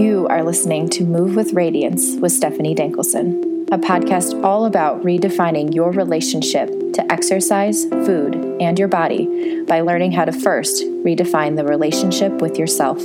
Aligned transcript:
You 0.00 0.26
are 0.28 0.42
listening 0.42 0.88
to 0.90 1.04
Move 1.04 1.36
with 1.36 1.52
Radiance 1.52 2.16
with 2.16 2.32
Stephanie 2.32 2.74
Dankelson, 2.74 3.68
a 3.70 3.76
podcast 3.76 4.42
all 4.42 4.64
about 4.64 5.02
redefining 5.02 5.74
your 5.74 5.92
relationship 5.92 6.70
to 6.94 7.12
exercise, 7.12 7.84
food, 7.84 8.34
and 8.62 8.78
your 8.78 8.88
body 8.88 9.62
by 9.64 9.82
learning 9.82 10.12
how 10.12 10.24
to 10.24 10.32
first 10.32 10.82
redefine 11.04 11.56
the 11.56 11.66
relationship 11.66 12.32
with 12.40 12.56
yourself. 12.56 12.98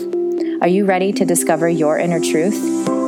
Are 0.62 0.70
you 0.70 0.86
ready 0.86 1.12
to 1.12 1.26
discover 1.26 1.68
your 1.68 2.00
inner 2.00 2.22
truth, 2.22 2.56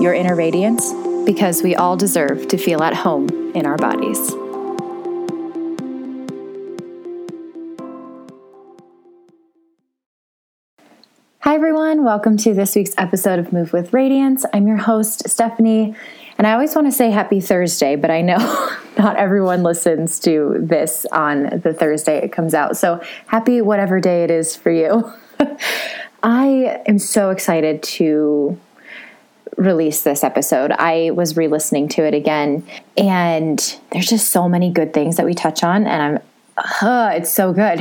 your 0.02 0.14
inner 0.14 0.36
radiance? 0.36 0.92
Because 1.26 1.64
we 1.64 1.74
all 1.74 1.96
deserve 1.96 2.50
to 2.50 2.58
feel 2.58 2.84
at 2.84 2.94
home 2.94 3.30
in 3.56 3.66
our 3.66 3.78
bodies. 3.78 4.20
Hi, 11.42 11.54
everyone. 11.54 12.04
Welcome 12.04 12.36
to 12.38 12.56
this 12.56 12.76
week's 12.76 12.96
episode 12.98 13.38
of 13.38 13.54
Move 13.54 13.72
with 13.72 13.94
Radiance. 13.94 14.44
I'm 14.54 14.68
your 14.68 14.78
host, 14.78 15.30
Stephanie, 15.30 15.96
and 16.36 16.48
I 16.48 16.54
always 16.54 16.74
want 16.74 16.88
to 16.88 16.92
say 16.92 17.12
happy 17.12 17.42
Thursday, 17.42 17.96
but 17.96 18.10
I 18.10 18.22
know 18.22 18.38
not 18.98 19.18
everyone 19.18 19.62
listens 19.62 20.20
to 20.22 20.58
this 20.60 21.06
on 21.12 21.60
the 21.60 21.76
Thursday 21.76 22.18
it 22.18 22.32
comes 22.32 22.56
out. 22.56 22.76
So 22.76 23.04
happy 23.28 23.62
whatever 23.62 24.02
day 24.02 24.24
it 24.24 24.32
is 24.32 24.56
for 24.56 24.72
you. 24.72 25.14
I 26.24 26.82
am 26.88 26.98
so 26.98 27.30
excited 27.30 27.84
to 27.84 28.60
release 29.58 30.02
this 30.02 30.24
episode. 30.24 30.72
I 30.72 31.12
was 31.12 31.38
re 31.38 31.48
listening 31.48 31.88
to 31.90 32.04
it 32.04 32.16
again, 32.16 32.68
and 32.98 33.80
there's 33.92 34.10
just 34.10 34.32
so 34.32 34.50
many 34.50 34.72
good 34.72 34.92
things 34.92 35.18
that 35.18 35.26
we 35.26 35.36
touch 35.36 35.64
on, 35.64 35.86
and 35.86 36.02
I'm, 36.02 36.24
uh, 36.82 37.12
it's 37.14 37.32
so 37.32 37.54
good. 37.54 37.80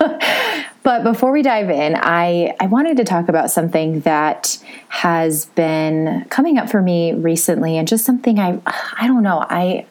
But 0.88 1.04
before 1.04 1.32
we 1.32 1.42
dive 1.42 1.68
in, 1.68 1.96
I, 1.96 2.56
I 2.58 2.66
wanted 2.66 2.96
to 2.96 3.04
talk 3.04 3.28
about 3.28 3.50
something 3.50 4.00
that 4.00 4.56
has 4.88 5.44
been 5.44 6.24
coming 6.30 6.56
up 6.56 6.70
for 6.70 6.80
me 6.80 7.12
recently 7.12 7.76
and 7.76 7.86
just 7.86 8.06
something 8.06 8.38
I 8.38 8.58
I 8.98 9.06
don't 9.06 9.22
know, 9.22 9.44
I 9.50 9.84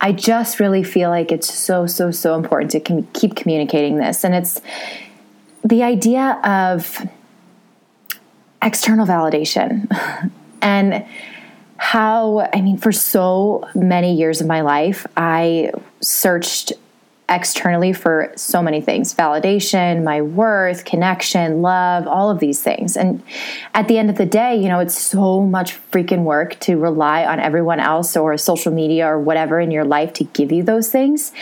I 0.00 0.12
just 0.12 0.60
really 0.60 0.84
feel 0.84 1.10
like 1.10 1.32
it's 1.32 1.52
so 1.52 1.88
so 1.88 2.12
so 2.12 2.36
important 2.36 2.70
to 2.70 2.78
com- 2.78 3.08
keep 3.14 3.34
communicating 3.34 3.96
this. 3.96 4.22
And 4.22 4.32
it's 4.32 4.60
the 5.64 5.82
idea 5.82 6.40
of 6.44 7.04
external 8.62 9.08
validation. 9.08 9.90
And 10.62 11.04
how 11.78 12.48
I 12.52 12.60
mean 12.60 12.78
for 12.78 12.92
so 12.92 13.68
many 13.74 14.14
years 14.14 14.40
of 14.40 14.46
my 14.46 14.60
life 14.60 15.04
I 15.16 15.72
searched 16.00 16.74
externally 17.28 17.92
for 17.92 18.32
so 18.36 18.62
many 18.62 18.80
things 18.80 19.14
validation, 19.14 20.02
my 20.02 20.22
worth, 20.22 20.84
connection, 20.84 21.60
love, 21.60 22.06
all 22.06 22.30
of 22.30 22.38
these 22.38 22.62
things. 22.62 22.96
And 22.96 23.22
at 23.74 23.86
the 23.86 23.98
end 23.98 24.08
of 24.08 24.16
the 24.16 24.26
day, 24.26 24.56
you 24.56 24.68
know, 24.68 24.80
it's 24.80 24.98
so 24.98 25.42
much 25.42 25.78
freaking 25.90 26.22
work 26.22 26.58
to 26.60 26.76
rely 26.76 27.26
on 27.26 27.38
everyone 27.38 27.80
else 27.80 28.16
or 28.16 28.36
social 28.38 28.72
media 28.72 29.06
or 29.06 29.18
whatever 29.18 29.60
in 29.60 29.70
your 29.70 29.84
life 29.84 30.12
to 30.14 30.24
give 30.24 30.50
you 30.52 30.62
those 30.62 30.90
things. 30.90 31.32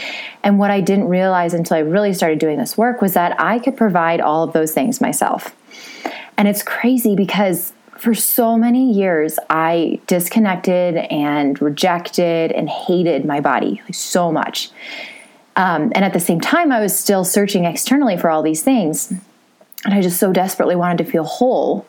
And 0.42 0.58
what 0.58 0.70
I 0.70 0.80
didn't 0.80 1.08
realize 1.08 1.54
until 1.54 1.76
I 1.76 1.80
really 1.80 2.12
started 2.12 2.38
doing 2.38 2.58
this 2.58 2.76
work 2.76 3.00
was 3.00 3.14
that 3.14 3.40
I 3.40 3.58
could 3.58 3.76
provide 3.76 4.20
all 4.20 4.42
of 4.42 4.52
those 4.52 4.72
things 4.72 5.00
myself. 5.00 5.54
And 6.36 6.48
it's 6.48 6.62
crazy 6.62 7.14
because 7.14 7.72
for 7.96 8.14
so 8.14 8.58
many 8.58 8.92
years, 8.92 9.38
I 9.48 10.00
disconnected 10.06 10.96
and 10.96 11.60
rejected 11.62 12.52
and 12.52 12.68
hated 12.68 13.24
my 13.24 13.40
body 13.40 13.80
like 13.84 13.94
so 13.94 14.30
much. 14.30 14.70
Um, 15.56 15.90
and 15.94 16.04
at 16.04 16.12
the 16.12 16.20
same 16.20 16.40
time, 16.40 16.70
I 16.70 16.80
was 16.80 16.96
still 16.96 17.24
searching 17.24 17.64
externally 17.64 18.16
for 18.16 18.30
all 18.30 18.42
these 18.42 18.62
things. 18.62 19.10
And 19.84 19.94
I 19.94 20.02
just 20.02 20.20
so 20.20 20.32
desperately 20.32 20.76
wanted 20.76 20.98
to 20.98 21.10
feel 21.10 21.24
whole. 21.24 21.86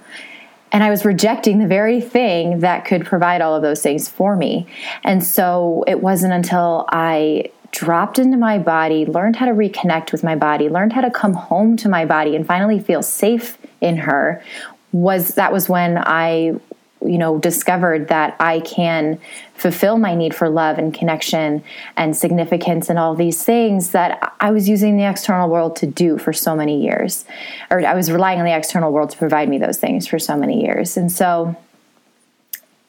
And 0.72 0.84
I 0.84 0.90
was 0.90 1.06
rejecting 1.06 1.60
the 1.60 1.68
very 1.68 2.02
thing 2.02 2.60
that 2.60 2.86
could 2.86 3.06
provide 3.06 3.42
all 3.42 3.56
of 3.56 3.62
those 3.62 3.82
things 3.82 4.10
for 4.10 4.36
me. 4.36 4.68
And 5.04 5.24
so 5.24 5.84
it 5.88 6.02
wasn't 6.02 6.34
until 6.34 6.86
I 6.90 7.52
dropped 7.72 8.20
into 8.20 8.38
my 8.38 8.58
body, 8.58 9.06
learned 9.06 9.36
how 9.36 9.46
to 9.46 9.52
reconnect 9.52 10.12
with 10.12 10.24
my 10.24 10.36
body, 10.36 10.70
learned 10.70 10.94
how 10.94 11.02
to 11.02 11.12
come 11.12 11.34
home 11.34 11.78
to 11.78 11.90
my 11.90 12.06
body 12.06 12.36
and 12.36 12.46
finally 12.46 12.80
feel 12.80 13.02
safe 13.02 13.58
in 13.82 13.98
her 13.98 14.44
was 14.92 15.36
that 15.36 15.52
was 15.52 15.68
when 15.68 15.98
I 15.98 16.60
you 17.06 17.18
know 17.18 17.38
discovered 17.38 18.08
that 18.08 18.36
i 18.40 18.60
can 18.62 19.20
fulfill 19.58 19.98
my 19.98 20.14
need 20.14 20.36
for 20.36 20.50
love 20.50 20.78
and 20.78 20.94
connection 20.94 21.64
and 21.96 22.16
significance 22.16 22.90
and 22.90 23.00
all 23.00 23.16
these 23.16 23.44
things 23.44 23.92
that 23.92 24.34
i 24.40 24.52
was 24.52 24.70
using 24.70 24.98
the 24.98 25.04
external 25.04 25.50
world 25.50 25.76
to 25.76 25.88
do 25.88 26.18
for 26.18 26.32
so 26.32 26.56
many 26.56 26.84
years 26.84 27.26
or 27.72 27.84
i 27.86 27.96
was 27.96 28.12
relying 28.12 28.40
on 28.40 28.46
the 28.46 28.56
external 28.56 28.92
world 28.92 29.10
to 29.10 29.18
provide 29.18 29.50
me 29.50 29.58
those 29.58 29.78
things 29.78 30.08
for 30.08 30.20
so 30.20 30.38
many 30.38 30.64
years 30.64 30.96
and 30.96 31.12
so 31.12 31.56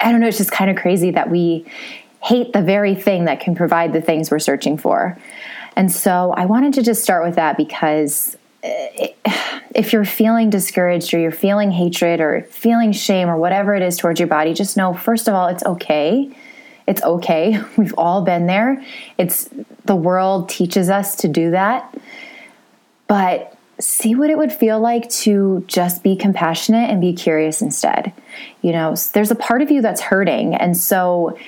i 0.00 0.12
don't 0.12 0.20
know 0.20 0.28
it's 0.28 0.38
just 0.38 0.52
kind 0.52 0.70
of 0.70 0.76
crazy 0.76 1.10
that 1.10 1.30
we 1.30 1.66
hate 2.22 2.52
the 2.52 2.62
very 2.62 2.94
thing 2.94 3.24
that 3.24 3.40
can 3.40 3.54
provide 3.54 3.92
the 3.94 4.02
things 4.02 4.30
we're 4.30 4.38
searching 4.38 4.76
for 4.76 5.16
and 5.74 5.90
so 5.90 6.34
i 6.36 6.44
wanted 6.44 6.74
to 6.74 6.82
just 6.82 7.02
start 7.02 7.24
with 7.24 7.36
that 7.36 7.56
because 7.56 8.36
eh, 8.62 9.14
if 9.74 9.92
you're 9.92 10.04
feeling 10.04 10.50
discouraged 10.50 11.14
or 11.14 11.18
you're 11.18 11.30
feeling 11.30 11.70
hatred 11.70 12.20
or 12.20 12.42
feeling 12.50 12.92
shame 12.92 13.28
or 13.28 13.36
whatever 13.36 13.74
it 13.74 13.82
is 13.82 13.96
towards 13.96 14.18
your 14.18 14.26
body, 14.26 14.52
just 14.54 14.76
know 14.76 14.92
first 14.92 15.28
of 15.28 15.34
all, 15.34 15.48
it's 15.48 15.64
okay. 15.64 16.30
It's 16.88 17.02
okay. 17.02 17.60
We've 17.76 17.94
all 17.96 18.22
been 18.22 18.46
there. 18.46 18.82
It's 19.18 19.48
the 19.84 19.94
world 19.94 20.48
teaches 20.48 20.90
us 20.90 21.14
to 21.16 21.28
do 21.28 21.52
that. 21.52 21.94
But 23.06 23.56
see 23.78 24.14
what 24.14 24.28
it 24.28 24.36
would 24.36 24.52
feel 24.52 24.80
like 24.80 25.08
to 25.08 25.62
just 25.68 26.02
be 26.02 26.16
compassionate 26.16 26.90
and 26.90 27.00
be 27.00 27.12
curious 27.12 27.62
instead. 27.62 28.12
You 28.60 28.72
know, 28.72 28.96
there's 29.12 29.30
a 29.30 29.36
part 29.36 29.62
of 29.62 29.70
you 29.70 29.80
that's 29.82 30.00
hurting. 30.00 30.54
And 30.54 30.76
so 30.76 31.38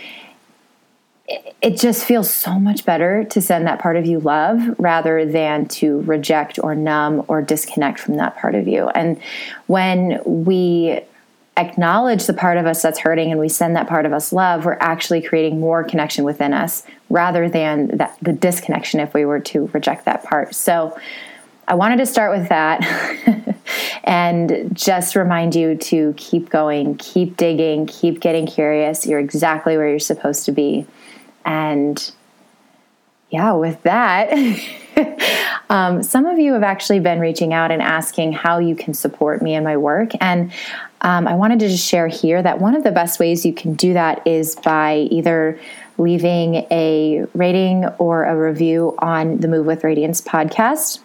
it 1.62 1.76
just 1.76 2.04
feels 2.04 2.30
so 2.30 2.58
much 2.58 2.84
better 2.84 3.24
to 3.24 3.40
send 3.40 3.66
that 3.66 3.80
part 3.80 3.96
of 3.96 4.06
you 4.06 4.20
love 4.20 4.60
rather 4.78 5.24
than 5.24 5.66
to 5.68 6.00
reject 6.02 6.58
or 6.62 6.74
numb 6.74 7.24
or 7.28 7.42
disconnect 7.42 7.98
from 7.98 8.16
that 8.16 8.36
part 8.36 8.54
of 8.54 8.68
you. 8.68 8.88
And 8.88 9.20
when 9.66 10.20
we 10.24 11.00
acknowledge 11.56 12.26
the 12.26 12.32
part 12.32 12.56
of 12.56 12.66
us 12.66 12.82
that's 12.82 12.98
hurting 12.98 13.30
and 13.30 13.40
we 13.40 13.48
send 13.48 13.76
that 13.76 13.88
part 13.88 14.06
of 14.06 14.12
us 14.12 14.32
love, 14.32 14.64
we're 14.64 14.78
actually 14.80 15.20
creating 15.20 15.60
more 15.60 15.84
connection 15.84 16.24
within 16.24 16.52
us 16.52 16.84
rather 17.08 17.48
than 17.48 17.88
that, 17.98 18.16
the 18.22 18.32
disconnection 18.32 19.00
if 19.00 19.12
we 19.12 19.24
were 19.24 19.40
to 19.40 19.66
reject 19.68 20.04
that 20.04 20.24
part. 20.24 20.54
So 20.54 20.98
I 21.68 21.74
wanted 21.74 21.98
to 21.98 22.06
start 22.06 22.36
with 22.36 22.48
that 22.48 22.82
and 24.04 24.70
just 24.72 25.14
remind 25.14 25.54
you 25.54 25.76
to 25.76 26.14
keep 26.16 26.50
going, 26.50 26.96
keep 26.96 27.36
digging, 27.36 27.86
keep 27.86 28.20
getting 28.20 28.46
curious. 28.46 29.06
You're 29.06 29.20
exactly 29.20 29.76
where 29.76 29.88
you're 29.88 29.98
supposed 29.98 30.46
to 30.46 30.52
be. 30.52 30.86
And 31.44 32.10
yeah, 33.30 33.52
with 33.52 33.80
that, 33.84 34.30
um, 35.70 36.02
some 36.02 36.26
of 36.26 36.38
you 36.38 36.52
have 36.52 36.62
actually 36.62 37.00
been 37.00 37.20
reaching 37.20 37.54
out 37.54 37.70
and 37.70 37.80
asking 37.80 38.32
how 38.32 38.58
you 38.58 38.74
can 38.76 38.92
support 38.92 39.40
me 39.40 39.54
in 39.54 39.64
my 39.64 39.76
work. 39.76 40.10
And 40.20 40.52
um, 41.00 41.26
I 41.26 41.34
wanted 41.34 41.60
to 41.60 41.68
just 41.68 41.86
share 41.86 42.08
here 42.08 42.42
that 42.42 42.60
one 42.60 42.74
of 42.74 42.84
the 42.84 42.90
best 42.90 43.18
ways 43.18 43.46
you 43.46 43.54
can 43.54 43.74
do 43.74 43.94
that 43.94 44.26
is 44.26 44.56
by 44.56 45.08
either 45.10 45.58
leaving 45.96 46.66
a 46.70 47.24
rating 47.34 47.86
or 47.98 48.24
a 48.24 48.36
review 48.36 48.94
on 48.98 49.38
the 49.38 49.48
Move 49.48 49.64
with 49.64 49.84
Radiance 49.84 50.20
podcast. 50.20 50.98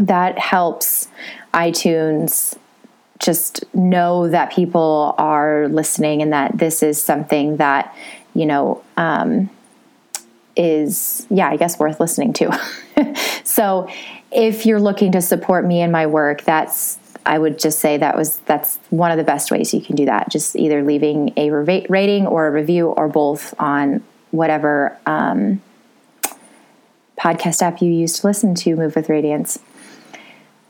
That 0.00 0.38
helps 0.38 1.08
iTunes 1.54 2.56
just 3.18 3.64
know 3.74 4.28
that 4.28 4.52
people 4.52 5.14
are 5.18 5.66
listening 5.68 6.22
and 6.22 6.32
that 6.32 6.56
this 6.56 6.84
is 6.84 7.02
something 7.02 7.56
that 7.56 7.92
you 8.38 8.46
know, 8.46 8.82
um, 8.96 9.50
is, 10.58 11.26
yeah, 11.30 11.48
I 11.48 11.56
guess 11.56 11.78
worth 11.78 12.00
listening 12.00 12.32
to. 12.34 12.60
so 13.44 13.88
if 14.30 14.66
you're 14.66 14.80
looking 14.80 15.12
to 15.12 15.22
support 15.22 15.64
me 15.64 15.80
in 15.80 15.90
my 15.90 16.06
work, 16.06 16.42
that's, 16.42 16.98
I 17.24 17.38
would 17.38 17.58
just 17.58 17.78
say 17.78 17.96
that 17.96 18.16
was, 18.16 18.38
that's 18.38 18.78
one 18.90 19.10
of 19.10 19.16
the 19.16 19.24
best 19.24 19.50
ways 19.50 19.72
you 19.72 19.80
can 19.80 19.96
do 19.96 20.04
that. 20.06 20.30
Just 20.30 20.56
either 20.56 20.82
leaving 20.82 21.32
a 21.36 21.50
rating 21.50 22.26
or 22.26 22.48
a 22.48 22.50
review 22.50 22.88
or 22.88 23.08
both 23.08 23.54
on 23.58 24.02
whatever 24.32 24.98
um, 25.06 25.62
podcast 27.18 27.62
app 27.62 27.80
you 27.80 27.90
use 27.90 28.20
to 28.20 28.26
listen 28.26 28.54
to 28.56 28.76
Move 28.76 28.96
with 28.96 29.08
Radiance. 29.08 29.58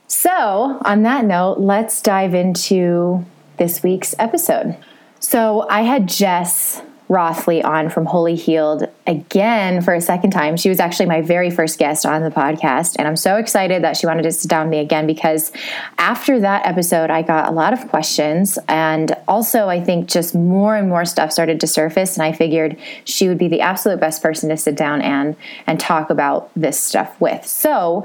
So, 0.07 0.81
on 0.85 1.03
that 1.03 1.25
note, 1.25 1.59
let's 1.59 2.01
dive 2.01 2.35
into 2.35 3.25
this 3.59 3.83
week's 3.83 4.15
episode. 4.19 4.77
So, 5.21 5.67
I 5.69 5.83
had 5.83 6.09
Jess 6.09 6.83
Rothley 7.09 7.65
on 7.65 7.89
from 7.89 8.05
Wholly 8.05 8.35
Healed 8.35 8.87
again 9.07 9.81
for 9.81 9.95
a 9.95 10.01
second 10.01 10.31
time. 10.31 10.57
She 10.59 10.69
was 10.69 10.79
actually 10.79 11.07
my 11.07 11.23
very 11.23 11.51
first 11.51 11.79
guest 11.79 12.05
on 12.05 12.23
the 12.23 12.31
podcast, 12.31 12.97
and 12.99 13.09
I'm 13.09 13.17
so 13.17 13.37
excited 13.37 13.83
that 13.83 13.97
she 13.97 14.07
wanted 14.07 14.23
to 14.23 14.33
sit 14.33 14.51
down 14.51 14.67
with 14.67 14.73
me 14.73 14.79
again 14.81 15.07
because 15.07 15.51
after 15.97 16.39
that 16.41 16.67
episode, 16.67 17.09
I 17.09 17.23
got 17.23 17.49
a 17.49 17.53
lot 17.53 17.73
of 17.73 17.89
questions, 17.89 18.59
and 18.69 19.17
also 19.27 19.69
I 19.69 19.83
think 19.83 20.09
just 20.09 20.35
more 20.35 20.77
and 20.77 20.89
more 20.89 21.07
stuff 21.07 21.33
started 21.33 21.61
to 21.61 21.67
surface, 21.67 22.17
and 22.17 22.23
I 22.25 22.33
figured 22.33 22.77
she 23.05 23.29
would 23.29 23.39
be 23.39 23.49
the 23.49 23.63
absolute 23.63 24.01
best 24.01 24.23
person 24.23 24.51
to 24.51 24.57
sit 24.59 24.77
down 24.77 25.01
and 25.01 25.35
and 25.67 25.81
talk 25.81 26.11
about 26.11 26.51
this 26.55 26.79
stuff 26.79 27.19
with. 27.21 27.47
So 27.47 28.05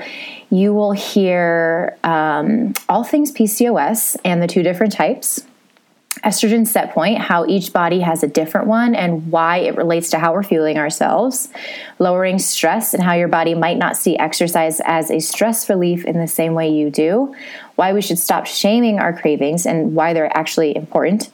you 0.49 0.73
will 0.73 0.93
hear 0.93 1.97
um, 2.05 2.73
all 2.87 3.03
things 3.03 3.31
PCOS 3.31 4.15
and 4.23 4.41
the 4.41 4.47
two 4.47 4.63
different 4.63 4.93
types 4.93 5.43
estrogen 6.21 6.67
set 6.67 6.93
point, 6.93 7.17
how 7.19 7.45
each 7.45 7.73
body 7.73 7.99
has 7.99 8.23
a 8.23 8.27
different 8.27 8.67
one 8.67 8.95
and 8.95 9.31
why 9.31 9.57
it 9.57 9.75
relates 9.75 10.09
to 10.11 10.19
how 10.19 10.33
we're 10.33 10.43
fueling 10.43 10.77
ourselves, 10.77 11.49
lowering 11.99 12.39
stress 12.39 12.93
and 12.93 13.03
how 13.03 13.13
your 13.13 13.27
body 13.27 13.55
might 13.55 13.77
not 13.77 13.97
see 13.97 14.17
exercise 14.17 14.79
as 14.85 15.11
a 15.11 15.19
stress 15.19 15.69
relief 15.69 16.05
in 16.05 16.19
the 16.19 16.27
same 16.27 16.53
way 16.53 16.69
you 16.69 16.89
do, 16.89 17.35
why 17.75 17.93
we 17.93 18.01
should 18.01 18.19
stop 18.19 18.45
shaming 18.45 18.99
our 18.99 19.17
cravings 19.17 19.65
and 19.65 19.95
why 19.95 20.13
they're 20.13 20.35
actually 20.37 20.75
important. 20.75 21.29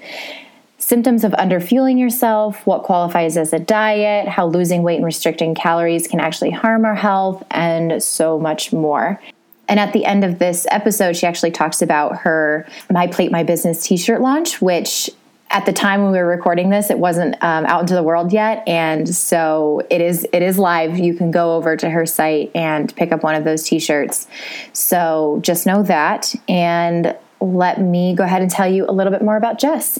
Symptoms 0.78 1.24
of 1.24 1.34
underfueling 1.34 2.00
yourself, 2.00 2.66
what 2.66 2.84
qualifies 2.84 3.38
as 3.38 3.54
a 3.54 3.60
diet, 3.60 4.28
how 4.28 4.48
losing 4.48 4.81
weight 4.81 4.96
and 4.96 5.06
restricting 5.06 5.54
calories 5.54 6.08
can 6.08 6.20
actually 6.20 6.52
harm 6.52 6.86
our 6.86 6.96
health, 6.96 7.44
and 7.52 8.02
so 8.02 8.40
much 8.40 8.72
more. 8.74 9.20
And 9.69 9.80
at 9.80 9.94
the 9.94 10.04
end 10.04 10.25
of 10.25 10.39
this 10.39 10.66
episode, 10.71 11.16
she 11.16 11.27
actually 11.27 11.51
talks 11.51 11.81
about 11.81 12.18
her 12.18 12.68
My 12.92 13.07
Plate, 13.07 13.31
My 13.31 13.44
Business 13.44 13.83
t 13.83 13.95
shirt 13.95 14.19
launch, 14.19 14.62
which 14.62 15.10
at 15.51 15.66
the 15.66 15.74
time 15.74 16.04
when 16.04 16.12
we 16.12 16.18
were 16.18 16.27
recording 16.27 16.69
this, 16.69 16.89
it 16.89 17.00
wasn't 17.00 17.36
um, 17.44 17.66
out 17.66 17.81
into 17.81 17.95
the 17.95 18.04
world 18.04 18.33
yet, 18.33 18.68
and 18.68 19.07
so 19.07 19.81
it 19.89 20.01
is. 20.01 20.27
It 20.31 20.42
is 20.42 20.60
live. 20.60 21.00
You 21.00 21.13
can 21.13 21.31
go 21.31 21.56
over 21.56 21.75
to 21.77 21.89
her 21.89 22.06
site 22.06 22.51
and 22.54 22.94
pick 22.95 23.12
up 23.12 23.24
one 23.24 23.36
of 23.36 23.45
those 23.45 23.63
T-shirts. 23.63 24.27
So 24.74 25.39
just 25.42 25.66
know 25.66 25.83
that, 25.83 26.36
and 26.48 27.16
let 27.39 27.81
me 27.81 28.13
go 28.16 28.24
ahead 28.24 28.42
and 28.42 28.51
tell 28.51 28.71
you 28.71 28.86
a 28.88 28.92
little 28.92 29.12
bit 29.12 29.24
more 29.24 29.38
about 29.38 29.60
Jess. 29.60 30.00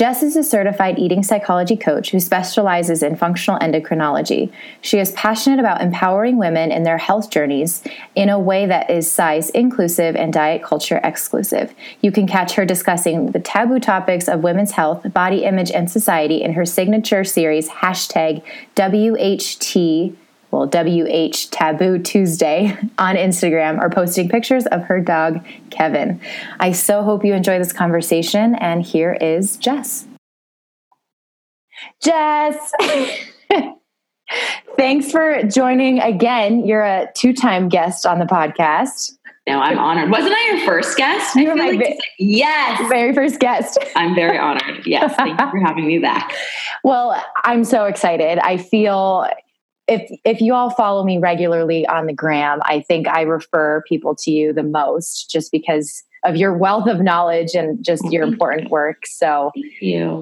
Jess 0.00 0.22
is 0.22 0.34
a 0.34 0.42
certified 0.42 0.98
eating 0.98 1.22
psychology 1.22 1.76
coach 1.76 2.10
who 2.10 2.20
specializes 2.20 3.02
in 3.02 3.16
functional 3.16 3.60
endocrinology. 3.60 4.50
She 4.80 4.98
is 4.98 5.12
passionate 5.12 5.58
about 5.58 5.82
empowering 5.82 6.38
women 6.38 6.72
in 6.72 6.84
their 6.84 6.96
health 6.96 7.28
journeys 7.28 7.82
in 8.14 8.30
a 8.30 8.38
way 8.38 8.64
that 8.64 8.88
is 8.88 9.12
size 9.12 9.50
inclusive 9.50 10.16
and 10.16 10.32
diet 10.32 10.62
culture 10.62 11.02
exclusive. 11.04 11.74
You 12.00 12.12
can 12.12 12.26
catch 12.26 12.54
her 12.54 12.64
discussing 12.64 13.32
the 13.32 13.40
taboo 13.40 13.78
topics 13.78 14.26
of 14.26 14.42
women's 14.42 14.70
health, 14.70 15.12
body 15.12 15.44
image, 15.44 15.70
and 15.70 15.90
society 15.90 16.40
in 16.40 16.54
her 16.54 16.64
signature 16.64 17.22
series, 17.22 17.68
hashtag 17.68 18.42
WHT 18.76 20.16
well, 20.50 20.66
WH 20.66 21.50
Taboo 21.50 21.98
Tuesday 21.98 22.76
on 22.98 23.16
Instagram 23.16 23.78
are 23.80 23.90
posting 23.90 24.28
pictures 24.28 24.66
of 24.66 24.82
her 24.84 25.00
dog, 25.00 25.44
Kevin. 25.70 26.20
I 26.58 26.72
so 26.72 27.02
hope 27.02 27.24
you 27.24 27.34
enjoy 27.34 27.58
this 27.58 27.72
conversation, 27.72 28.54
and 28.56 28.82
here 28.82 29.16
is 29.20 29.56
Jess. 29.56 30.06
Jess, 32.02 32.72
thanks 34.76 35.10
for 35.10 35.42
joining 35.44 36.00
again. 36.00 36.66
You're 36.66 36.82
a 36.82 37.08
two 37.14 37.32
time 37.32 37.68
guest 37.68 38.04
on 38.04 38.18
the 38.18 38.26
podcast. 38.26 39.12
No, 39.48 39.58
I'm 39.58 39.78
honored. 39.78 40.10
Wasn't 40.10 40.32
I 40.32 40.46
your 40.48 40.66
first 40.66 40.96
guest? 40.96 41.34
You 41.34 41.48
were 41.48 41.56
my 41.56 41.70
like 41.70 41.98
yes, 42.18 42.80
very 42.88 43.14
first 43.14 43.40
guest. 43.40 43.78
I'm 43.96 44.14
very 44.14 44.38
honored. 44.38 44.86
Yes, 44.86 45.14
thank 45.16 45.40
you 45.40 45.50
for 45.50 45.58
having 45.58 45.86
me 45.86 45.98
back. 45.98 46.34
Well, 46.84 47.20
I'm 47.44 47.64
so 47.64 47.86
excited. 47.86 48.38
I 48.38 48.58
feel 48.58 49.26
if 49.90 50.10
if 50.24 50.40
you 50.40 50.54
all 50.54 50.70
follow 50.70 51.04
me 51.04 51.18
regularly 51.18 51.86
on 51.86 52.06
the 52.06 52.12
gram, 52.12 52.60
I 52.62 52.80
think 52.80 53.08
I 53.08 53.22
refer 53.22 53.82
people 53.88 54.14
to 54.20 54.30
you 54.30 54.52
the 54.52 54.62
most 54.62 55.30
just 55.30 55.50
because 55.50 56.02
of 56.24 56.36
your 56.36 56.56
wealth 56.56 56.86
of 56.86 57.00
knowledge 57.00 57.54
and 57.54 57.82
just 57.84 58.04
your 58.10 58.22
important 58.22 58.70
work. 58.70 59.06
So 59.06 59.50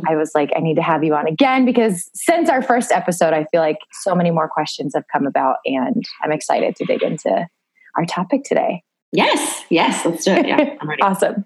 I 0.09 0.15
was 0.15 0.31
like, 0.35 0.51
I 0.57 0.61
need 0.61 0.77
to 0.77 0.83
have 0.83 1.03
you 1.05 1.15
on 1.15 1.27
again 1.27 1.65
because 1.65 2.09
since 2.15 2.49
our 2.49 2.63
first 2.63 2.93
episode, 2.93 3.35
I 3.35 3.45
feel 3.51 3.61
like 3.61 3.79
so 3.93 4.15
many 4.15 4.31
more 4.31 4.49
questions 4.49 4.95
have 4.95 5.05
come 5.13 5.27
about 5.27 5.57
and 5.65 6.05
I'm 6.23 6.33
excited 6.33 6.77
to 6.77 6.85
dig 6.85 7.03
into 7.03 7.49
our 7.97 8.07
topic 8.07 8.45
today. 8.45 8.83
Yes, 9.11 9.65
yes, 9.71 10.05
let's 10.05 10.25
do 10.25 10.33
it. 10.33 10.47
Yeah, 10.47 10.77
I'm 10.81 10.89
ready. 10.89 11.03
awesome. 11.03 11.45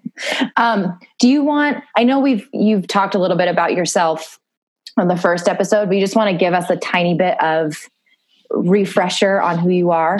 Um, 0.57 0.99
do 1.19 1.27
you 1.29 1.43
want? 1.43 1.83
I 1.97 2.03
know 2.03 2.19
we've 2.19 2.47
you've 2.53 2.87
talked 2.87 3.15
a 3.15 3.19
little 3.19 3.37
bit 3.37 3.47
about 3.47 3.73
yourself 3.73 4.39
on 4.97 5.07
the 5.07 5.17
first 5.17 5.47
episode, 5.47 5.87
but 5.87 5.95
you 5.95 6.01
just 6.01 6.15
want 6.15 6.29
to 6.29 6.37
give 6.37 6.53
us 6.53 6.69
a 6.69 6.75
tiny 6.75 7.15
bit 7.15 7.41
of 7.41 7.89
refresher 8.53 9.41
on 9.41 9.57
who 9.57 9.69
you 9.69 9.91
are? 9.91 10.19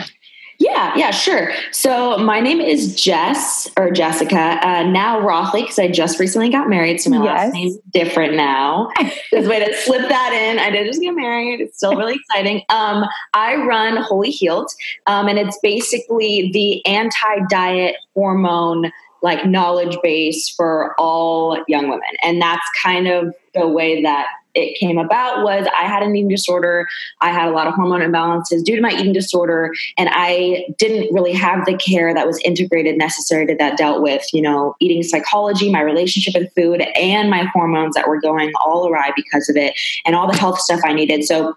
Yeah, 0.60 0.94
yeah, 0.96 1.12
sure. 1.12 1.52
So 1.72 2.18
my 2.20 2.40
name 2.40 2.62
is 2.62 2.96
Jess 2.96 3.70
or 3.78 3.92
Jessica, 3.92 4.60
uh, 4.66 4.84
now 4.84 5.20
Rothley, 5.20 5.64
because 5.64 5.80
I 5.80 5.90
just 5.90 6.20
recently 6.20 6.50
got 6.50 6.70
married, 6.70 7.02
so 7.02 7.10
my 7.10 7.18
yes. 7.18 7.26
last 7.26 7.54
name's 7.54 7.78
different 7.92 8.36
now. 8.36 8.90
There's 9.32 9.48
a 9.48 9.50
way 9.50 9.66
to 9.66 9.76
slip 9.76 10.08
that 10.08 10.32
in. 10.32 10.60
I 10.60 10.70
did 10.70 10.86
just 10.86 11.02
get 11.02 11.16
married. 11.16 11.60
It's 11.60 11.78
still 11.78 11.96
really 11.96 12.14
exciting. 12.14 12.62
Um, 12.70 13.04
I 13.34 13.56
run 13.56 13.98
Wholly 13.98 14.30
Healed, 14.30 14.70
um, 15.08 15.28
and 15.28 15.40
it's 15.40 15.58
basically 15.62 16.52
the 16.54 16.86
anti-diet 16.86 17.96
hormone 18.14 18.92
like 19.22 19.46
knowledge 19.46 19.98
base 20.04 20.50
for 20.50 20.94
all 21.00 21.62
young 21.68 21.90
women, 21.90 22.02
and 22.22 22.42
that's 22.42 22.66
kind 22.82 23.08
of 23.08 23.34
the 23.54 23.68
way 23.68 24.04
that 24.04 24.28
it 24.54 24.78
came 24.78 24.98
about 24.98 25.44
was 25.44 25.68
I 25.76 25.84
had 25.84 26.04
an 26.04 26.16
eating 26.16 26.30
disorder. 26.30 26.88
I 27.22 27.32
had 27.32 27.48
a 27.48 27.52
lot 27.52 27.68
of 27.68 27.74
hormone 27.74 28.02
imbalances 28.02 28.64
due 28.64 28.76
to 28.76 28.82
my 28.82 28.92
eating 28.92 29.14
disorder, 29.14 29.72
and 29.98 30.10
I 30.12 30.66
didn't 30.78 31.14
really 31.14 31.34
have 31.34 31.66
the 31.66 31.76
care 31.76 32.14
that 32.14 32.28
was 32.28 32.40
integrated 32.46 32.98
necessary 32.98 33.48
to 33.48 33.56
that 33.56 33.78
dealt 33.78 34.02
with, 34.02 34.26
you 34.34 34.42
know, 34.42 34.76
eating 34.80 35.04
psychology, 35.04 35.72
my 35.72 35.82
relationship 35.82 36.34
with 36.40 36.54
food, 36.56 36.82
and 36.96 37.30
my 37.30 37.44
hormones 37.54 37.96
that 37.96 38.08
were 38.08 38.20
going 38.20 38.52
all 38.64 38.88
awry 38.88 39.12
because 39.16 39.50
of 39.50 39.56
it, 39.56 39.74
and 40.06 40.16
all 40.16 40.32
the 40.32 40.38
health 40.38 40.60
stuff 40.60 40.82
I 40.84 40.94
needed. 40.94 41.24
So 41.24 41.56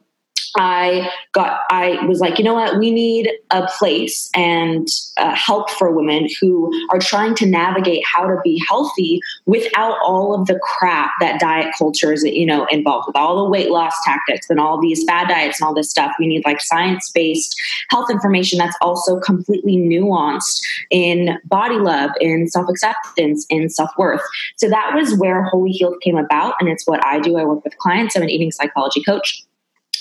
I 0.59 1.11
got, 1.33 1.61
I 1.71 2.05
was 2.07 2.21
like, 2.21 2.39
you 2.39 2.45
know 2.45 2.55
what? 2.55 2.79
We 2.79 2.91
need 2.91 3.31
a 3.51 3.67
place 3.79 4.31
and 4.35 4.89
uh, 5.19 5.35
help 5.35 5.71
for 5.71 5.93
women 5.93 6.29
who 6.41 6.71
are 6.91 6.99
trying 6.99 7.35
to 7.37 7.47
navigate 7.47 8.03
how 8.07 8.27
to 8.27 8.41
be 8.43 8.63
healthy 8.67 9.21
without 9.45 9.99
all 10.03 10.35
of 10.35 10.47
the 10.47 10.59
crap 10.61 11.11
that 11.21 11.41
diet 11.41 11.75
culture 11.77 12.13
is, 12.13 12.25
you 12.25 12.47
know, 12.47 12.65
involved 12.67 13.07
with 13.07 13.17
all 13.17 13.45
the 13.45 13.51
weight 13.51 13.71
loss 13.71 13.95
tactics 14.05 14.49
and 14.49 14.59
all 14.59 14.81
these 14.81 15.05
fad 15.05 15.29
diets 15.29 15.61
and 15.61 15.67
all 15.67 15.75
this 15.75 15.91
stuff. 15.91 16.13
We 16.19 16.27
need 16.27 16.45
like 16.45 16.61
science 16.61 17.11
based 17.11 17.55
health 17.91 18.11
information 18.11 18.59
that's 18.59 18.77
also 18.81 19.21
completely 19.21 19.77
nuanced 19.77 20.61
in 20.91 21.39
body 21.45 21.77
love, 21.77 22.11
in 22.21 22.49
self 22.49 22.69
acceptance, 22.69 23.45
in 23.51 23.69
self 23.69 23.91
worth. 23.99 24.23
So 24.57 24.69
that 24.71 24.93
was 24.95 25.19
where 25.19 25.43
Wholly 25.45 25.71
Healed 25.71 26.01
came 26.03 26.17
about. 26.17 26.55
And 26.61 26.69
it's 26.69 26.87
what 26.87 27.05
I 27.05 27.21
do. 27.21 27.37
I 27.37 27.45
work 27.45 27.63
with 27.63 27.77
clients. 27.77 28.17
I'm 28.17 28.23
an 28.23 28.31
eating 28.31 28.51
psychology 28.51 29.03
coach 29.03 29.45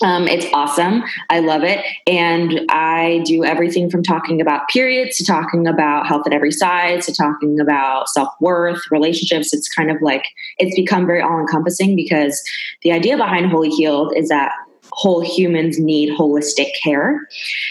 um, 0.04 0.28
it's 0.28 0.46
awesome. 0.54 1.04
I 1.30 1.40
love 1.40 1.64
it. 1.64 1.84
And 2.08 2.62
I 2.70 3.24
do 3.26 3.44
everything 3.44 3.90
from 3.90 4.04
talking 4.04 4.42
about 4.42 4.68
periods 4.70 5.18
to 5.18 5.26
talking 5.26 5.68
about 5.68 6.08
health 6.08 6.28
at 6.28 6.34
every 6.34 6.52
size 6.52 7.06
to 7.06 7.14
talking 7.14 7.60
about 7.60 8.10
self 8.10 8.30
worth, 8.40 8.82
relationships. 8.92 9.54
It's 9.54 9.70
kind 9.74 9.92
of 9.92 10.02
like 10.02 10.26
it's 10.58 10.76
become 10.76 11.06
very 11.06 11.22
all 11.22 11.40
encompassing 11.40 11.96
because 11.96 12.42
the 12.82 12.92
idea 12.92 13.18
behind 13.18 13.48
Wholly 13.48 13.70
Healed 13.70 14.14
is 14.16 14.30
that 14.30 14.52
whole 14.92 15.22
humans 15.22 15.80
need 15.80 16.18
holistic 16.18 16.70
care. 16.84 17.28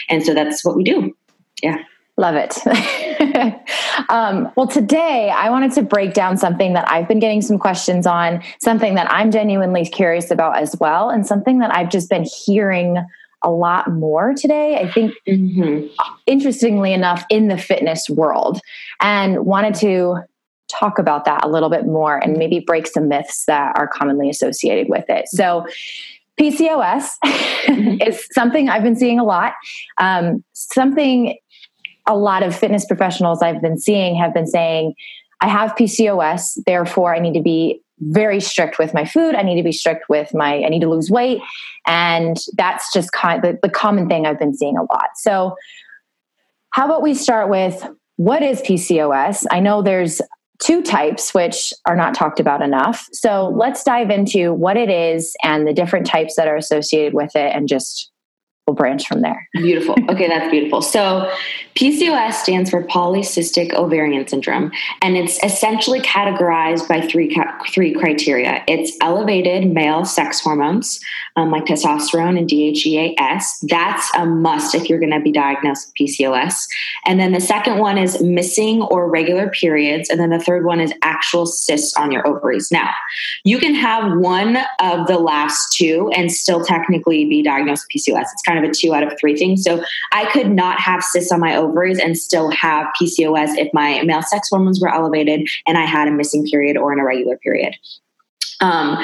And 0.09 0.23
so 0.25 0.33
that's 0.33 0.63
what 0.63 0.75
we 0.75 0.83
do. 0.83 1.15
Yeah. 1.61 1.77
Love 2.17 2.35
it. 2.35 2.57
um, 4.09 4.49
well, 4.55 4.67
today 4.67 5.29
I 5.35 5.49
wanted 5.49 5.73
to 5.73 5.81
break 5.81 6.13
down 6.13 6.37
something 6.37 6.73
that 6.73 6.89
I've 6.89 7.09
been 7.09 7.19
getting 7.19 7.41
some 7.41 7.59
questions 7.59 8.07
on, 8.07 8.41
something 8.61 8.95
that 8.95 9.11
I'm 9.11 9.31
genuinely 9.31 9.85
curious 9.85 10.31
about 10.31 10.57
as 10.57 10.77
well, 10.79 11.09
and 11.09 11.27
something 11.27 11.59
that 11.59 11.75
I've 11.75 11.89
just 11.89 12.09
been 12.09 12.23
hearing 12.23 13.05
a 13.41 13.51
lot 13.51 13.91
more 13.91 14.33
today. 14.33 14.77
I 14.77 14.89
think, 14.89 15.13
mm-hmm. 15.27 15.87
interestingly 16.25 16.93
enough, 16.93 17.25
in 17.29 17.49
the 17.49 17.57
fitness 17.57 18.09
world, 18.09 18.61
and 19.01 19.45
wanted 19.45 19.75
to 19.75 20.19
talk 20.69 20.97
about 20.97 21.25
that 21.25 21.43
a 21.43 21.49
little 21.49 21.69
bit 21.69 21.85
more 21.85 22.17
and 22.17 22.37
maybe 22.37 22.59
break 22.59 22.87
some 22.87 23.09
myths 23.09 23.43
that 23.45 23.77
are 23.77 23.87
commonly 23.87 24.29
associated 24.29 24.87
with 24.89 25.05
it. 25.09 25.27
So, 25.27 25.67
PCOS 26.39 27.11
mm-hmm. 27.25 28.01
is 28.01 28.27
something 28.31 28.69
I've 28.69 28.83
been 28.83 28.95
seeing 28.95 29.19
a 29.19 29.23
lot. 29.23 29.53
Um, 29.97 30.43
something 30.53 31.37
a 32.07 32.15
lot 32.15 32.43
of 32.43 32.55
fitness 32.55 32.85
professionals 32.85 33.41
I've 33.41 33.61
been 33.61 33.77
seeing 33.77 34.15
have 34.15 34.33
been 34.33 34.47
saying, 34.47 34.95
I 35.41 35.47
have 35.47 35.75
PCOS, 35.75 36.63
therefore 36.65 37.15
I 37.15 37.19
need 37.19 37.33
to 37.33 37.41
be 37.41 37.81
very 37.99 38.41
strict 38.41 38.77
with 38.77 38.93
my 38.93 39.05
food. 39.05 39.35
I 39.35 39.41
need 39.41 39.55
to 39.55 39.63
be 39.63 39.71
strict 39.71 40.09
with 40.09 40.33
my, 40.33 40.63
I 40.63 40.69
need 40.69 40.81
to 40.81 40.89
lose 40.89 41.09
weight. 41.09 41.39
And 41.87 42.37
that's 42.57 42.91
just 42.91 43.11
kind 43.11 43.43
of 43.43 43.53
the, 43.53 43.59
the 43.67 43.69
common 43.69 44.07
thing 44.07 44.25
I've 44.25 44.39
been 44.39 44.53
seeing 44.53 44.77
a 44.77 44.83
lot. 44.83 45.09
So, 45.15 45.55
how 46.71 46.85
about 46.85 47.01
we 47.01 47.13
start 47.13 47.49
with 47.49 47.87
what 48.17 48.43
is 48.43 48.61
PCOS? 48.61 49.45
I 49.49 49.61
know 49.61 49.81
there's 49.81 50.21
two 50.61 50.81
types 50.81 51.33
which 51.33 51.73
are 51.85 51.95
not 51.95 52.13
talked 52.13 52.41
about 52.41 52.61
enough. 52.61 53.07
So, 53.13 53.53
let's 53.55 53.83
dive 53.83 54.09
into 54.09 54.53
what 54.53 54.75
it 54.75 54.89
is 54.89 55.35
and 55.41 55.65
the 55.65 55.73
different 55.73 56.05
types 56.05 56.35
that 56.35 56.49
are 56.49 56.57
associated 56.57 57.13
with 57.13 57.33
it 57.35 57.55
and 57.55 57.69
just 57.69 58.11
we'll 58.67 58.75
branch 58.75 59.07
from 59.07 59.21
there. 59.21 59.47
Beautiful. 59.53 59.95
Okay, 60.09 60.27
that's 60.27 60.49
beautiful. 60.49 60.81
So 60.81 61.31
PCOS 61.75 62.33
stands 62.35 62.69
for 62.69 62.83
polycystic 62.83 63.73
ovarian 63.73 64.25
syndrome, 64.25 64.71
and 65.01 65.17
it's 65.17 65.43
essentially 65.43 65.99
categorized 65.99 66.87
by 66.87 67.01
three 67.01 67.35
three 67.69 67.93
criteria. 67.93 68.63
It's 68.65 68.95
elevated 69.01 69.73
male 69.73 70.05
sex 70.05 70.39
hormones, 70.39 71.01
um, 71.35 71.51
like 71.51 71.65
testosterone 71.65 72.37
and 72.37 72.49
DHEAS. 72.49 73.67
That's 73.67 74.09
a 74.15 74.25
must 74.25 74.73
if 74.73 74.89
you're 74.89 74.99
going 74.99 75.11
to 75.11 75.19
be 75.19 75.33
diagnosed 75.33 75.91
with 75.99 76.09
PCOS. 76.09 76.65
And 77.05 77.19
then 77.19 77.33
the 77.33 77.41
second 77.41 77.79
one 77.79 77.97
is 77.97 78.21
missing 78.21 78.81
or 78.83 79.09
regular 79.09 79.49
periods, 79.49 80.09
and 80.09 80.17
then 80.17 80.29
the 80.29 80.39
third 80.39 80.63
one 80.63 80.79
is 80.79 80.93
actual 81.01 81.45
cysts 81.45 81.93
on 81.97 82.09
your 82.09 82.25
ovaries. 82.25 82.69
Now, 82.71 82.91
you 83.43 83.59
can 83.59 83.75
have 83.75 84.17
one 84.17 84.59
of 84.79 85.07
the 85.07 85.19
last 85.19 85.75
two 85.75 86.09
and 86.15 86.31
still 86.31 86.63
technically 86.63 87.25
be 87.25 87.43
diagnosed 87.43 87.85
with 87.93 88.01
PCOS. 88.01 88.27
It's 88.31 88.41
kind 88.43 88.63
of 88.63 88.69
a 88.69 88.73
two 88.73 88.93
out 88.93 89.03
of 89.03 89.19
three 89.19 89.35
thing. 89.35 89.57
So 89.57 89.83
I 90.13 90.23
could 90.31 90.51
not 90.51 90.79
have 90.79 91.03
cysts 91.03 91.33
on 91.33 91.41
my 91.41 91.53
ovaries 91.53 91.64
and 91.99 92.17
still 92.17 92.51
have 92.51 92.87
PCOS 92.99 93.57
if 93.57 93.69
my 93.73 94.01
male 94.03 94.21
sex 94.21 94.47
hormones 94.49 94.79
were 94.81 94.93
elevated 94.93 95.47
and 95.67 95.77
I 95.77 95.85
had 95.85 96.07
a 96.07 96.11
missing 96.11 96.45
period 96.45 96.77
or 96.77 96.91
an 96.91 96.99
irregular 96.99 97.37
period. 97.37 97.75
Um, 98.61 99.03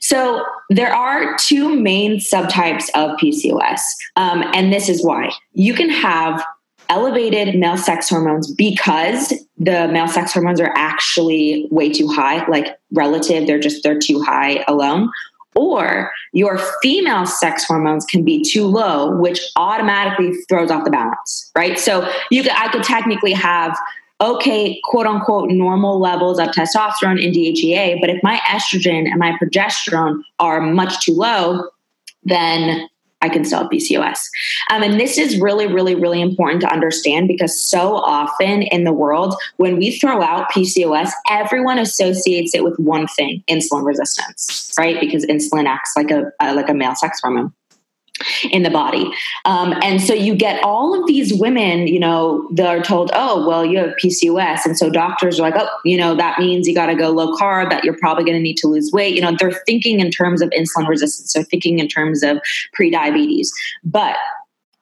so 0.00 0.44
there 0.70 0.92
are 0.92 1.36
two 1.38 1.80
main 1.80 2.18
subtypes 2.18 2.88
of 2.94 3.16
PCOS, 3.18 3.80
um, 4.16 4.42
and 4.54 4.72
this 4.72 4.88
is 4.88 5.04
why 5.04 5.30
you 5.52 5.74
can 5.74 5.88
have 5.88 6.44
elevated 6.88 7.58
male 7.58 7.76
sex 7.76 8.08
hormones 8.08 8.52
because 8.52 9.32
the 9.58 9.88
male 9.88 10.08
sex 10.08 10.32
hormones 10.32 10.60
are 10.60 10.72
actually 10.74 11.68
way 11.70 11.92
too 11.92 12.08
high, 12.08 12.46
like 12.48 12.78
relative, 12.92 13.46
they're 13.46 13.58
just 13.58 13.82
they're 13.82 13.98
too 13.98 14.22
high 14.22 14.64
alone, 14.66 15.10
or 15.58 16.12
your 16.32 16.56
female 16.80 17.26
sex 17.26 17.64
hormones 17.64 18.04
can 18.04 18.24
be 18.24 18.44
too 18.44 18.64
low, 18.64 19.16
which 19.16 19.40
automatically 19.56 20.32
throws 20.48 20.70
off 20.70 20.84
the 20.84 20.90
balance, 20.90 21.50
right? 21.56 21.78
So 21.78 22.08
you 22.30 22.44
could, 22.44 22.52
I 22.52 22.68
could 22.68 22.84
technically 22.84 23.32
have 23.32 23.76
okay, 24.20 24.80
quote 24.84 25.06
unquote, 25.06 25.48
normal 25.50 26.00
levels 26.00 26.40
of 26.40 26.48
testosterone 26.48 27.24
and 27.24 27.32
DHEA, 27.32 28.00
but 28.00 28.10
if 28.10 28.20
my 28.22 28.38
estrogen 28.48 29.06
and 29.06 29.18
my 29.18 29.36
progesterone 29.40 30.22
are 30.40 30.60
much 30.60 31.04
too 31.04 31.12
low, 31.12 31.68
then 32.24 32.88
I 33.20 33.28
can 33.28 33.44
still 33.44 33.62
have 33.62 33.70
PCOS. 33.70 34.18
Um, 34.70 34.82
and 34.82 35.00
this 35.00 35.18
is 35.18 35.40
really, 35.40 35.66
really, 35.66 35.94
really 35.94 36.20
important 36.20 36.60
to 36.62 36.72
understand 36.72 37.28
because 37.28 37.60
so 37.60 37.96
often 37.96 38.62
in 38.62 38.84
the 38.84 38.92
world, 38.92 39.34
when 39.56 39.76
we 39.76 39.98
throw 39.98 40.22
out 40.22 40.50
PCOS, 40.50 41.10
everyone 41.30 41.78
associates 41.78 42.54
it 42.54 42.62
with 42.64 42.78
one 42.78 43.06
thing: 43.08 43.42
insulin 43.48 43.84
resistance, 43.84 44.72
right? 44.78 45.00
Because 45.00 45.24
insulin 45.26 45.66
acts 45.66 45.92
like 45.96 46.10
a, 46.10 46.30
a 46.40 46.54
like 46.54 46.68
a 46.68 46.74
male 46.74 46.94
sex 46.94 47.20
hormone 47.22 47.52
in 48.50 48.62
the 48.62 48.70
body. 48.70 49.10
Um, 49.44 49.74
and 49.82 50.00
so 50.00 50.14
you 50.14 50.34
get 50.34 50.62
all 50.62 50.98
of 50.98 51.06
these 51.06 51.32
women, 51.34 51.86
you 51.86 52.00
know, 52.00 52.48
that 52.54 52.66
are 52.66 52.82
told, 52.82 53.10
oh, 53.14 53.46
well, 53.46 53.64
you 53.64 53.78
have 53.78 53.94
PCOS. 54.02 54.64
And 54.64 54.76
so 54.76 54.90
doctors 54.90 55.38
are 55.38 55.42
like, 55.42 55.54
oh, 55.56 55.68
you 55.84 55.96
know, 55.96 56.14
that 56.14 56.38
means 56.38 56.66
you 56.66 56.74
got 56.74 56.86
to 56.86 56.94
go 56.94 57.10
low 57.10 57.34
carb, 57.36 57.70
that 57.70 57.84
you're 57.84 57.96
probably 57.98 58.24
going 58.24 58.36
to 58.36 58.42
need 58.42 58.56
to 58.58 58.68
lose 58.68 58.90
weight. 58.92 59.14
You 59.14 59.22
know, 59.22 59.36
they're 59.38 59.62
thinking 59.66 60.00
in 60.00 60.10
terms 60.10 60.42
of 60.42 60.50
insulin 60.50 60.88
resistance, 60.88 61.32
they're 61.32 61.44
thinking 61.44 61.78
in 61.78 61.88
terms 61.88 62.22
of 62.22 62.38
pre-diabetes. 62.72 63.52
But 63.84 64.16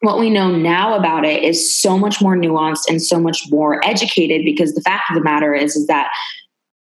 what 0.01 0.19
we 0.19 0.31
know 0.31 0.55
now 0.55 0.95
about 0.95 1.25
it 1.25 1.43
is 1.43 1.81
so 1.81 1.99
much 1.99 2.21
more 2.21 2.37
nuanced 2.37 2.89
and 2.89 3.03
so 3.03 3.19
much 3.19 3.45
more 3.51 3.85
educated 3.85 4.45
because 4.45 4.75
the 4.75 4.83
fact 4.83 5.11
of 5.11 5.17
the 5.17 5.23
matter 5.23 5.55
is, 5.55 5.75
is 5.75 5.87
that 5.87 6.11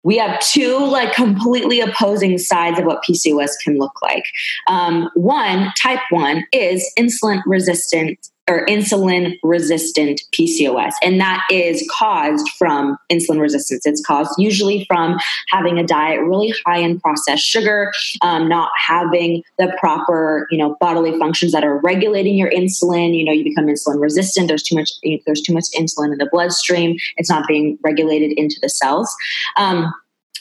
we 0.06 0.16
have 0.18 0.38
two 0.38 0.78
like 0.78 1.12
completely 1.12 1.80
opposing 1.80 2.38
sides 2.38 2.78
of 2.78 2.84
what 2.84 3.02
PCOS 3.02 3.50
can 3.64 3.76
look 3.76 4.00
like. 4.02 4.24
Um, 4.68 5.10
one, 5.14 5.72
type 5.76 5.98
one, 6.10 6.44
is 6.52 6.88
insulin 6.96 7.42
resistant 7.44 8.30
or 8.48 8.64
insulin 8.66 9.38
resistant 9.42 10.20
PCOS. 10.32 10.92
And 11.02 11.20
that 11.20 11.44
is 11.50 11.86
caused 11.90 12.48
from 12.50 12.96
insulin 13.10 13.40
resistance. 13.40 13.84
It's 13.86 14.04
caused 14.04 14.30
usually 14.38 14.84
from 14.84 15.18
having 15.48 15.78
a 15.78 15.84
diet 15.84 16.20
really 16.20 16.54
high 16.64 16.78
in 16.78 17.00
processed 17.00 17.44
sugar, 17.44 17.92
um, 18.22 18.48
not 18.48 18.70
having 18.78 19.42
the 19.58 19.76
proper, 19.80 20.46
you 20.50 20.58
know, 20.58 20.76
bodily 20.80 21.18
functions 21.18 21.52
that 21.52 21.64
are 21.64 21.78
regulating 21.78 22.36
your 22.36 22.50
insulin. 22.50 23.16
You 23.16 23.24
know, 23.24 23.32
you 23.32 23.42
become 23.42 23.66
insulin 23.66 24.00
resistant. 24.00 24.48
There's 24.48 24.62
too 24.62 24.76
much, 24.76 24.92
there's 25.26 25.40
too 25.40 25.52
much 25.52 25.66
insulin 25.76 26.12
in 26.12 26.18
the 26.18 26.28
bloodstream. 26.30 26.96
It's 27.16 27.30
not 27.30 27.48
being 27.48 27.78
regulated 27.82 28.32
into 28.36 28.58
the 28.62 28.68
cells. 28.68 29.14
Um, 29.56 29.92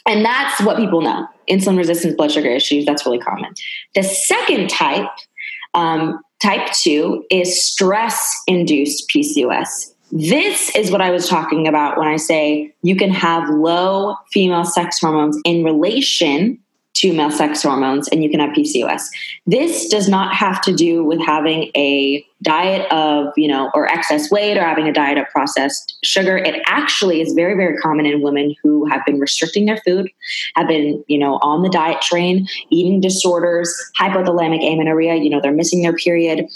and 0.07 0.23
that's 0.23 0.61
what 0.61 0.77
people 0.77 1.01
know 1.01 1.27
insulin 1.49 1.77
resistance, 1.77 2.15
blood 2.15 2.31
sugar 2.31 2.49
issues. 2.49 2.85
That's 2.85 3.05
really 3.05 3.19
common. 3.19 3.53
The 3.95 4.03
second 4.03 4.69
type 4.69 5.09
um, 5.73 6.19
Type 6.41 6.71
2 6.83 7.25
is 7.31 7.63
stress 7.63 8.35
induced 8.47 9.09
PCOS. 9.09 9.93
This 10.11 10.75
is 10.75 10.91
what 10.91 11.01
I 11.01 11.11
was 11.11 11.27
talking 11.27 11.67
about 11.67 11.97
when 11.97 12.07
I 12.07 12.17
say 12.17 12.73
you 12.83 12.95
can 12.95 13.09
have 13.09 13.49
low 13.49 14.15
female 14.31 14.63
sex 14.63 14.99
hormones 14.99 15.39
in 15.45 15.63
relation 15.63 16.59
to 16.95 17.13
male 17.13 17.31
sex 17.31 17.61
hormones 17.61 18.07
and 18.07 18.23
you 18.23 18.29
can 18.29 18.39
have 18.39 18.51
PCOS. 18.51 19.03
This 19.45 19.87
does 19.89 20.07
not 20.07 20.33
have 20.33 20.61
to 20.61 20.73
do 20.73 21.03
with 21.03 21.19
having 21.19 21.71
a 21.75 22.25
diet 22.41 22.89
of, 22.91 23.33
you 23.35 23.47
know, 23.47 23.69
or 23.73 23.87
excess 23.87 24.31
weight 24.31 24.57
or 24.57 24.61
having 24.61 24.87
a 24.87 24.93
diet 24.93 25.17
of 25.17 25.27
processed 25.29 25.97
sugar. 26.03 26.37
It 26.37 26.61
actually 26.67 27.21
is 27.21 27.33
very, 27.33 27.55
very 27.55 27.77
common 27.77 28.05
in 28.05 28.21
women 28.21 28.55
who 28.63 28.85
have 28.85 29.01
been 29.05 29.19
restricting 29.19 29.65
their 29.65 29.81
food, 29.85 30.09
have 30.55 30.67
been, 30.67 31.03
you 31.07 31.17
know, 31.17 31.35
on 31.41 31.63
the 31.63 31.69
diet 31.69 32.01
train, 32.01 32.47
eating 32.69 33.01
disorders, 33.01 33.73
hypothalamic 33.99 34.63
amenorrhea, 34.63 35.15
you 35.15 35.29
know, 35.29 35.41
they're 35.41 35.51
missing 35.51 35.81
their 35.81 35.95
period, 35.95 36.47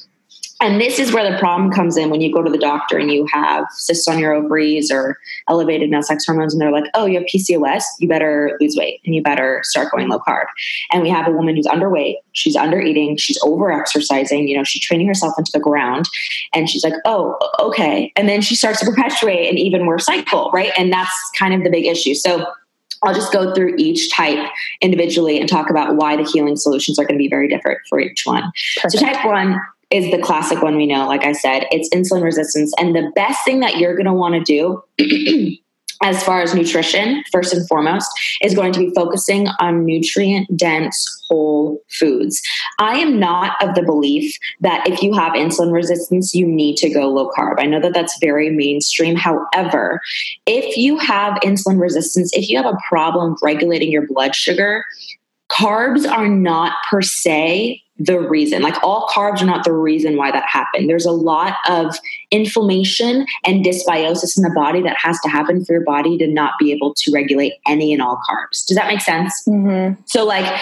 and 0.62 0.82
this 0.82 1.00
is 1.00 1.13
where 1.13 1.30
the 1.30 1.38
problem 1.38 1.72
comes 1.72 1.96
in 1.96 2.10
when 2.10 2.20
you 2.20 2.34
go 2.34 2.42
to 2.42 2.51
the 2.51 2.58
doctor 2.58 2.98
and 2.98 3.12
you 3.12 3.25
have 3.32 3.66
cysts 3.72 4.08
on 4.08 4.20
your 4.20 4.34
ovaries 4.34 4.92
or 4.92 5.18
elevated 5.48 5.89
male 5.89 6.04
sex 6.04 6.25
hormones, 6.25 6.54
and 6.54 6.62
they're 6.62 6.72
like, 6.72 6.89
oh, 6.96 7.06
you 7.06 7.18
have 7.18 7.28
PCOS, 7.34 7.84
you 8.00 8.08
better 8.08 8.58
lose 8.60 8.75
weight 8.78 9.00
and 9.06 9.16
you 9.16 9.22
better 9.22 9.62
start 9.63 9.92
going 9.92 10.10
low 10.10 10.20
carb. 10.20 10.46
And 10.92 11.01
we 11.01 11.10
have 11.10 11.28
a 11.28 11.32
woman 11.32 11.56
who's 11.56 11.66
underweight, 11.66 12.16
she's 12.34 12.58
under 12.58 12.80
eating, 12.80 13.16
she's 13.16 13.39
over 13.44 13.72
exercising, 13.72 14.48
you 14.48 14.58
know, 14.58 14.63
she's 14.66 14.82
training 14.82 15.08
herself 15.08 15.34
into 15.38 15.51
the 15.54 15.60
ground. 15.60 16.06
And 16.54 16.70
she's 16.70 16.84
like, 16.84 16.94
oh, 17.06 17.38
okay. 17.60 18.12
And 18.18 18.28
then 18.28 18.42
she 18.42 18.56
starts 18.56 18.82
to 18.82 18.86
perpetuate 18.86 19.50
an 19.50 19.58
even 19.58 19.86
worse 19.86 20.06
cycle, 20.06 20.51
right? 20.54 20.72
And 20.78 20.92
that's 20.92 21.32
kind 21.38 21.54
of 21.54 21.63
the 21.63 21.70
big 21.70 21.86
issue. 21.86 22.13
So 22.13 22.46
I'll 23.04 23.13
just 23.13 23.32
go 23.32 23.54
through 23.54 23.75
each 23.78 24.12
type 24.12 24.50
individually 24.82 25.39
and 25.39 25.48
talk 25.48 25.70
about 25.70 25.96
why 25.96 26.18
the 26.18 26.30
healing 26.30 26.58
solutions 26.58 27.00
are 27.00 27.04
going 27.04 27.16
to 27.16 27.24
be 27.24 27.30
very 27.30 27.48
different 27.48 27.80
for 27.88 28.00
each 28.00 28.24
one. 28.25 28.51
Perfect. 28.75 29.00
So, 29.00 29.06
type 29.06 29.25
one 29.25 29.58
is 29.91 30.12
the 30.12 30.19
classic 30.19 30.62
one 30.62 30.75
we 30.75 30.86
know. 30.86 31.08
Like 31.08 31.25
I 31.25 31.34
said, 31.34 31.65
it's 31.72 31.89
insulin 31.89 32.24
resistance. 32.24 32.74
And 32.77 32.96
the 32.96 33.12
best 33.15 33.43
thing 33.43 33.60
that 33.62 33.77
you're 33.77 33.96
going 33.96 34.05
to 34.05 34.13
want 34.13 34.36
to 34.36 34.84
do. 34.98 35.58
as 36.01 36.24
far 36.24 36.41
as 36.41 36.55
nutrition, 36.55 37.24
first 37.31 37.53
and 37.53 37.67
foremost, 37.67 38.10
is 38.41 38.55
going 38.55 38.72
to 38.72 38.79
be 38.79 38.93
focusing 38.96 39.48
on 39.60 39.86
nutrient 39.86 40.55
dense 40.55 41.05
whole 41.27 41.81
foods. 41.89 42.41
I 42.79 42.98
am 43.00 43.19
not 43.19 43.62
of 43.62 43.75
the 43.75 43.84
belief 43.84 44.38
that 44.62 44.88
if 44.88 45.01
you 45.03 45.13
have 45.13 45.34
insulin 45.34 45.74
resistance, 45.74 46.34
you 46.34 46.48
need 46.48 46.77
to 46.77 46.89
go 46.89 47.10
low 47.10 47.29
carb. 47.31 47.55
I 47.60 47.65
know 47.65 47.81
that 47.81 47.93
that's 47.93 48.17
very 48.22 48.50
mainstream. 48.50 49.15
However, 49.15 50.01
if 50.46 50.77
you 50.77 50.98
have 50.98 51.34
insulin 51.41 51.79
resistance, 51.79 52.31
if 52.34 52.50
you 52.50 52.58
have 52.58 52.65
a 52.65 52.77
problem 52.88 53.36
regulating 53.43 53.91
your 53.91 54.08
blood 54.08 54.36
sugar, 54.36 54.86
carbs 55.51 56.10
are 56.10 56.29
not 56.29 56.74
per 56.89 57.01
se 57.01 57.84
the 58.00 58.20
reason. 58.20 58.62
Like 58.62 58.82
all 58.84 59.08
carbs 59.08 59.41
are 59.41 59.46
not 59.46 59.65
the 59.65 59.74
reason 59.74 60.15
why 60.15 60.32
that 60.32 60.46
happened. 60.48 60.89
There's 60.89 61.06
a 61.06 61.12
lot 61.12 61.58
of 61.68 61.96
inflammation 62.32 63.25
and 63.46 63.63
dysbiosis 63.63 64.38
in 64.38 64.44
the 64.44 64.51
body 64.56 64.82
that 64.82 64.98
has 64.98 65.20
to 65.22 65.29
happen 65.29 65.65
for 65.65 65.74
your 65.74 65.84
body 65.84 66.18
to 66.18 66.27
not 66.27 66.53
be 66.60 66.72
able 66.72 66.94
to 66.96 67.12
regulate 67.12 67.53
any 67.68 67.91
and 67.91 68.01
all 68.01 68.20
carbs. 68.29 68.65
Does 68.65 68.77
that 68.77 68.88
make 68.88 69.01
sense? 69.01 69.44
Mm-hmm. 69.48 70.01
So, 70.06 70.25
like 70.25 70.60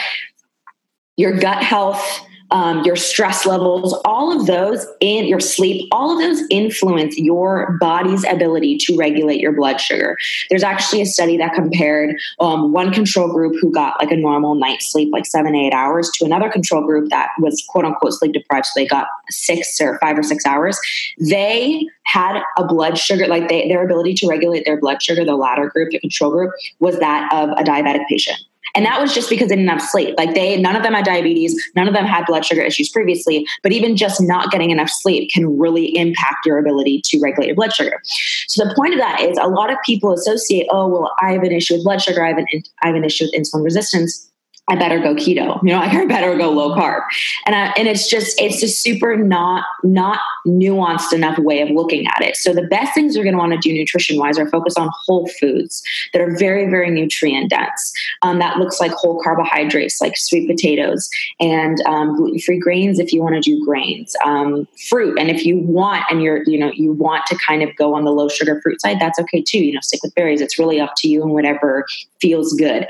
your 1.16 1.38
gut 1.38 1.64
health, 1.64 2.27
um, 2.52 2.84
your 2.84 2.96
stress 2.96 3.46
levels, 3.46 3.94
all 4.06 4.38
of 4.38 4.48
those, 4.48 4.86
and 5.02 5.28
your 5.28 5.40
sleep, 5.40 5.88
all 5.92 6.12
of 6.12 6.20
those 6.20 6.42
influence 6.50 7.18
your 7.18 7.78
body's 7.80 8.24
ability 8.26 8.78
to 8.78 8.96
regulate 8.98 9.40
your 9.40 9.52
blood 9.52 9.80
sugar. 9.80 10.18
There's 10.50 10.64
actually 10.64 11.02
a 11.02 11.06
study 11.06 11.38
that 11.38 11.54
compared 11.54 12.16
um, 12.40 12.72
one 12.72 12.94
control 12.94 13.32
group 13.32 13.56
who 13.62 13.72
got 13.72 14.00
like 14.00 14.12
a 14.12 14.16
normal 14.16 14.56
night's 14.56 14.92
sleep, 14.92 15.12
like 15.12 15.26
seven, 15.26 15.56
eight 15.56 15.74
hours, 15.74 16.10
to 16.16 16.26
another 16.26 16.50
control 16.50 16.86
group 16.86 17.10
that 17.10 17.30
was 17.40 17.64
quote 17.68 17.86
unquote 17.86 18.14
sleep 18.14 18.34
deprived. 18.34 18.66
So 18.68 18.80
they 18.80 18.88
got 18.88 19.08
six 19.30 19.80
or 19.82 19.98
five 20.00 20.18
or 20.18 20.24
six 20.24 20.46
hours. 20.46 20.80
They 21.20 21.86
had 22.04 22.42
a 22.58 22.66
blood 22.66 22.98
sugar, 22.98 23.28
like 23.28 23.50
they, 23.50 23.68
their 23.68 23.84
ability 23.84 24.14
to 24.16 24.28
regulate 24.28 24.64
their 24.66 24.80
blood 24.80 25.04
sugar, 25.04 25.26
the 25.26 25.36
latter 25.36 25.70
group, 25.70 25.92
the 25.92 26.00
control 26.00 26.32
group, 26.32 26.54
was 26.80 26.98
that 27.00 27.32
of 27.34 27.50
a 27.50 27.64
diabetic 27.64 28.08
patient. 28.08 28.40
And 28.76 28.86
that 28.86 29.02
was 29.02 29.14
just 29.14 29.30
because 29.30 29.50
they 29.50 29.56
didn't 29.56 29.70
have 29.70 29.82
sleep. 29.82 30.16
Like 30.18 30.34
they, 30.34 30.60
none 30.60 30.76
of 30.76 30.84
them 30.84 30.94
had 30.94 31.06
diabetes, 31.06 31.56
none 31.76 31.88
of 31.88 31.94
them 31.94 32.06
had 32.06 32.26
blood 32.26 32.46
sugar 32.46 32.62
issues 32.62 32.90
previously, 32.90 33.46
but 33.64 33.72
even 33.72 33.96
just 33.96 34.22
not 34.22 34.52
getting 34.52 34.72
enough 34.72 34.90
sleep 34.90 35.32
can 35.32 35.58
really 35.58 35.96
impact 35.98 36.46
your 36.46 36.58
ability 36.58 37.02
to 37.06 37.20
regulate 37.20 37.48
your 37.48 37.56
blood 37.56 37.74
sugar. 37.74 38.02
So 38.48 38.66
the 38.66 38.74
point 38.76 38.94
of 38.94 39.00
that 39.00 39.22
is 39.22 39.38
a 39.42 39.48
lot 39.48 39.72
of 39.72 39.78
people 39.86 40.12
associate, 40.14 40.68
oh, 40.72 40.88
well, 40.88 41.12
I 41.22 41.34
have 41.34 41.44
an 41.44 41.52
issue 41.52 41.76
with 41.76 41.84
blood 41.84 42.02
sugar, 42.02 42.24
I 42.24 42.30
have 42.30 42.38
an, 42.38 42.48
I 42.82 42.88
have 42.88 42.96
an 42.96 43.04
issue 43.04 43.26
with 43.26 43.34
insulin 43.34 43.64
resistance 43.64 44.32
I 44.70 44.76
better 44.76 45.00
go 45.00 45.16
keto. 45.16 45.62
You 45.64 45.72
know, 45.72 45.80
like 45.80 45.94
I 45.94 46.06
better 46.06 46.38
go 46.38 46.52
low 46.52 46.76
carb. 46.76 47.04
And 47.46 47.56
I, 47.56 47.74
and 47.78 47.88
it's 47.88 48.10
just 48.10 48.40
it's 48.40 48.62
a 48.64 48.68
super 48.68 49.16
not 49.16 49.66
not 49.84 50.20
nuanced 50.46 51.14
enough 51.14 51.38
way 51.40 51.62
of 51.62 51.70
looking 51.70 52.08
at 52.08 52.22
it. 52.22 52.36
So 52.36 52.54
the 52.54 52.64
best 52.64 52.94
things 52.94 53.16
you're 53.16 53.24
going 53.24 53.36
to 53.36 53.40
want 53.40 53.54
to 53.54 53.60
do 53.60 53.74
nutrition 53.74 54.18
wise 54.18 54.38
are 54.38 54.50
focus 54.50 54.76
on 54.78 54.90
whole 55.06 55.28
foods 55.40 55.82
that 56.14 56.22
are 56.22 56.36
very 56.38 56.70
very 56.70 56.90
nutrient 56.92 57.50
dense. 57.50 57.94
Um, 58.22 58.40
that 58.40 58.58
looks 58.58 58.80
like 58.80 58.92
whole 58.92 59.22
carbohydrates 59.22 60.02
like 60.02 60.18
sweet 60.18 60.48
potatoes 60.48 61.10
and 61.40 61.78
um, 61.86 62.16
gluten 62.16 62.40
free 62.40 62.60
grains 62.60 63.00
if 63.00 63.14
you 63.14 63.22
want 63.22 63.36
to 63.36 63.42
do 63.42 63.64
grains, 63.66 64.16
um, 64.26 64.68
fruit, 64.90 65.18
and 65.20 65.30
if 65.30 65.46
you 65.46 65.60
want 65.60 66.04
and 66.10 66.22
you're 66.22 66.44
you 66.46 66.58
know 66.58 66.72
you 66.74 66.94
want 66.94 67.26
to 67.28 67.38
kind 67.38 67.64
of 67.64 67.76
go 67.76 67.96
on 67.96 68.04
the 68.04 68.12
low 68.12 68.28
sugar 68.28 68.60
fruit 68.62 68.82
side, 68.82 69.00
that's 69.00 69.20
okay 69.20 69.42
too. 69.42 69.60
You 69.60 69.74
know, 69.74 69.80
stick 69.82 70.02
with 70.04 70.14
berries. 70.16 70.42
It's 70.42 70.60
really 70.60 70.80
up 70.80 70.94
to 70.98 71.08
you 71.08 71.22
and 71.22 71.32
whatever 71.32 71.86
feels 72.20 72.54
good. 72.54 72.88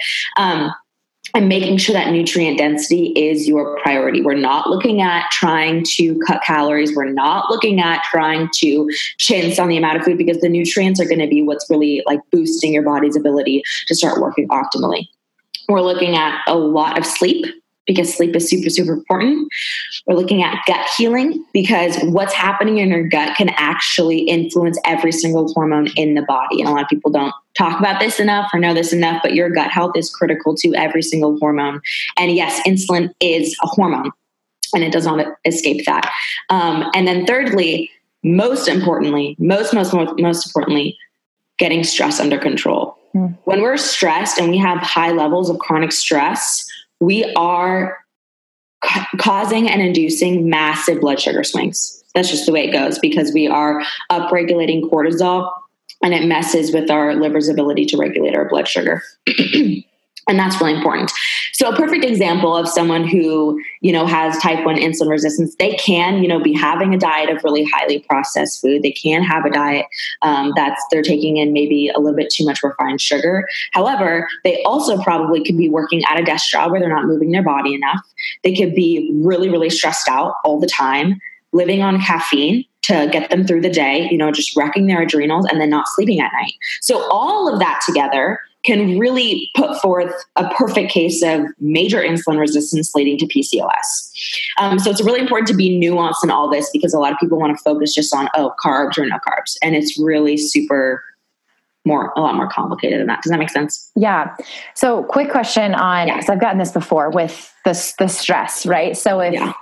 And 1.38 1.48
making 1.48 1.78
sure 1.78 1.94
that 1.94 2.12
nutrient 2.12 2.58
density 2.58 3.10
is 3.10 3.48
your 3.48 3.78
priority. 3.84 4.24
We're 4.24 4.34
not 4.34 4.72
looking 4.72 5.04
at 5.04 5.30
trying 5.30 5.84
to 5.90 6.20
cut 6.26 6.42
calories. 6.42 6.96
We're 6.96 7.12
not 7.12 7.52
looking 7.52 7.80
at 7.80 8.02
trying 8.06 8.50
to 8.56 8.90
chintz 9.20 9.60
on 9.60 9.68
the 9.68 9.78
amount 9.78 9.98
of 9.98 10.04
food 10.04 10.18
because 10.18 10.42
the 10.42 10.50
nutrients 10.50 11.00
are 11.00 11.06
going 11.06 11.20
to 11.20 11.28
be 11.28 11.44
what's 11.44 11.70
really 11.70 12.02
like 12.08 12.22
boosting 12.32 12.74
your 12.74 12.82
body's 12.82 13.16
ability 13.16 13.62
to 13.86 13.94
start 13.94 14.20
working 14.20 14.48
optimally. 14.48 15.10
We're 15.70 15.82
looking 15.82 16.16
at 16.16 16.42
a 16.48 16.56
lot 16.56 16.98
of 16.98 17.06
sleep 17.06 17.46
because 17.88 18.14
sleep 18.14 18.36
is 18.36 18.50
super, 18.50 18.70
super 18.70 18.94
important. 18.94 19.48
We're 20.06 20.16
looking 20.16 20.44
at 20.44 20.58
gut 20.68 20.86
healing 20.98 21.44
because 21.54 21.98
what's 22.04 22.34
happening 22.34 22.78
in 22.78 22.90
your 22.90 23.08
gut 23.08 23.36
can 23.38 23.50
actually 23.56 24.20
influence 24.20 24.78
every 24.86 25.12
single 25.12 25.52
hormone 25.54 25.88
in 25.96 26.14
the 26.14 26.22
body. 26.22 26.60
And 26.60 26.70
a 26.70 26.74
lot 26.74 26.84
of 26.84 26.90
people 26.90 27.10
don't 27.10 27.34
talk 27.58 27.80
about 27.80 28.00
this 28.00 28.20
enough 28.20 28.52
or 28.54 28.60
know 28.60 28.74
this 28.74 28.94
enough, 28.94 29.22
but 29.24 29.34
your 29.34 29.50
gut 29.50 29.72
health 29.72 29.94
is 29.96 30.14
critical 30.14 30.54
to 30.58 30.76
every 30.76 31.02
single 31.02 31.38
hormone. 31.40 31.82
And 32.18 32.34
yes, 32.34 32.62
insulin 32.68 33.14
is 33.22 33.56
a 33.64 33.68
hormone 33.68 34.12
and 34.76 34.84
it 34.84 34.92
does 34.92 35.06
not 35.06 35.26
escape 35.46 35.86
that. 35.86 36.12
Um, 36.50 36.90
and 36.94 37.08
then 37.08 37.26
thirdly, 37.26 37.90
most 38.24 38.68
importantly, 38.68 39.36
most, 39.40 39.74
most, 39.74 39.94
most, 39.94 40.20
most 40.20 40.46
importantly, 40.46 40.98
getting 41.58 41.84
stress 41.84 42.20
under 42.20 42.38
control. 42.38 42.98
Mm. 43.16 43.38
When 43.46 43.62
we're 43.62 43.78
stressed 43.78 44.38
and 44.38 44.50
we 44.50 44.58
have 44.58 44.80
high 44.80 45.12
levels 45.12 45.50
of 45.50 45.60
chronic 45.60 45.92
stress, 45.92 46.67
we 47.00 47.32
are 47.36 47.98
ca- 48.84 49.08
causing 49.18 49.70
and 49.70 49.82
inducing 49.82 50.50
massive 50.50 51.02
blood 51.02 51.20
sugar 51.20 51.44
swings. 51.44 52.04
That's 52.14 52.30
just 52.30 52.46
the 52.46 52.52
way 52.52 52.68
it 52.68 52.72
goes 52.72 53.00
because 53.00 53.32
we 53.34 53.48
are 53.48 53.84
upregulating 54.12 54.82
cortisol 54.90 55.52
and 56.04 56.14
it 56.14 56.26
messes 56.26 56.74
with 56.74 56.90
our 56.90 57.16
liver's 57.16 57.50
ability 57.50 57.86
to 57.88 57.98
regulate 57.98 58.36
our 58.36 58.48
blood 58.48 58.68
sugar. 58.68 59.04
and 60.28 60.38
that's 60.38 60.60
really 60.60 60.74
important. 60.74 61.12
So 61.54 61.70
a 61.70 61.76
perfect 61.76 62.04
example 62.04 62.56
of 62.56 62.68
someone 62.68 63.08
who 63.08 63.60
you 63.82 63.92
know 63.92 64.06
has 64.06 64.38
type 64.40 64.66
1 64.66 64.76
insulin 64.76 65.10
resistance 65.10 65.56
they 65.56 65.74
can 65.74 66.22
you 66.22 66.28
know 66.28 66.40
be 66.40 66.54
having 66.54 66.94
a 66.94 66.98
diet 66.98 67.30
of 67.30 67.44
really 67.44 67.64
highly 67.64 68.00
processed 68.00 68.62
food. 68.62 68.84
They 68.84 68.92
can 68.92 69.24
have 69.24 69.46
a 69.46 69.50
diet 69.50 69.86
um, 70.22 70.54
that's 70.56 70.84
they're 70.92 71.02
taking 71.02 71.38
in 71.38 71.54
maybe 71.54 71.90
a 71.90 72.00
little 72.00 72.16
bit 72.16 72.30
too 72.30 72.46
much 72.46 72.62
refined 72.64 73.02
sugar. 73.02 73.48
However 73.74 74.28
they 74.44 74.62
also 74.64 75.02
probably 75.02 75.44
could 75.44 75.58
be 75.58 75.70
working 75.70 76.04
at 76.10 76.20
a 76.20 76.24
desk 76.24 76.50
job 76.50 76.72
where 76.72 76.80
they're 76.80 76.94
not 76.94 77.06
moving 77.06 77.32
their 77.32 77.44
body 77.44 77.74
enough. 77.74 78.02
They 78.44 78.56
could 78.56 78.76
be 78.76 79.12
really 79.24 79.50
really 79.50 79.70
stressed 79.70 80.10
out 80.10 80.36
all 80.44 80.60
the 80.60 80.68
time 80.68 81.20
living 81.54 81.82
on 81.82 82.00
caffeine 82.02 82.66
to 82.84 83.10
get 83.12 83.30
them 83.30 83.46
through 83.46 83.62
the 83.62 83.70
day, 83.70 84.08
you 84.10 84.18
know, 84.18 84.32
just 84.32 84.56
wrecking 84.56 84.88
their 84.88 85.02
adrenals 85.02 85.46
and 85.50 85.60
then 85.60 85.70
not 85.70 85.88
sleeping 85.90 86.20
at 86.20 86.32
night. 86.34 86.54
So 86.82 87.10
all 87.12 87.52
of 87.52 87.60
that 87.60 87.82
together 87.86 88.40
can 88.64 89.00
really 89.00 89.50
put 89.56 89.80
forth 89.80 90.14
a 90.36 90.50
perfect 90.56 90.92
case 90.92 91.24
of 91.24 91.42
major 91.60 92.02
insulin 92.02 92.40
resistance 92.40 92.94
leading 92.96 93.18
to 93.18 93.26
PCOS. 93.26 94.12
Um, 94.60 94.80
so 94.80 94.90
it's 94.90 95.04
really 95.04 95.22
important 95.22 95.48
to 95.48 95.56
be 95.56 95.80
nuanced 95.80 96.24
in 96.24 96.30
all 96.30 96.50
this 96.50 96.70
because 96.72 96.94
a 96.94 97.00
lot 97.00 97.14
of 97.14 97.20
people 97.20 97.40
want 97.40 97.56
to 97.58 97.64
focus 97.64 97.94
just 97.94 98.14
on, 98.14 98.28
oh, 98.36 98.54
carbs 98.64 98.98
or 98.98 99.06
no 99.06 99.18
carbs. 99.18 99.56
And 99.62 99.76
it's 99.76 100.00
really 100.00 100.38
super 100.38 101.04
more 101.88 102.12
a 102.18 102.22
lot 102.22 102.36
more 102.36 102.50
complicated 102.50 103.00
than 103.00 103.08
that. 103.08 103.24
Does 103.24 103.32
that 103.32 103.40
make 103.40 103.50
sense? 103.50 103.90
Yeah. 103.96 104.36
So 104.76 105.04
quick 105.04 105.32
question 105.32 105.74
on 105.74 106.10
yeah. 106.10 106.20
so 106.20 106.34
I've 106.34 106.42
gotten 106.42 106.60
this 106.60 106.72
before 106.72 107.10
with 107.10 107.52
the 107.66 107.94
the 107.98 108.08
stress, 108.08 108.66
right? 108.66 108.96
So 108.96 109.22
if 109.22 109.34
yeah. 109.34 109.54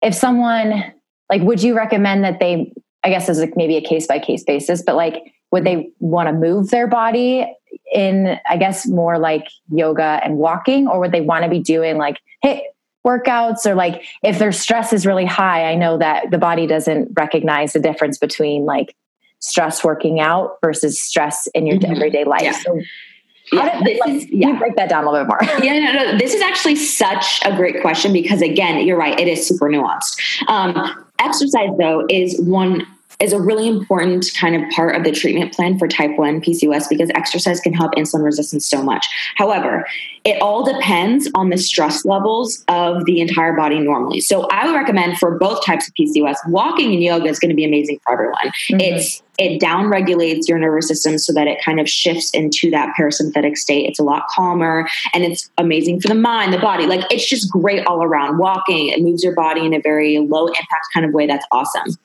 if 0.00 0.14
someone 0.14 0.94
like 1.28 1.42
would 1.42 1.62
you 1.62 1.76
recommend 1.76 2.24
that 2.24 2.38
they 2.38 2.72
I 3.04 3.10
guess 3.10 3.28
is 3.28 3.40
like 3.40 3.56
maybe 3.56 3.76
a 3.76 3.82
case 3.82 4.06
by 4.06 4.20
case 4.20 4.44
basis, 4.44 4.80
but 4.80 4.94
like 4.94 5.34
would 5.50 5.64
they 5.64 5.90
want 5.98 6.28
to 6.28 6.32
move 6.32 6.70
their 6.70 6.86
body 6.86 7.46
in 7.92 8.38
i 8.48 8.56
guess 8.56 8.86
more 8.86 9.18
like 9.18 9.46
yoga 9.72 10.20
and 10.22 10.36
walking 10.36 10.86
or 10.88 11.00
would 11.00 11.12
they 11.12 11.20
want 11.20 11.44
to 11.44 11.50
be 11.50 11.60
doing 11.60 11.96
like 11.96 12.18
HIIT 12.44 12.60
workouts 13.06 13.66
or 13.66 13.74
like 13.74 14.02
if 14.22 14.38
their 14.38 14.52
stress 14.52 14.92
is 14.92 15.06
really 15.06 15.26
high 15.26 15.70
i 15.70 15.74
know 15.74 15.96
that 15.96 16.30
the 16.30 16.38
body 16.38 16.66
doesn't 16.66 17.08
recognize 17.16 17.72
the 17.72 17.80
difference 17.80 18.18
between 18.18 18.64
like 18.64 18.94
stress 19.38 19.84
working 19.84 20.18
out 20.18 20.56
versus 20.62 21.00
stress 21.00 21.46
in 21.48 21.66
your 21.66 21.76
mm-hmm. 21.76 21.92
everyday 21.92 22.24
life 22.24 22.42
yeah. 22.42 22.52
so 22.52 22.80
yeah, 23.52 23.80
did, 23.82 23.98
like, 24.00 24.10
is, 24.10 24.26
yeah. 24.30 24.58
break 24.58 24.76
that 24.76 24.88
down 24.88 25.04
a 25.04 25.10
little 25.10 25.24
bit 25.24 25.28
more? 25.28 25.38
yeah, 25.64 25.78
no, 25.78 25.92
no. 25.92 26.18
This 26.18 26.34
is 26.34 26.42
actually 26.42 26.76
such 26.76 27.40
a 27.44 27.54
great 27.54 27.80
question 27.80 28.12
because, 28.12 28.42
again, 28.42 28.84
you're 28.84 28.98
right. 28.98 29.18
It 29.18 29.28
is 29.28 29.46
super 29.46 29.68
nuanced. 29.68 30.18
Um, 30.48 31.06
exercise, 31.20 31.70
though, 31.78 32.04
is 32.08 32.40
one 32.40 32.86
is 33.20 33.32
a 33.32 33.40
really 33.40 33.66
important 33.68 34.30
kind 34.38 34.54
of 34.54 34.68
part 34.70 34.94
of 34.94 35.04
the 35.04 35.12
treatment 35.12 35.52
plan 35.52 35.78
for 35.78 35.88
type 35.88 36.16
1 36.16 36.40
PCOS 36.40 36.88
because 36.88 37.10
exercise 37.14 37.60
can 37.60 37.72
help 37.72 37.92
insulin 37.94 38.24
resistance 38.24 38.66
so 38.66 38.82
much. 38.82 39.06
However, 39.36 39.86
it 40.24 40.40
all 40.42 40.64
depends 40.64 41.30
on 41.34 41.50
the 41.50 41.56
stress 41.56 42.04
levels 42.04 42.64
of 42.68 43.04
the 43.04 43.20
entire 43.20 43.54
body 43.54 43.78
normally. 43.78 44.20
So 44.20 44.46
I 44.48 44.66
would 44.66 44.74
recommend 44.74 45.18
for 45.18 45.38
both 45.38 45.64
types 45.64 45.88
of 45.88 45.94
PCOS, 45.94 46.36
walking 46.48 46.92
and 46.92 47.02
yoga 47.02 47.26
is 47.26 47.38
going 47.38 47.50
to 47.50 47.54
be 47.54 47.64
amazing 47.64 48.00
for 48.04 48.12
everyone. 48.12 48.48
Mm-hmm. 48.70 48.80
It's 48.80 49.22
it 49.38 49.60
down 49.60 49.88
regulates 49.88 50.48
your 50.48 50.58
nervous 50.58 50.88
system 50.88 51.18
so 51.18 51.32
that 51.34 51.46
it 51.46 51.62
kind 51.62 51.78
of 51.78 51.88
shifts 51.88 52.30
into 52.30 52.70
that 52.70 52.94
parasympathetic 52.98 53.56
state. 53.56 53.86
It's 53.86 53.98
a 53.98 54.02
lot 54.02 54.26
calmer 54.28 54.88
and 55.12 55.24
it's 55.24 55.50
amazing 55.58 56.00
for 56.00 56.08
the 56.08 56.14
mind, 56.14 56.54
the 56.54 56.58
body. 56.58 56.86
Like 56.86 57.04
it's 57.10 57.28
just 57.28 57.50
great 57.50 57.86
all 57.86 58.02
around. 58.02 58.38
Walking, 58.38 58.88
it 58.88 59.02
moves 59.02 59.22
your 59.22 59.34
body 59.34 59.66
in 59.66 59.74
a 59.74 59.80
very 59.80 60.18
low 60.18 60.46
impact 60.46 60.86
kind 60.94 61.04
of 61.04 61.12
way. 61.12 61.26
That's 61.26 61.46
awesome. 61.52 61.96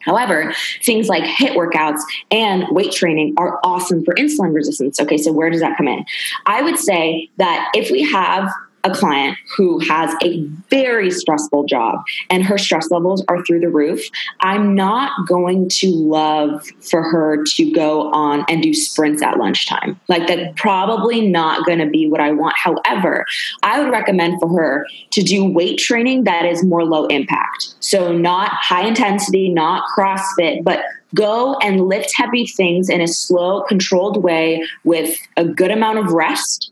However, 0.00 0.54
things 0.82 1.08
like 1.08 1.24
HIIT 1.24 1.54
workouts 1.54 2.00
and 2.30 2.64
weight 2.70 2.92
training 2.92 3.34
are 3.36 3.58
awesome 3.64 4.04
for 4.04 4.14
insulin 4.14 4.54
resistance. 4.54 5.00
Okay, 5.00 5.18
so 5.18 5.32
where 5.32 5.50
does 5.50 5.60
that 5.60 5.76
come 5.76 5.88
in? 5.88 6.04
I 6.46 6.62
would 6.62 6.78
say 6.78 7.30
that 7.36 7.70
if 7.74 7.90
we 7.90 8.02
have 8.10 8.48
a 8.84 8.90
client 8.90 9.36
who 9.56 9.78
has 9.80 10.14
a 10.22 10.44
very 10.70 11.10
stressful 11.10 11.64
job 11.64 12.00
and 12.30 12.44
her 12.44 12.58
stress 12.58 12.90
levels 12.90 13.24
are 13.28 13.44
through 13.44 13.60
the 13.60 13.68
roof, 13.68 14.00
I'm 14.40 14.74
not 14.74 15.26
going 15.26 15.68
to 15.70 15.90
love 15.90 16.66
for 16.80 17.02
her 17.02 17.44
to 17.44 17.72
go 17.72 18.10
on 18.12 18.44
and 18.48 18.62
do 18.62 18.72
sprints 18.72 19.22
at 19.22 19.38
lunchtime. 19.38 19.98
Like 20.08 20.26
that's 20.26 20.60
probably 20.60 21.28
not 21.28 21.66
going 21.66 21.78
to 21.78 21.88
be 21.88 22.08
what 22.08 22.20
I 22.20 22.32
want. 22.32 22.54
However, 22.56 23.26
I 23.62 23.80
would 23.80 23.90
recommend 23.90 24.40
for 24.40 24.48
her 24.48 24.86
to 25.10 25.22
do 25.22 25.44
weight 25.44 25.78
training 25.78 26.24
that 26.24 26.44
is 26.44 26.64
more 26.64 26.84
low 26.84 27.06
impact. 27.06 27.74
So 27.80 28.12
not 28.12 28.50
high 28.52 28.86
intensity, 28.86 29.48
not 29.48 29.84
CrossFit, 29.96 30.62
but 30.62 30.80
go 31.14 31.56
and 31.56 31.88
lift 31.88 32.12
heavy 32.14 32.46
things 32.46 32.88
in 32.88 33.00
a 33.00 33.08
slow, 33.08 33.62
controlled 33.62 34.22
way 34.22 34.62
with 34.84 35.16
a 35.36 35.44
good 35.44 35.70
amount 35.70 35.98
of 35.98 36.12
rest 36.12 36.70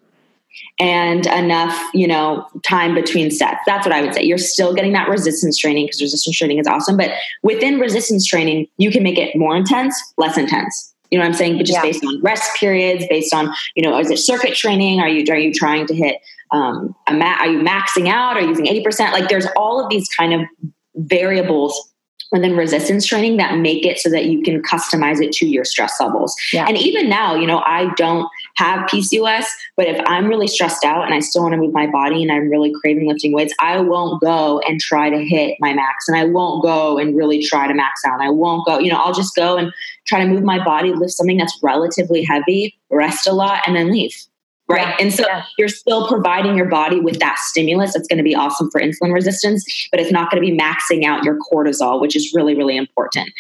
and 0.79 1.27
enough, 1.27 1.79
you 1.95 2.07
know, 2.07 2.47
time 2.63 2.95
between 2.95 3.31
sets. 3.31 3.61
That's 3.67 3.87
what 3.87 3.95
I 3.95 4.03
would 4.03 4.15
say. 4.15 4.23
You're 4.23 4.39
still 4.39 4.75
getting 4.75 4.93
that 4.93 5.09
resistance 5.09 5.57
training 5.57 5.87
because 5.87 6.03
resistance 6.03 6.37
training 6.37 6.59
is 6.59 6.67
awesome. 6.67 6.97
But 6.97 7.13
within 7.43 7.79
resistance 7.79 8.27
training, 8.27 8.67
you 8.77 8.91
can 8.91 9.03
make 9.03 9.19
it 9.19 9.35
more 9.37 9.57
intense, 9.57 9.97
less 10.19 10.37
intense. 10.37 10.95
You 11.11 11.19
know 11.19 11.25
what 11.25 11.29
I'm 11.29 11.35
saying? 11.35 11.57
But 11.57 11.67
just 11.67 11.79
yeah. 11.79 11.83
based 11.83 12.05
on 12.05 12.21
rest 12.23 12.57
periods, 12.57 13.07
based 13.09 13.33
on, 13.33 13.55
you 13.75 13.83
know, 13.83 13.99
is 13.99 14.11
it 14.11 14.19
circuit 14.19 14.55
training? 14.55 15.01
Are 15.01 15.09
you 15.09 15.25
are 15.33 15.39
you 15.39 15.53
trying 15.53 15.87
to 15.87 15.95
hit 15.95 16.17
um, 16.51 16.95
a 17.07 17.13
ma- 17.13 17.37
are 17.39 17.49
you 17.49 17.61
maxing 17.61 18.09
out? 18.09 18.37
Are 18.37 18.41
you 18.41 18.49
using 18.49 18.67
80%? 18.67 19.13
Like 19.13 19.29
there's 19.29 19.47
all 19.57 19.83
of 19.83 19.89
these 19.89 20.09
kind 20.09 20.35
of 20.35 20.41
variables 20.97 21.93
within 22.33 22.57
resistance 22.57 23.07
training 23.07 23.37
that 23.37 23.59
make 23.59 23.87
it 23.87 23.99
so 23.99 24.11
that 24.11 24.27
you 24.27 24.43
can 24.43 24.63
customize 24.63 25.23
it 25.23 25.33
to 25.33 25.47
your 25.47 25.65
stress 25.65 26.01
levels. 26.01 26.35
Yeah. 26.53 26.67
And 26.67 26.77
even 26.77 27.09
now, 27.09 27.37
you 27.37 27.47
know, 27.47 27.63
I 27.65 27.93
don't 27.97 28.29
have 28.57 28.89
PCOS, 28.89 29.45
but 29.77 29.87
if 29.87 30.01
I'm 30.07 30.27
really 30.27 30.47
stressed 30.47 30.85
out 30.85 31.05
and 31.05 31.15
I 31.15 31.21
still 31.21 31.43
want 31.43 31.53
to 31.53 31.59
move 31.59 31.73
my 31.73 31.87
body 31.87 32.23
and 32.23 32.33
I'm 32.33 32.49
really 32.49 32.73
craving 32.81 33.07
lifting 33.07 33.33
weights, 33.33 33.55
I 33.61 33.81
won't 33.81 34.21
go 34.21 34.61
and 34.61 34.81
try 34.81 35.11
to 35.11 35.25
hit 35.25 35.57
my 35.61 35.75
max 35.75 36.09
and 36.09 36.17
I 36.17 36.25
won't 36.25 36.63
go 36.63 36.99
and 36.99 37.17
really 37.17 37.43
try 37.43 37.69
to 37.69 37.75
max 37.75 38.03
out. 38.07 38.21
I 38.21 38.31
won't 38.31 38.67
go, 38.67 38.79
you 38.79 38.91
know, 38.91 38.99
I'll 38.99 39.15
just 39.15 39.35
go 39.37 39.57
and 39.57 39.73
try 40.07 40.21
to 40.21 40.27
move 40.27 40.43
my 40.43 40.63
body, 40.65 40.93
lift 40.93 41.13
something 41.13 41.37
that's 41.37 41.59
relatively 41.63 42.25
heavy, 42.25 42.79
rest 42.91 43.27
a 43.27 43.33
lot, 43.33 43.63
and 43.67 43.77
then 43.77 43.91
leave 43.91 44.15
right? 44.69 44.89
Yeah. 44.89 44.97
And 44.99 45.15
so 45.15 45.25
yeah. 45.27 45.45
you're 45.59 45.69
still 45.69 46.09
providing 46.09 46.57
your 46.57 46.67
body 46.67 47.01
with 47.01 47.19
that 47.21 47.39
stimulus 47.39 47.95
that's 47.95 48.09
going 48.09 48.19
to 48.19 48.25
be 48.25 48.35
awesome 48.35 48.71
for 48.71 48.81
insulin 48.81 49.13
resistance, 49.13 49.65
but 49.91 50.01
it's 50.01 50.11
not 50.11 50.31
going 50.31 50.43
to 50.43 50.51
be 50.51 50.57
maxing 50.57 51.05
out 51.05 51.25
your 51.25 51.39
cortisol, 51.39 52.01
which 52.01 52.17
is 52.17 52.33
really, 52.35 52.57
really 52.57 52.77
important. 52.77 53.31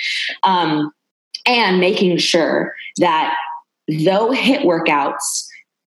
Um, 0.42 0.92
and 1.46 1.78
making 1.80 2.16
sure 2.18 2.74
that 2.98 3.34
though 3.88 4.30
HIIT 4.30 4.62
workouts 4.64 5.46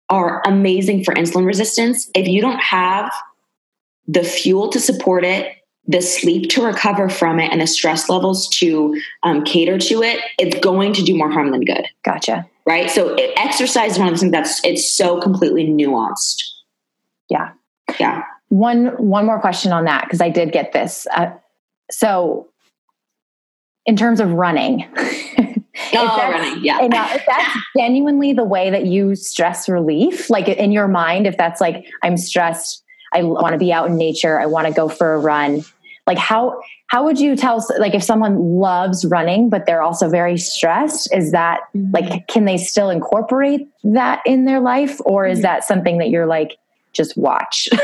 are 0.09 0.41
amazing 0.45 1.03
for 1.03 1.13
insulin 1.13 1.45
resistance. 1.45 2.09
If 2.13 2.27
you 2.27 2.41
don't 2.41 2.59
have 2.59 3.11
the 4.07 4.23
fuel 4.23 4.69
to 4.69 4.79
support 4.79 5.23
it, 5.23 5.55
the 5.85 6.01
sleep 6.01 6.49
to 6.51 6.63
recover 6.63 7.09
from 7.09 7.39
it, 7.39 7.51
and 7.51 7.59
the 7.59 7.67
stress 7.67 8.09
levels 8.09 8.47
to 8.49 8.99
um, 9.23 9.43
cater 9.43 9.77
to 9.77 10.01
it, 10.01 10.19
it's 10.39 10.57
going 10.59 10.93
to 10.93 11.03
do 11.03 11.15
more 11.15 11.29
harm 11.29 11.51
than 11.51 11.61
good. 11.61 11.85
Gotcha. 12.03 12.47
Right. 12.65 12.89
So 12.89 13.15
it, 13.15 13.33
exercise 13.37 13.93
is 13.93 13.99
one 13.99 14.07
of 14.07 14.13
the 14.13 14.19
things 14.19 14.31
that's 14.31 14.63
it's 14.63 14.91
so 14.91 15.19
completely 15.19 15.65
nuanced. 15.65 16.43
Yeah. 17.29 17.51
Yeah. 17.99 18.23
One 18.47 18.87
one 18.97 19.25
more 19.25 19.39
question 19.39 19.73
on 19.73 19.85
that 19.85 20.05
because 20.05 20.21
I 20.21 20.29
did 20.29 20.51
get 20.51 20.71
this. 20.71 21.05
Uh, 21.13 21.31
so, 21.91 22.47
in 23.85 23.97
terms 23.97 24.19
of 24.19 24.31
running. 24.31 24.87
oh, 25.99 26.17
running, 26.17 26.63
yeah. 26.63 26.79
And 26.79 26.93
if 26.93 27.23
that's 27.25 27.57
genuinely 27.77 28.33
the 28.33 28.43
way 28.43 28.69
that 28.69 28.85
you 28.85 29.15
stress 29.15 29.67
relief, 29.69 30.29
like 30.29 30.47
in 30.47 30.71
your 30.71 30.87
mind, 30.87 31.27
if 31.27 31.37
that's 31.37 31.61
like 31.61 31.85
I'm 32.01 32.17
stressed, 32.17 32.83
I 33.13 33.23
want 33.23 33.53
to 33.53 33.59
be 33.59 33.71
out 33.71 33.87
in 33.87 33.97
nature. 33.97 34.39
I 34.39 34.45
want 34.45 34.67
to 34.67 34.73
go 34.73 34.89
for 34.89 35.13
a 35.13 35.19
run. 35.19 35.63
Like 36.05 36.17
how 36.17 36.59
how 36.87 37.03
would 37.05 37.19
you 37.19 37.35
tell 37.35 37.65
like 37.79 37.95
if 37.95 38.03
someone 38.03 38.37
loves 38.37 39.05
running 39.05 39.49
but 39.49 39.65
they're 39.65 39.81
also 39.81 40.09
very 40.09 40.37
stressed 40.37 41.11
is 41.13 41.31
that 41.31 41.61
mm-hmm. 41.75 41.91
like 41.91 42.27
can 42.27 42.45
they 42.45 42.57
still 42.57 42.89
incorporate 42.89 43.67
that 43.83 44.21
in 44.25 44.45
their 44.45 44.59
life 44.59 44.99
or 45.05 45.25
is 45.25 45.39
mm-hmm. 45.39 45.43
that 45.43 45.63
something 45.63 45.97
that 45.97 46.09
you're 46.09 46.25
like 46.25 46.57
just 46.93 47.17
watch. 47.17 47.69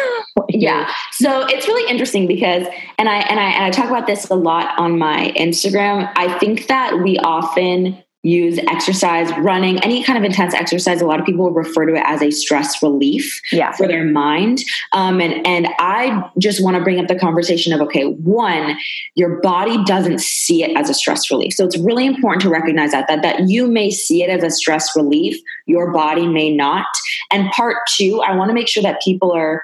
Yeah. 0.52 0.92
So 1.12 1.46
it's 1.48 1.68
really 1.68 1.90
interesting 1.90 2.26
because 2.26 2.66
and 2.98 3.08
I, 3.08 3.20
and 3.20 3.40
I 3.40 3.52
and 3.52 3.66
i 3.66 3.70
talk 3.70 3.88
about 3.88 4.08
this 4.08 4.30
a 4.30 4.36
lot 4.36 4.78
on 4.80 4.98
my 4.98 5.32
instagram. 5.38 6.12
I 6.16 6.40
think 6.40 6.68
that 6.68 7.04
we 7.04 7.20
often 7.20 8.04
use 8.24 8.60
exercise, 8.68 9.32
running, 9.40 9.80
any 9.80 10.04
kind 10.04 10.18
of 10.18 10.26
intense 10.26 10.54
exercise. 10.54 11.02
A 11.02 11.06
lot 11.06 11.20
of 11.20 11.26
people 11.26 11.50
refer 11.52 11.86
to 11.86 11.96
it 11.96 12.04
as 12.06 12.22
a 12.22 12.32
stress 12.32 12.82
relief 12.84 13.40
yeah. 13.52 13.72
for 13.72 13.88
their 13.88 14.04
mind. 14.04 14.62
Um, 14.92 15.22
and, 15.22 15.46
and 15.48 15.70
I 15.80 16.30
just 16.38 16.62
want 16.62 16.76
to 16.76 16.84
bring 16.84 17.00
up 17.00 17.08
the 17.08 17.18
conversation 17.18 17.72
of 17.72 17.80
okay, 17.82 18.04
one, 18.04 18.78
your 19.16 19.40
body 19.42 19.82
doesn't 19.86 20.20
see 20.20 20.64
it 20.64 20.76
as 20.78 20.90
a 20.90 20.94
stress 20.94 21.32
relief. 21.32 21.54
So 21.54 21.66
it's 21.66 21.78
really 21.78 22.06
important 22.06 22.42
to 22.42 22.50
recognize 22.50 22.92
that, 22.92 23.08
that, 23.08 23.22
that 23.22 23.48
you 23.48 23.68
may 23.68 23.90
see 23.90 24.22
it 24.22 24.30
as 24.30 24.44
a 24.44 24.50
stress 24.50 24.96
relief, 24.98 25.40
your 25.66 25.94
body 25.94 26.28
may 26.28 26.54
not. 26.54 26.88
And 27.32 27.50
part 27.52 27.78
two, 27.90 28.22
I 28.22 28.36
want 28.36 28.50
to 28.50 28.54
make 28.54 28.68
sure 28.68 28.84
that 28.84 29.02
people 29.02 29.32
are 29.32 29.64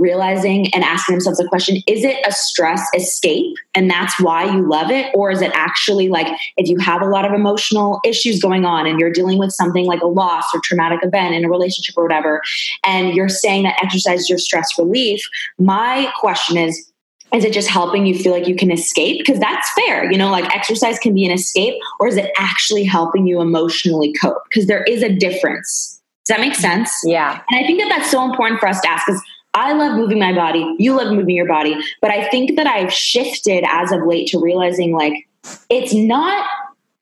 realizing 0.00 0.72
and 0.74 0.82
asking 0.82 1.14
themselves 1.14 1.38
the 1.38 1.46
question 1.46 1.76
is 1.86 2.02
it 2.02 2.16
a 2.26 2.32
stress 2.32 2.82
escape 2.96 3.54
and 3.74 3.90
that's 3.90 4.18
why 4.18 4.44
you 4.44 4.66
love 4.66 4.90
it 4.90 5.14
or 5.14 5.30
is 5.30 5.42
it 5.42 5.52
actually 5.54 6.08
like 6.08 6.26
if 6.56 6.68
you 6.70 6.78
have 6.78 7.02
a 7.02 7.06
lot 7.06 7.26
of 7.26 7.32
emotional 7.32 7.89
issues 8.04 8.40
going 8.40 8.64
on 8.64 8.86
and 8.86 9.00
you're 9.00 9.12
dealing 9.12 9.38
with 9.38 9.52
something 9.52 9.86
like 9.86 10.00
a 10.02 10.06
loss 10.06 10.44
or 10.54 10.60
traumatic 10.62 11.00
event 11.02 11.34
in 11.34 11.44
a 11.44 11.48
relationship 11.48 11.96
or 11.96 12.04
whatever 12.04 12.42
and 12.84 13.14
you're 13.14 13.28
saying 13.28 13.62
that 13.62 13.76
exercise 13.82 14.20
is 14.20 14.28
your 14.28 14.38
stress 14.38 14.78
relief 14.78 15.22
my 15.58 16.10
question 16.18 16.56
is 16.56 16.90
is 17.32 17.44
it 17.44 17.52
just 17.52 17.68
helping 17.68 18.06
you 18.06 18.18
feel 18.18 18.32
like 18.32 18.48
you 18.48 18.56
can 18.56 18.70
escape 18.70 19.18
because 19.18 19.40
that's 19.40 19.70
fair 19.72 20.10
you 20.10 20.18
know 20.18 20.30
like 20.30 20.44
exercise 20.54 20.98
can 20.98 21.14
be 21.14 21.24
an 21.24 21.30
escape 21.30 21.74
or 21.98 22.08
is 22.08 22.16
it 22.16 22.30
actually 22.36 22.84
helping 22.84 23.26
you 23.26 23.40
emotionally 23.40 24.12
cope 24.20 24.42
because 24.48 24.66
there 24.66 24.84
is 24.84 25.02
a 25.02 25.12
difference 25.12 26.00
does 26.24 26.36
that 26.36 26.40
make 26.40 26.54
sense 26.54 26.92
yeah 27.04 27.40
and 27.50 27.64
i 27.64 27.66
think 27.66 27.80
that 27.80 27.88
that's 27.88 28.10
so 28.10 28.24
important 28.24 28.60
for 28.60 28.68
us 28.68 28.80
to 28.80 28.88
ask 28.88 29.06
because 29.06 29.22
I 29.54 29.72
love 29.72 29.96
moving 29.96 30.20
my 30.20 30.32
body. 30.32 30.76
You 30.78 30.94
love 30.96 31.12
moving 31.12 31.34
your 31.34 31.48
body. 31.48 31.76
But 32.00 32.12
I 32.12 32.28
think 32.28 32.56
that 32.56 32.68
I've 32.68 32.92
shifted 32.92 33.64
as 33.66 33.90
of 33.90 34.06
late 34.06 34.28
to 34.28 34.38
realizing 34.38 34.92
like 34.94 35.26
it's 35.68 35.94
not 35.94 36.48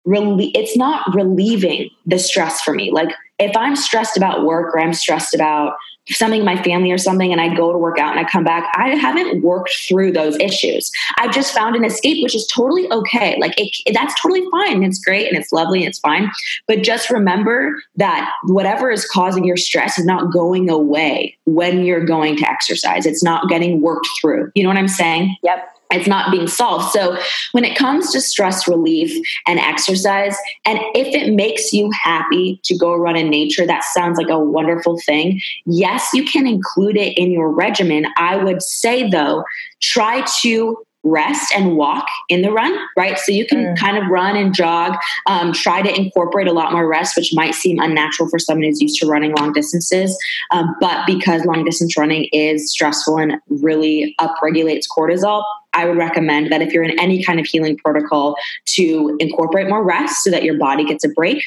really 0.04 0.50
it's 0.54 0.76
not 0.76 1.14
relieving 1.14 1.90
the 2.06 2.18
stress 2.18 2.60
for 2.62 2.74
me. 2.74 2.90
Like 2.90 3.10
if 3.38 3.56
I'm 3.56 3.76
stressed 3.76 4.16
about 4.16 4.44
work 4.44 4.74
or 4.74 4.80
I'm 4.80 4.92
stressed 4.92 5.34
about 5.34 5.74
something 6.10 6.40
in 6.40 6.46
my 6.46 6.60
family 6.62 6.90
or 6.90 6.98
something 6.98 7.32
and 7.32 7.40
I 7.40 7.54
go 7.54 7.70
to 7.72 7.78
work 7.78 7.98
out 7.98 8.16
and 8.16 8.24
I 8.24 8.28
come 8.28 8.44
back, 8.44 8.72
I 8.74 8.94
haven't 8.96 9.42
worked 9.42 9.70
through 9.86 10.12
those 10.12 10.36
issues. 10.38 10.90
I've 11.18 11.32
just 11.32 11.52
found 11.52 11.76
an 11.76 11.84
escape, 11.84 12.22
which 12.22 12.34
is 12.34 12.46
totally 12.46 12.90
okay. 12.90 13.36
Like 13.38 13.54
it, 13.58 13.70
that's 13.92 14.18
totally 14.20 14.44
fine. 14.50 14.82
It's 14.82 14.98
great 14.98 15.28
and 15.28 15.36
it's 15.36 15.52
lovely 15.52 15.80
and 15.80 15.88
it's 15.88 15.98
fine. 15.98 16.30
But 16.66 16.82
just 16.82 17.10
remember 17.10 17.76
that 17.96 18.32
whatever 18.44 18.90
is 18.90 19.04
causing 19.06 19.44
your 19.44 19.56
stress 19.56 19.98
is 19.98 20.06
not 20.06 20.32
going 20.32 20.70
away 20.70 21.36
when 21.44 21.84
you're 21.84 22.04
going 22.04 22.36
to 22.38 22.48
exercise. 22.48 23.04
It's 23.06 23.22
not 23.22 23.48
getting 23.48 23.82
worked 23.82 24.08
through. 24.20 24.50
You 24.54 24.62
know 24.62 24.70
what 24.70 24.78
I'm 24.78 24.88
saying? 24.88 25.36
Yep 25.42 25.74
it's 25.90 26.08
not 26.08 26.30
being 26.30 26.46
solved. 26.46 26.90
So, 26.92 27.18
when 27.52 27.64
it 27.64 27.76
comes 27.76 28.12
to 28.12 28.20
stress 28.20 28.68
relief 28.68 29.12
and 29.46 29.58
exercise, 29.58 30.36
and 30.64 30.78
if 30.94 31.14
it 31.14 31.32
makes 31.32 31.72
you 31.72 31.90
happy 32.02 32.60
to 32.64 32.76
go 32.76 32.94
run 32.94 33.16
in 33.16 33.30
nature, 33.30 33.66
that 33.66 33.84
sounds 33.84 34.18
like 34.18 34.28
a 34.28 34.38
wonderful 34.38 34.98
thing. 35.04 35.40
Yes, 35.66 36.08
you 36.12 36.24
can 36.24 36.46
include 36.46 36.96
it 36.96 37.16
in 37.16 37.30
your 37.30 37.50
regimen. 37.50 38.06
I 38.16 38.36
would 38.36 38.62
say, 38.62 39.08
though, 39.08 39.44
try 39.80 40.24
to 40.42 40.78
rest 41.04 41.52
and 41.56 41.76
walk 41.76 42.06
in 42.28 42.42
the 42.42 42.50
run, 42.50 42.76
right? 42.96 43.18
So 43.18 43.32
you 43.32 43.46
can 43.46 43.58
mm. 43.58 43.78
kind 43.78 43.96
of 43.96 44.08
run 44.08 44.36
and 44.36 44.54
jog, 44.54 44.96
um, 45.26 45.52
try 45.52 45.80
to 45.80 45.94
incorporate 45.94 46.48
a 46.48 46.52
lot 46.52 46.72
more 46.72 46.86
rest, 46.86 47.16
which 47.16 47.32
might 47.32 47.54
seem 47.54 47.78
unnatural 47.78 48.28
for 48.28 48.38
someone 48.38 48.64
who's 48.64 48.80
used 48.80 49.00
to 49.00 49.06
running 49.06 49.34
long 49.36 49.52
distances. 49.52 50.16
Um, 50.50 50.74
but 50.80 51.06
because 51.06 51.44
long 51.44 51.64
distance 51.64 51.96
running 51.96 52.28
is 52.32 52.70
stressful 52.70 53.18
and 53.18 53.34
really 53.48 54.14
upregulates 54.20 54.84
cortisol, 54.88 55.42
I 55.72 55.84
would 55.84 55.96
recommend 55.96 56.50
that 56.52 56.62
if 56.62 56.72
you're 56.72 56.82
in 56.82 56.98
any 56.98 57.22
kind 57.22 57.38
of 57.38 57.46
healing 57.46 57.76
protocol 57.76 58.36
to 58.74 59.16
incorporate 59.20 59.68
more 59.68 59.84
rest 59.84 60.24
so 60.24 60.30
that 60.30 60.42
your 60.42 60.58
body 60.58 60.84
gets 60.84 61.04
a 61.04 61.08
break. 61.08 61.44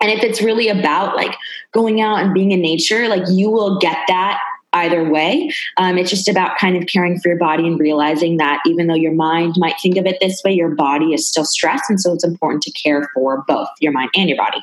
And 0.00 0.10
if 0.12 0.22
it's 0.22 0.40
really 0.40 0.68
about 0.68 1.16
like 1.16 1.36
going 1.72 2.00
out 2.00 2.20
and 2.20 2.32
being 2.32 2.52
in 2.52 2.60
nature, 2.60 3.08
like 3.08 3.24
you 3.28 3.50
will 3.50 3.78
get 3.78 3.98
that 4.08 4.40
either 4.74 5.08
way. 5.08 5.50
Um, 5.78 5.98
it's 5.98 6.10
just 6.10 6.28
about 6.28 6.58
kind 6.58 6.76
of 6.76 6.86
caring 6.86 7.18
for 7.18 7.28
your 7.30 7.38
body 7.38 7.66
and 7.66 7.80
realizing 7.80 8.36
that 8.36 8.60
even 8.66 8.86
though 8.86 8.94
your 8.94 9.14
mind 9.14 9.54
might 9.56 9.80
think 9.82 9.96
of 9.96 10.06
it 10.06 10.18
this 10.20 10.42
way, 10.44 10.52
your 10.52 10.74
body 10.74 11.14
is 11.14 11.28
still 11.28 11.44
stressed. 11.44 11.88
And 11.88 12.00
so 12.00 12.12
it's 12.12 12.24
important 12.24 12.62
to 12.64 12.72
care 12.72 13.08
for 13.14 13.44
both 13.48 13.68
your 13.80 13.92
mind 13.92 14.10
and 14.14 14.28
your 14.28 14.38
body 14.38 14.62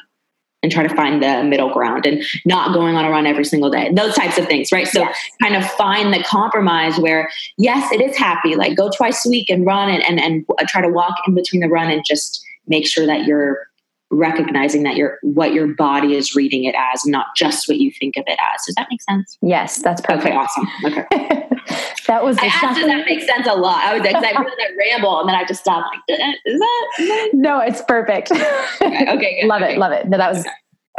and 0.66 0.72
try 0.72 0.82
to 0.82 0.94
find 0.96 1.22
the 1.22 1.44
middle 1.44 1.72
ground 1.72 2.08
and 2.08 2.24
not 2.44 2.74
going 2.74 2.96
on 2.96 3.06
a 3.06 3.10
run 3.12 3.28
every 3.28 3.46
single 3.46 3.70
day. 3.70 3.92
Those 3.94 4.16
types 4.16 4.40
of 4.40 4.48
things, 4.48 4.72
right? 4.72 4.88
So 4.88 5.02
yes. 5.02 5.16
kind 5.40 5.56
of 5.56 5.64
find 5.74 6.12
the 6.12 6.24
compromise 6.24 6.98
where, 6.98 7.30
yes, 7.58 7.92
it 7.92 8.02
is 8.02 8.18
happy. 8.18 8.56
Like 8.56 8.76
go 8.76 8.90
twice 8.90 9.24
a 9.28 9.30
week 9.30 9.52
and 9.52 9.64
run 9.64 9.92
and, 9.92 10.02
and, 10.04 10.20
and 10.20 10.46
try 10.68 10.82
to 10.82 10.90
walk 10.90 11.16
in 11.28 11.36
between 11.36 11.62
the 11.62 11.70
run 11.70 11.92
and 11.92 12.04
just 12.04 12.44
make 12.68 12.88
sure 12.88 13.06
that 13.06 13.26
you're 13.26 13.68
recognizing 14.12 14.84
that 14.84 14.96
your 14.96 15.18
what 15.22 15.54
your 15.54 15.68
body 15.68 16.16
is 16.16 16.36
reading 16.36 16.64
it 16.64 16.76
as, 16.76 17.06
not 17.06 17.28
just 17.36 17.68
what 17.68 17.80
you 17.80 17.92
think 17.92 18.18
of 18.18 18.24
it 18.28 18.38
as. 18.54 18.62
Does 18.66 18.76
that 18.76 18.88
make 18.90 19.02
sense? 19.02 19.38
Yes, 19.42 19.82
that's 19.82 20.02
perfect. 20.02 20.28
Okay, 20.28 20.36
awesome. 20.36 20.68
Okay. 20.86 21.06
that 22.08 22.24
was. 22.24 22.38
I 22.40 22.46
asked, 22.46 22.80
does 22.80 22.88
that 22.88 23.06
makes 23.06 23.26
sense 23.26 23.48
a 23.48 23.56
lot? 23.56 23.84
I 23.84 23.94
was 23.94 24.02
because 24.02 24.24
I 24.24 24.40
really 24.40 24.78
ramble, 24.78 25.20
and 25.20 25.30
then 25.30 25.36
I 25.36 25.46
just 25.46 25.62
stopped. 25.62 25.88
Like, 25.94 26.02
is 26.08 26.20
that? 26.60 26.88
Is 27.00 27.08
that? 27.10 27.30
No, 27.34 27.60
it's 27.60 27.82
perfect. 27.82 28.32
okay, 28.32 29.08
okay 29.12 29.42
love 29.46 29.62
okay. 29.62 29.74
it, 29.74 29.78
love 29.78 29.92
it. 29.92 30.08
No, 30.08 30.18
that 30.18 30.34
was 30.34 30.42
okay. 30.42 30.50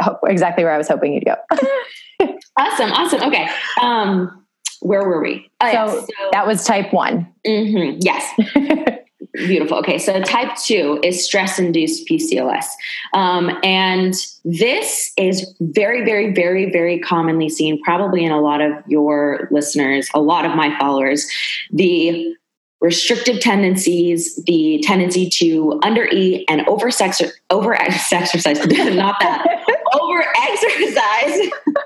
ho- 0.01 0.19
exactly 0.25 0.63
where 0.63 0.73
I 0.73 0.77
was 0.77 0.87
hoping 0.87 1.13
you'd 1.13 1.25
go. 1.25 1.35
awesome, 2.57 2.91
awesome. 2.91 3.21
Okay. 3.23 3.47
Um, 3.81 4.45
where 4.81 5.07
were 5.07 5.21
we? 5.21 5.49
Oh, 5.61 5.71
so, 5.71 6.01
so, 6.01 6.29
that 6.31 6.45
was 6.45 6.63
type 6.63 6.93
one. 6.93 7.33
Mm-hmm, 7.45 7.99
yes. 8.01 9.03
Beautiful. 9.45 9.77
Okay, 9.77 9.99
so 9.99 10.19
type 10.21 10.55
two 10.65 10.99
is 11.03 11.23
stress 11.23 11.59
induced 11.59 12.07
PCOS. 12.07 12.65
Um, 13.13 13.51
and 13.63 14.15
this 14.43 15.13
is 15.15 15.53
very, 15.59 16.03
very, 16.03 16.33
very, 16.33 16.71
very 16.71 16.99
commonly 16.99 17.47
seen, 17.47 17.81
probably 17.83 18.25
in 18.25 18.31
a 18.31 18.41
lot 18.41 18.61
of 18.61 18.73
your 18.87 19.47
listeners, 19.51 20.09
a 20.15 20.19
lot 20.19 20.45
of 20.45 20.55
my 20.55 20.75
followers. 20.79 21.27
The 21.71 22.35
restrictive 22.81 23.39
tendencies, 23.39 24.43
the 24.45 24.81
tendency 24.83 25.29
to 25.29 25.79
undereat 25.83 26.43
and 26.47 26.67
over 26.67 26.89
sex 26.89 27.21
over 27.51 27.79
exercise, 27.79 28.33
not 28.65 29.15
that 29.19 29.45
over 30.01 30.25
exercise. 30.49 31.51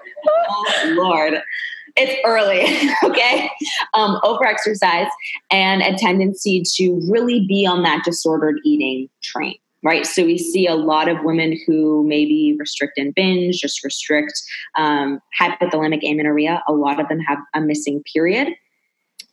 oh 0.50 0.96
Lord 0.98 1.42
it's 1.96 2.20
early, 2.26 2.62
okay? 3.04 3.50
Um, 3.94 4.20
over 4.24 4.46
exercise 4.46 5.08
and 5.50 5.82
a 5.82 5.96
tendency 5.96 6.64
to 6.76 7.02
really 7.10 7.46
be 7.48 7.66
on 7.66 7.84
that 7.84 8.04
disordered 8.04 8.60
eating 8.64 9.10
train, 9.22 9.56
right? 9.84 10.06
So 10.06 10.26
we 10.26 10.38
see 10.38 10.68
a 10.68 10.76
lot 10.76 11.08
of 11.08 11.18
women 11.24 11.58
who 11.66 12.04
maybe 12.08 12.56
restrict 12.60 12.98
and 12.98 13.14
binge, 13.14 13.60
just 13.60 13.84
restrict 13.84 14.34
um, 14.76 15.20
hypothalamic 15.40 16.04
amenorrhea. 16.10 16.64
A 16.68 16.74
lot 16.74 17.00
of 17.00 17.08
them 17.10 17.20
have 17.20 17.40
a 17.54 17.62
missing 17.62 18.04
period. 18.14 18.50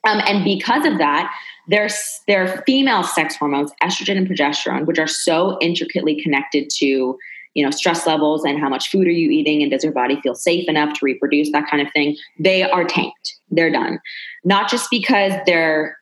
Um, 0.07 0.21
and 0.27 0.45
because 0.45 0.87
of 0.87 0.99
that, 0.99 1.33
their, 1.69 1.89
their 2.27 2.63
female 2.67 3.03
sex 3.03 3.37
hormones, 3.37 3.73
estrogen 3.83 4.17
and 4.17 4.29
progesterone, 4.29 4.87
which 4.87 4.99
are 4.99 5.09
so 5.09 5.59
intricately 5.61 6.21
connected 6.23 6.71
to 6.79 7.19
you 7.55 7.65
know 7.65 7.71
stress 7.71 8.07
levels 8.07 8.45
and 8.45 8.59
how 8.59 8.69
much 8.69 8.91
food 8.91 9.07
are 9.07 9.11
you 9.11 9.31
eating 9.31 9.63
and 9.63 9.71
does 9.71 9.85
your 9.85 9.93
body 9.93 10.21
feel 10.21 10.35
safe 10.35 10.69
enough 10.69 10.93
to 10.99 11.05
reproduce 11.05 11.51
that 11.53 11.69
kind 11.71 11.87
of 11.87 11.93
thing 11.93 12.17
they 12.39 12.63
are 12.63 12.85
tanked 12.85 13.37
they're 13.51 13.71
done 13.71 13.99
not 14.45 14.71
just 14.71 14.89
because 14.91 15.33
their 15.47 15.97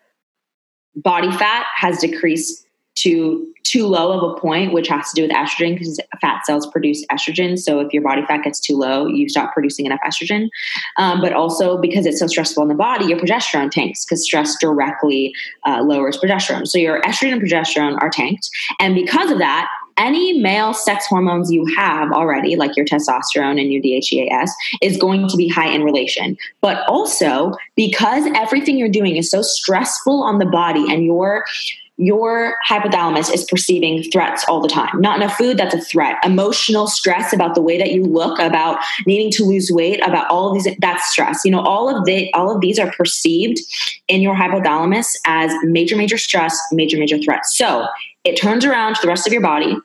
body 0.97 1.31
fat 1.33 1.67
has 1.77 1.99
decreased 1.99 2.67
to 2.97 3.47
too 3.63 3.87
low 3.87 4.13
of 4.13 4.31
a 4.31 4.41
point, 4.41 4.73
which 4.73 4.89
has 4.89 5.11
to 5.11 5.15
do 5.15 5.23
with 5.23 5.31
estrogen 5.31 5.75
because 5.75 6.01
fat 6.21 6.47
cells 6.47 6.67
produce 6.67 7.05
estrogen. 7.07 7.59
So 7.59 7.81
if 7.81 7.93
your 7.93 8.03
body 8.03 8.23
fat 8.27 8.43
gets 8.43 8.61
too 8.61 8.77
low, 8.77 9.07
you 9.07 9.29
stop 9.29 9.53
producing 9.53 9.87
enough 9.87 10.01
estrogen. 10.07 10.49
Um, 10.97 11.21
but 11.21 11.33
also 11.33 11.79
because 11.79 12.07
it's 12.07 12.21
so 12.21 12.27
stressful 12.27 12.63
in 12.63 12.69
the 12.69 12.75
body, 12.75 13.07
your 13.07 13.19
progesterone 13.19 13.71
tanks 13.71 14.05
because 14.05 14.25
stress 14.25 14.57
directly 14.59 15.35
uh, 15.67 15.83
lowers 15.83 16.17
progesterone. 16.17 16.67
So 16.67 16.79
your 16.79 17.03
estrogen 17.03 17.33
and 17.33 17.43
progesterone 17.43 17.99
are 18.01 18.09
tanked. 18.09 18.49
And 18.81 18.95
because 18.95 19.31
of 19.31 19.39
that, 19.39 19.69
any 19.97 20.39
male 20.41 20.75
sex 20.75 21.07
hormones 21.07 21.51
you 21.51 21.65
have 21.77 22.13
already, 22.13 22.57
like 22.57 22.77
your 22.77 22.87
testosterone 22.87 23.61
and 23.61 23.73
your 23.73 23.83
DHEAS, 23.83 24.51
is 24.83 24.97
going 24.97 25.29
to 25.29 25.37
be 25.37 25.49
high 25.49 25.69
in 25.69 25.83
relation. 25.83 26.37
But 26.61 26.89
also 26.89 27.53
because 27.75 28.25
everything 28.35 28.79
you're 28.79 28.89
doing 28.89 29.17
is 29.17 29.31
so 29.31 29.43
stressful 29.43 30.23
on 30.23 30.39
the 30.39 30.47
body 30.47 30.93
and 30.93 31.05
your 31.05 31.45
your 31.99 32.57
hypothalamus 32.69 33.33
is 33.33 33.45
perceiving 33.45 34.03
threats 34.11 34.45
all 34.49 34.61
the 34.61 34.69
time. 34.69 35.01
Not 35.01 35.17
enough 35.17 35.37
food, 35.37 35.57
that's 35.57 35.75
a 35.75 35.81
threat. 35.81 36.17
Emotional 36.25 36.87
stress 36.87 37.33
about 37.33 37.55
the 37.55 37.63
way 37.63 37.79
that 37.79 37.93
you 37.93 38.05
look, 38.05 38.39
about 38.39 38.79
needing 39.07 39.31
to 39.33 39.45
lose 39.45 39.71
weight, 39.71 40.07
about 40.07 40.31
all 40.31 40.49
of 40.49 40.55
these, 40.55 40.77
that's 40.79 41.11
stress. 41.11 41.43
You 41.45 41.53
know, 41.53 41.61
all 41.61 41.89
of 41.89 42.05
the 42.05 42.33
all 42.35 42.55
of 42.55 42.61
these 42.61 42.79
are 42.79 42.93
perceived 42.93 43.61
in 44.09 44.21
your 44.21 44.35
hypothalamus 44.35 45.17
as 45.25 45.53
major, 45.65 45.97
major 45.97 46.19
stress, 46.19 46.59
major, 46.71 46.99
major 46.99 47.19
threat. 47.19 47.47
So 47.47 47.87
it 48.25 48.37
turns 48.37 48.65
around 48.65 48.97
to 48.97 49.01
the 49.03 49.09
rest 49.09 49.27
of 49.27 49.33
your 49.33 49.43
body 49.43 49.77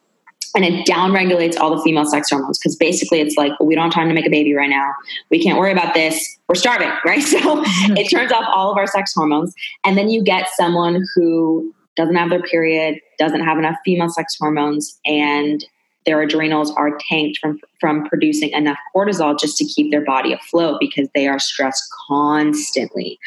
and 0.55 0.65
it 0.65 0.85
downregulates 0.87 1.57
all 1.57 1.75
the 1.75 1.81
female 1.81 2.05
sex 2.05 2.29
hormones 2.29 2.59
because 2.59 2.75
basically 2.75 3.21
it's 3.21 3.37
like 3.37 3.51
we 3.59 3.75
don't 3.75 3.85
have 3.85 3.93
time 3.93 4.07
to 4.07 4.13
make 4.13 4.25
a 4.25 4.29
baby 4.29 4.53
right 4.53 4.69
now. 4.69 4.93
We 5.29 5.41
can't 5.41 5.57
worry 5.57 5.71
about 5.71 5.93
this. 5.93 6.37
We're 6.47 6.55
starving 6.55 6.91
right? 7.05 7.21
So 7.21 7.63
it 7.95 8.09
turns 8.09 8.31
off 8.31 8.45
all 8.53 8.71
of 8.71 8.77
our 8.77 8.87
sex 8.87 9.13
hormones. 9.13 9.53
And 9.83 9.97
then 9.97 10.09
you 10.09 10.23
get 10.23 10.47
someone 10.55 11.03
who 11.15 11.73
doesn't 11.95 12.15
have 12.15 12.29
their 12.29 12.41
period, 12.41 12.99
doesn't 13.19 13.43
have 13.43 13.57
enough 13.57 13.75
female 13.83 14.09
sex 14.09 14.35
hormones, 14.39 14.99
and 15.05 15.65
their 16.05 16.21
adrenals 16.21 16.71
are 16.71 16.97
tanked 17.09 17.37
from 17.37 17.59
from 17.79 18.05
producing 18.05 18.49
enough 18.51 18.77
cortisol 18.95 19.37
just 19.39 19.57
to 19.57 19.65
keep 19.65 19.91
their 19.91 20.03
body 20.03 20.33
afloat 20.33 20.77
because 20.79 21.07
they 21.13 21.27
are 21.27 21.39
stressed 21.39 21.83
constantly. 22.07 23.19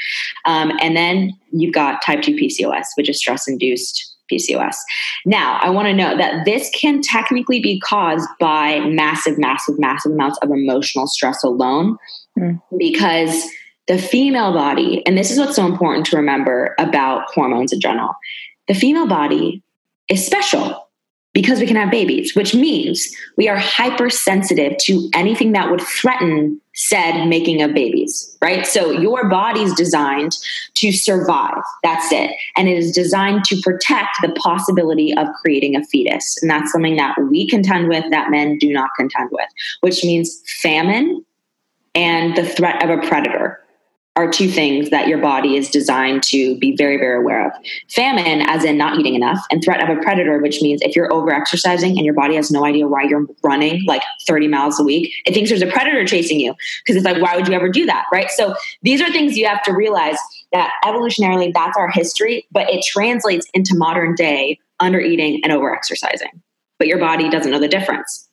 Um, 0.45 0.73
and 0.81 0.97
then 0.97 1.33
you've 1.53 1.75
got 1.75 2.03
type 2.03 2.23
2 2.23 2.33
PCOS, 2.33 2.87
which 2.97 3.09
is 3.09 3.19
stress 3.19 3.49
induced 3.49 4.14
PCOS. 4.33 4.77
Now, 5.27 5.59
I 5.61 5.71
want 5.71 5.87
to 5.87 5.95
note 5.95 6.19
that 6.19 6.45
this 6.45 6.71
can 6.71 7.03
technically 7.03 7.61
be 7.61 7.81
caused 7.81 8.29
by 8.41 8.81
massive, 8.81 9.39
massive, 9.39 9.79
massive 9.79 10.13
amounts 10.13 10.39
of 10.39 10.51
emotional 10.51 11.07
stress 11.07 11.43
alone 11.43 11.97
mm. 12.39 12.61
because 12.79 13.47
the 13.87 13.99
female 13.99 14.53
body, 14.53 15.05
and 15.07 15.17
this 15.19 15.31
is 15.31 15.39
what's 15.39 15.57
so 15.57 15.67
important 15.67 16.07
to 16.07 16.17
remember 16.17 16.75
about 16.79 17.25
hormones 17.35 17.73
in 17.73 17.81
general, 17.81 18.15
the 18.67 18.75
female 18.75 19.07
body 19.07 19.63
is 20.09 20.25
special 20.25 20.89
because 21.35 21.61
we 21.61 21.67
can 21.67 21.77
have 21.77 21.91
babies, 21.91 22.35
which 22.35 22.55
means 22.55 23.15
we 23.37 23.49
are 23.49 23.59
hypersensitive 23.59 24.77
to 24.79 25.11
anything 25.13 25.53
that 25.53 25.71
would 25.71 25.81
threaten 25.81 26.61
said 26.75 27.27
making 27.27 27.63
of 27.63 27.73
babies, 27.73 28.37
right? 28.43 28.67
So 28.67 28.91
your 28.91 29.29
body's 29.29 29.73
designed 29.75 30.33
to 30.75 30.93
survive. 30.93 31.63
That's 31.83 32.13
it. 32.13 32.33
And 32.57 32.69
it 32.69 32.77
is 32.77 32.93
designed 32.93 33.45
to 33.45 33.61
protect 33.63 34.19
the 34.23 34.33
possibility 34.33 35.17
of 35.17 35.29
creating 35.41 35.77
a 35.77 35.85
fetus. 35.85 36.37
And 36.43 36.51
that's 36.51 36.73
something 36.73 36.97
that 36.97 37.17
we 37.31 37.49
contend 37.49 37.89
with 37.89 38.05
that 38.11 38.31
men 38.31 38.59
do 38.59 38.73
not 38.73 38.91
contend 38.97 39.31
with, 39.33 39.49
which 39.81 40.05
means 40.05 40.43
famine 40.61 41.25
and 41.95 42.37
the 42.37 42.45
threat 42.45 42.83
of 42.83 42.91
a 42.91 43.07
predator 43.07 43.64
are 44.17 44.31
two 44.31 44.49
things 44.49 44.91
that 44.91 45.09
your 45.09 45.19
body 45.19 45.57
is 45.57 45.69
designed 45.69 46.23
to 46.23 46.57
be 46.59 46.77
very, 46.77 46.97
very 46.97 47.19
aware 47.19 47.47
of. 47.47 47.53
Famine, 47.91 48.43
as 48.49 48.63
in 48.63 48.79
not 48.79 48.97
eating 48.99 49.17
enough, 49.17 49.45
and 49.51 49.63
threat 49.63 49.83
of 49.83 49.97
a 49.97 50.01
predator, 50.01 50.39
which 50.39 50.63
means 50.63 50.81
if 50.83 50.95
you're 50.95 51.13
over 51.13 51.33
exercising 51.33 51.97
and 51.97 52.05
your 52.05 52.15
body 52.15 52.37
has 52.37 52.49
no 52.51 52.65
idea 52.65 52.87
why 52.87 53.03
you're 53.03 53.27
running 53.43 53.85
like 53.87 54.03
30 54.27 54.47
miles 54.47 54.79
a 54.79 54.85
week, 54.85 55.13
it 55.27 55.35
thinks 55.35 55.51
there's 55.51 55.63
a 55.63 55.67
predator 55.67 56.07
chasing 56.07 56.39
you 56.39 56.55
because 56.85 56.95
it's 56.95 57.05
like, 57.05 57.21
why 57.21 57.35
would 57.35 57.49
you 57.49 57.55
ever 57.55 57.69
do 57.69 57.87
that? 57.87 58.05
Right. 58.13 58.31
So 58.31 58.55
these 58.83 59.01
are 59.01 59.11
things 59.11 59.37
you 59.37 59.49
have 59.49 59.63
to 59.65 59.73
realize 59.73 60.17
that 60.53 60.73
evolutionarily 60.85 61.53
that's 61.53 61.77
our 61.77 61.91
history, 61.91 62.47
but 62.53 62.71
it 62.71 62.85
translates 62.85 63.49
into 63.53 63.75
modern 63.75 64.15
day 64.15 64.61
under 64.79 65.01
eating 65.01 65.41
and 65.43 65.53
over 65.53 65.75
exercising. 65.75 66.41
But 66.79 66.87
your 66.87 66.99
body 66.99 67.29
doesn't 67.29 67.51
know 67.51 67.59
the 67.59 67.69
difference. 67.69 68.29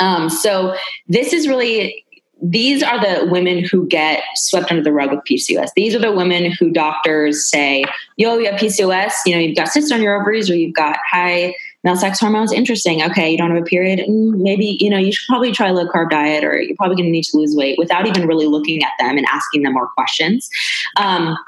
Um, 0.00 0.28
so 0.28 0.74
this 1.06 1.32
is 1.32 1.46
really 1.46 2.03
these 2.46 2.82
are 2.82 3.00
the 3.00 3.26
women 3.30 3.64
who 3.64 3.86
get 3.86 4.22
swept 4.34 4.70
under 4.70 4.82
the 4.82 4.92
rug 4.92 5.10
with 5.10 5.20
PCOS. 5.20 5.70
These 5.74 5.94
are 5.94 5.98
the 5.98 6.12
women 6.12 6.52
who 6.52 6.70
doctors 6.70 7.48
say, 7.48 7.84
yo, 8.16 8.36
you 8.36 8.50
have 8.50 8.60
PCOS, 8.60 9.12
you 9.24 9.34
know, 9.34 9.40
you've 9.40 9.56
got 9.56 9.68
cysts 9.68 9.90
on 9.90 10.02
your 10.02 10.20
ovaries 10.20 10.50
or 10.50 10.54
you've 10.54 10.74
got 10.74 10.98
high 11.10 11.54
male 11.84 11.96
sex 11.96 12.20
hormones. 12.20 12.52
Interesting. 12.52 13.02
Okay, 13.02 13.30
you 13.30 13.38
don't 13.38 13.50
have 13.50 13.62
a 13.62 13.64
period. 13.64 14.00
Mm, 14.00 14.42
maybe, 14.42 14.76
you 14.78 14.90
know, 14.90 14.98
you 14.98 15.10
should 15.10 15.26
probably 15.26 15.52
try 15.52 15.68
a 15.68 15.72
low 15.72 15.88
carb 15.88 16.10
diet 16.10 16.44
or 16.44 16.60
you're 16.60 16.76
probably 16.76 16.96
going 16.96 17.06
to 17.06 17.10
need 17.10 17.24
to 17.24 17.36
lose 17.38 17.56
weight 17.56 17.78
without 17.78 18.06
even 18.06 18.28
really 18.28 18.46
looking 18.46 18.82
at 18.82 18.92
them 18.98 19.16
and 19.16 19.26
asking 19.26 19.62
them 19.62 19.72
more 19.72 19.88
questions. 19.88 20.50
Um, 20.98 21.38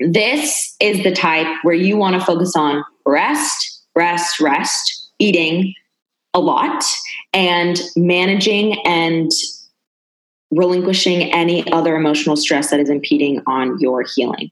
this 0.00 0.74
is 0.80 1.04
the 1.04 1.12
type 1.12 1.46
where 1.62 1.74
you 1.74 1.96
want 1.96 2.18
to 2.18 2.26
focus 2.26 2.56
on 2.56 2.84
rest, 3.04 3.80
rest, 3.94 4.40
rest, 4.40 5.08
eating 5.20 5.72
a 6.34 6.40
lot, 6.40 6.84
and 7.32 7.80
managing 7.96 8.84
and 8.84 9.30
relinquishing 10.50 11.32
any 11.32 11.70
other 11.72 11.96
emotional 11.96 12.36
stress 12.36 12.70
that 12.70 12.80
is 12.80 12.90
impeding 12.90 13.42
on 13.46 13.78
your 13.80 14.04
healing. 14.14 14.50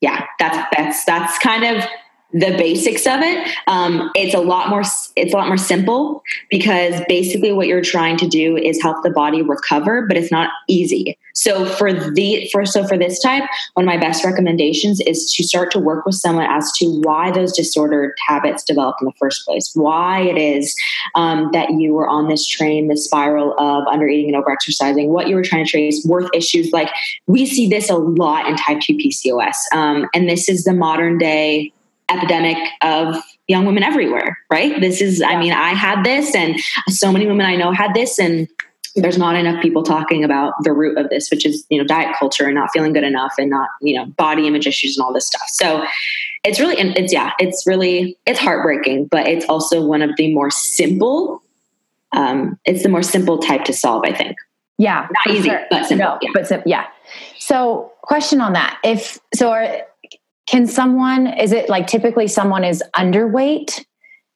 Yeah, 0.00 0.26
that's 0.38 0.58
that's 0.76 1.04
that's 1.04 1.38
kind 1.38 1.64
of 1.64 1.84
the 2.32 2.54
basics 2.56 3.06
of 3.06 3.20
it. 3.20 3.48
Um, 3.66 4.10
it's 4.14 4.34
a 4.34 4.40
lot 4.40 4.68
more. 4.68 4.82
It's 5.16 5.32
a 5.32 5.36
lot 5.36 5.48
more 5.48 5.56
simple 5.56 6.22
because 6.48 7.00
basically 7.08 7.52
what 7.52 7.66
you're 7.66 7.82
trying 7.82 8.16
to 8.18 8.28
do 8.28 8.56
is 8.56 8.80
help 8.80 9.02
the 9.02 9.10
body 9.10 9.42
recover, 9.42 10.06
but 10.06 10.16
it's 10.16 10.30
not 10.30 10.50
easy. 10.68 11.18
So 11.34 11.64
for 11.64 11.92
the 11.92 12.48
for 12.52 12.64
so 12.64 12.86
for 12.86 12.98
this 12.98 13.20
type, 13.20 13.44
one 13.74 13.84
of 13.84 13.86
my 13.86 13.96
best 13.96 14.24
recommendations 14.24 15.00
is 15.00 15.32
to 15.34 15.42
start 15.44 15.70
to 15.72 15.78
work 15.78 16.04
with 16.04 16.14
someone 16.14 16.46
as 16.48 16.70
to 16.78 17.00
why 17.02 17.30
those 17.30 17.52
disordered 17.56 18.14
habits 18.26 18.62
developed 18.62 19.00
in 19.00 19.06
the 19.06 19.14
first 19.18 19.44
place. 19.46 19.70
Why 19.74 20.20
it 20.20 20.38
is 20.38 20.74
um, 21.14 21.50
that 21.52 21.70
you 21.72 21.94
were 21.94 22.08
on 22.08 22.28
this 22.28 22.46
train, 22.46 22.88
this 22.88 23.04
spiral 23.04 23.54
of 23.58 23.86
under 23.86 24.06
eating 24.06 24.34
and 24.34 24.44
overexercising. 24.44 25.08
What 25.08 25.28
you 25.28 25.34
were 25.34 25.42
trying 25.42 25.64
to 25.64 25.70
trace, 25.70 26.04
worth 26.04 26.28
issues 26.34 26.72
like 26.72 26.90
we 27.26 27.46
see 27.46 27.68
this 27.68 27.90
a 27.90 27.96
lot 27.96 28.46
in 28.46 28.56
type 28.56 28.80
two 28.80 28.94
PCOS, 28.94 29.54
um, 29.72 30.08
and 30.14 30.28
this 30.28 30.48
is 30.48 30.64
the 30.64 30.74
modern 30.74 31.18
day 31.18 31.72
epidemic 32.10 32.58
of 32.82 33.16
young 33.48 33.66
women 33.66 33.82
everywhere, 33.82 34.38
right? 34.50 34.80
This 34.80 35.00
is, 35.00 35.22
I 35.22 35.38
mean, 35.38 35.52
I 35.52 35.70
had 35.70 36.04
this, 36.04 36.34
and 36.34 36.56
so 36.88 37.12
many 37.12 37.26
women 37.26 37.46
I 37.46 37.56
know 37.56 37.72
had 37.72 37.94
this, 37.94 38.18
and 38.18 38.48
there's 38.96 39.18
not 39.18 39.36
enough 39.36 39.62
people 39.62 39.82
talking 39.82 40.24
about 40.24 40.52
the 40.62 40.72
root 40.72 40.98
of 40.98 41.08
this, 41.10 41.30
which 41.30 41.46
is, 41.46 41.64
you 41.70 41.78
know, 41.78 41.84
diet 41.84 42.14
culture 42.18 42.46
and 42.46 42.54
not 42.54 42.70
feeling 42.72 42.92
good 42.92 43.04
enough 43.04 43.34
and 43.38 43.48
not, 43.48 43.68
you 43.80 43.96
know, 43.96 44.06
body 44.06 44.46
image 44.46 44.66
issues 44.66 44.96
and 44.96 45.04
all 45.04 45.12
this 45.12 45.26
stuff. 45.26 45.48
So 45.48 45.84
it's 46.42 46.58
really, 46.58 46.76
it's, 46.78 47.12
yeah, 47.12 47.32
it's 47.38 47.64
really, 47.66 48.16
it's 48.26 48.40
heartbreaking, 48.40 49.06
but 49.06 49.28
it's 49.28 49.46
also 49.46 49.84
one 49.84 50.02
of 50.02 50.10
the 50.16 50.34
more 50.34 50.50
simple, 50.50 51.42
um, 52.12 52.58
it's 52.64 52.82
the 52.82 52.88
more 52.88 53.02
simple 53.02 53.38
type 53.38 53.64
to 53.64 53.72
solve, 53.72 54.02
I 54.04 54.12
think. 54.12 54.36
Yeah. 54.78 55.06
Not 55.26 55.36
easy, 55.36 55.50
sure. 55.50 55.66
but 55.70 55.86
simple. 55.86 56.06
No, 56.06 56.18
yeah. 56.22 56.30
But 56.34 56.48
sim- 56.48 56.62
yeah. 56.66 56.86
So 57.38 57.92
question 58.02 58.40
on 58.40 58.54
that. 58.54 58.78
If, 58.82 59.18
so 59.34 59.50
are, 59.50 59.82
can 60.50 60.66
someone 60.66 61.28
is 61.28 61.52
it 61.52 61.68
like 61.68 61.86
typically 61.86 62.26
someone 62.26 62.64
is 62.64 62.82
underweight 62.96 63.84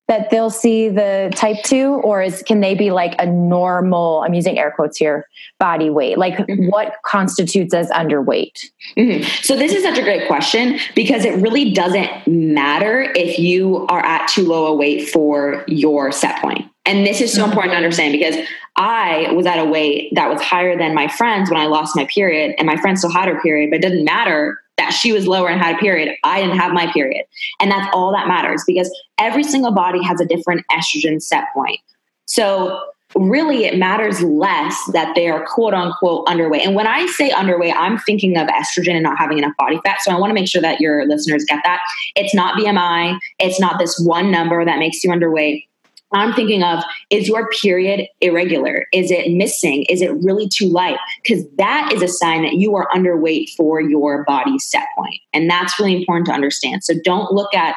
that 0.06 0.28
they'll 0.30 0.50
see 0.50 0.88
the 0.90 1.32
type 1.34 1.56
2 1.64 1.86
or 2.04 2.22
is 2.22 2.42
can 2.42 2.60
they 2.60 2.74
be 2.74 2.92
like 2.92 3.14
a 3.20 3.26
normal 3.26 4.22
i'm 4.24 4.32
using 4.32 4.56
air 4.56 4.72
quotes 4.74 4.96
here 4.96 5.26
body 5.58 5.90
weight 5.90 6.16
like 6.16 6.34
mm-hmm. 6.34 6.66
what 6.68 6.94
constitutes 7.04 7.74
as 7.74 7.90
underweight 7.90 8.60
mm-hmm. 8.96 9.24
so 9.42 9.56
this 9.56 9.72
is 9.72 9.82
such 9.82 9.98
a 9.98 10.02
great 10.02 10.26
question 10.28 10.78
because 10.94 11.24
it 11.24 11.34
really 11.42 11.72
doesn't 11.72 12.10
matter 12.26 13.12
if 13.16 13.38
you 13.38 13.84
are 13.88 14.04
at 14.04 14.28
too 14.28 14.46
low 14.46 14.66
a 14.66 14.74
weight 14.74 15.08
for 15.08 15.64
your 15.66 16.12
set 16.12 16.40
point 16.40 16.70
and 16.86 17.04
this 17.04 17.20
is 17.20 17.32
so 17.32 17.40
mm-hmm. 17.40 17.50
important 17.50 17.72
to 17.72 17.76
understand 17.76 18.12
because 18.12 18.36
I 18.76 19.30
was 19.32 19.46
at 19.46 19.60
a 19.60 19.64
weight 19.64 20.12
that 20.16 20.28
was 20.28 20.42
higher 20.42 20.76
than 20.76 20.94
my 20.94 21.06
friends 21.06 21.48
when 21.48 21.60
I 21.60 21.66
lost 21.66 21.94
my 21.94 22.06
period, 22.06 22.56
and 22.58 22.66
my 22.66 22.76
friend 22.76 22.98
still 22.98 23.12
had 23.12 23.28
her 23.28 23.40
period, 23.40 23.70
but 23.70 23.76
it 23.76 23.82
didn't 23.82 24.04
matter 24.04 24.58
that 24.76 24.90
she 24.90 25.12
was 25.12 25.26
lower 25.26 25.48
and 25.48 25.60
had 25.60 25.76
a 25.76 25.78
period. 25.78 26.14
I 26.24 26.40
didn't 26.40 26.58
have 26.58 26.72
my 26.72 26.90
period. 26.92 27.24
And 27.60 27.70
that's 27.70 27.88
all 27.94 28.12
that 28.12 28.26
matters 28.26 28.64
because 28.66 28.90
every 29.18 29.44
single 29.44 29.72
body 29.72 30.02
has 30.02 30.20
a 30.20 30.24
different 30.24 30.64
estrogen 30.72 31.22
set 31.22 31.44
point. 31.54 31.80
So 32.26 32.80
really 33.14 33.64
it 33.64 33.78
matters 33.78 34.20
less 34.22 34.76
that 34.92 35.14
they 35.14 35.28
are 35.28 35.44
quote 35.46 35.74
unquote 35.74 36.26
underweight. 36.26 36.66
And 36.66 36.74
when 36.74 36.86
I 36.86 37.06
say 37.06 37.30
underweight, 37.30 37.74
I'm 37.76 37.98
thinking 37.98 38.36
of 38.36 38.48
estrogen 38.48 38.94
and 38.94 39.02
not 39.02 39.18
having 39.18 39.38
enough 39.38 39.52
body 39.58 39.80
fat. 39.84 39.98
So 40.00 40.10
I 40.10 40.18
want 40.18 40.30
to 40.30 40.34
make 40.34 40.48
sure 40.48 40.62
that 40.62 40.80
your 40.80 41.06
listeners 41.06 41.44
get 41.48 41.60
that. 41.64 41.80
It's 42.16 42.34
not 42.34 42.58
BMI, 42.58 43.18
it's 43.38 43.60
not 43.60 43.78
this 43.78 43.98
one 44.04 44.30
number 44.30 44.64
that 44.64 44.78
makes 44.78 45.04
you 45.04 45.10
underweight. 45.10 45.66
I'm 46.14 46.32
thinking 46.32 46.62
of 46.62 46.82
is 47.10 47.28
your 47.28 47.48
period 47.62 48.06
irregular? 48.20 48.86
Is 48.92 49.10
it 49.10 49.32
missing? 49.32 49.84
Is 49.88 50.00
it 50.00 50.12
really 50.22 50.48
too 50.48 50.68
light? 50.68 50.98
Because 51.22 51.44
that 51.58 51.92
is 51.92 52.02
a 52.02 52.08
sign 52.08 52.42
that 52.42 52.54
you 52.54 52.74
are 52.76 52.88
underweight 52.94 53.50
for 53.56 53.80
your 53.80 54.24
body 54.24 54.58
set 54.58 54.86
point. 54.96 55.20
And 55.32 55.50
that's 55.50 55.78
really 55.78 55.96
important 55.96 56.26
to 56.26 56.32
understand. 56.32 56.84
So 56.84 56.94
don't 57.04 57.32
look 57.32 57.54
at 57.54 57.74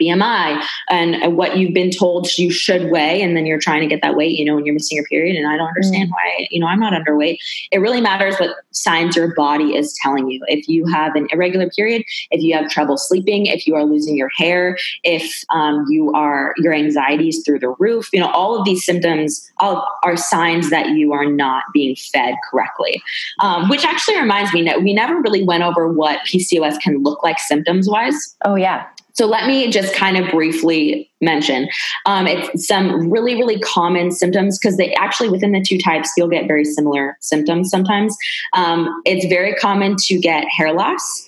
BMI 0.00 0.62
and 0.88 1.36
what 1.36 1.56
you've 1.56 1.74
been 1.74 1.90
told 1.90 2.28
you 2.38 2.50
should 2.50 2.90
weigh, 2.90 3.22
and 3.22 3.36
then 3.36 3.46
you're 3.46 3.58
trying 3.58 3.80
to 3.80 3.86
get 3.86 4.02
that 4.02 4.16
weight, 4.16 4.38
you 4.38 4.44
know, 4.44 4.56
and 4.56 4.66
you're 4.66 4.74
missing 4.74 4.96
your 4.96 5.04
period. 5.06 5.36
And 5.36 5.46
I 5.46 5.56
don't 5.56 5.68
understand 5.68 6.08
mm. 6.08 6.12
why, 6.12 6.48
you 6.50 6.60
know, 6.60 6.66
I'm 6.66 6.80
not 6.80 6.92
underweight. 6.92 7.38
It 7.70 7.78
really 7.78 8.00
matters 8.00 8.36
what 8.38 8.56
signs 8.70 9.16
your 9.16 9.34
body 9.34 9.76
is 9.76 9.96
telling 10.02 10.30
you. 10.30 10.42
If 10.46 10.68
you 10.68 10.86
have 10.86 11.14
an 11.16 11.28
irregular 11.32 11.68
period, 11.70 12.04
if 12.30 12.42
you 12.42 12.54
have 12.54 12.70
trouble 12.70 12.96
sleeping, 12.96 13.46
if 13.46 13.66
you 13.66 13.74
are 13.74 13.84
losing 13.84 14.16
your 14.16 14.30
hair, 14.36 14.78
if 15.02 15.44
um, 15.50 15.84
you 15.88 16.12
are 16.12 16.54
your 16.58 16.72
anxiety 16.72 17.28
is 17.28 17.42
through 17.44 17.58
the 17.58 17.74
roof, 17.78 18.08
you 18.12 18.20
know, 18.20 18.30
all 18.30 18.58
of 18.58 18.64
these 18.64 18.84
symptoms 18.84 19.50
all 19.58 19.88
are 20.04 20.16
signs 20.16 20.70
that 20.70 20.90
you 20.90 21.12
are 21.12 21.26
not 21.26 21.64
being 21.72 21.96
fed 21.96 22.34
correctly. 22.50 23.02
Um, 23.40 23.68
which 23.68 23.84
actually 23.84 24.18
reminds 24.18 24.52
me 24.52 24.62
that 24.64 24.82
we 24.82 24.92
never 24.92 25.20
really 25.20 25.42
went 25.42 25.62
over 25.62 25.88
what 25.88 26.20
PCOS 26.20 26.80
can 26.80 27.02
look 27.02 27.22
like 27.22 27.38
symptoms 27.38 27.88
wise. 27.88 28.36
Oh 28.44 28.54
yeah. 28.54 28.86
So 29.18 29.26
let 29.26 29.48
me 29.48 29.68
just 29.68 29.92
kind 29.96 30.16
of 30.16 30.30
briefly 30.30 31.10
mention 31.20 31.68
um, 32.06 32.28
it's 32.28 32.68
some 32.68 33.10
really 33.10 33.34
really 33.34 33.58
common 33.58 34.12
symptoms 34.12 34.56
because 34.56 34.76
they 34.76 34.94
actually 34.94 35.28
within 35.28 35.50
the 35.50 35.60
two 35.60 35.76
types 35.76 36.12
you'll 36.16 36.28
get 36.28 36.46
very 36.46 36.64
similar 36.64 37.16
symptoms 37.20 37.68
sometimes. 37.68 38.16
Um, 38.52 39.02
it's 39.04 39.26
very 39.26 39.54
common 39.56 39.96
to 40.04 40.20
get 40.20 40.44
hair 40.48 40.72
loss 40.72 41.26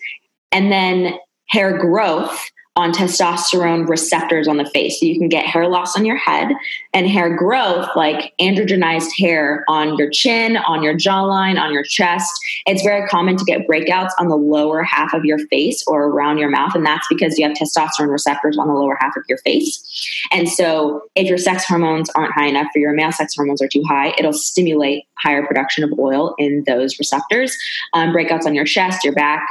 and 0.53 0.71
then 0.71 1.15
hair 1.49 1.77
growth 1.79 2.49
on 2.77 2.93
testosterone 2.93 3.89
receptors 3.89 4.47
on 4.47 4.57
the 4.57 4.65
face. 4.65 5.01
So 5.01 5.07
you 5.07 5.19
can 5.19 5.29
get 5.29 5.45
hair 5.45 5.69
loss 5.69 5.97
on 5.97 6.05
your 6.05 6.17
head 6.17 6.53
and 6.95 7.09
hair 7.09 7.37
growth, 7.37 7.89
like 7.97 8.33
androgenized 8.41 9.11
hair 9.19 9.65
on 9.69 9.97
your 9.97 10.09
chin, 10.09 10.57
on 10.57 10.83
your 10.83 10.95
jawline, 10.95 11.61
on 11.61 11.73
your 11.73 11.83
chest. 11.83 12.33
It's 12.67 12.83
very 12.83 13.07
common 13.09 13.37
to 13.37 13.45
get 13.45 13.67
breakouts 13.67 14.11
on 14.19 14.29
the 14.29 14.37
lower 14.37 14.85
half 14.85 15.13
of 15.15 15.25
your 15.25 15.39
face 15.49 15.83
or 15.89 16.05
around 16.05 16.39
your 16.39 16.49
mouth. 16.49 16.75
And 16.75 16.87
that's 16.87 17.07
because 17.09 17.37
you 17.39 17.47
have 17.47 17.57
testosterone 17.57 18.11
receptors 18.11 18.57
on 18.57 18.69
the 18.69 18.75
lower 18.75 18.97
half 19.01 19.17
of 19.17 19.25
your 19.29 19.39
face. 19.39 19.83
And 20.31 20.49
so 20.49 21.03
if 21.17 21.29
your 21.29 21.39
sex 21.39 21.65
hormones 21.65 22.09
aren't 22.11 22.35
high 22.35 22.47
enough 22.47 22.69
or 22.75 22.79
your 22.79 22.93
male 22.93 23.13
sex 23.13 23.35
hormones 23.35 23.61
are 23.61 23.69
too 23.69 23.83
high, 23.89 24.15
it'll 24.17 24.33
stimulate 24.33 25.05
higher 25.19 25.45
production 25.45 25.83
of 25.83 25.99
oil 25.99 26.35
in 26.39 26.63
those 26.67 26.99
receptors. 27.01 27.57
Um, 27.95 28.11
breakouts 28.11 28.47
on 28.47 28.55
your 28.55 28.65
chest, 28.65 29.05
your 29.05 29.13
back, 29.13 29.47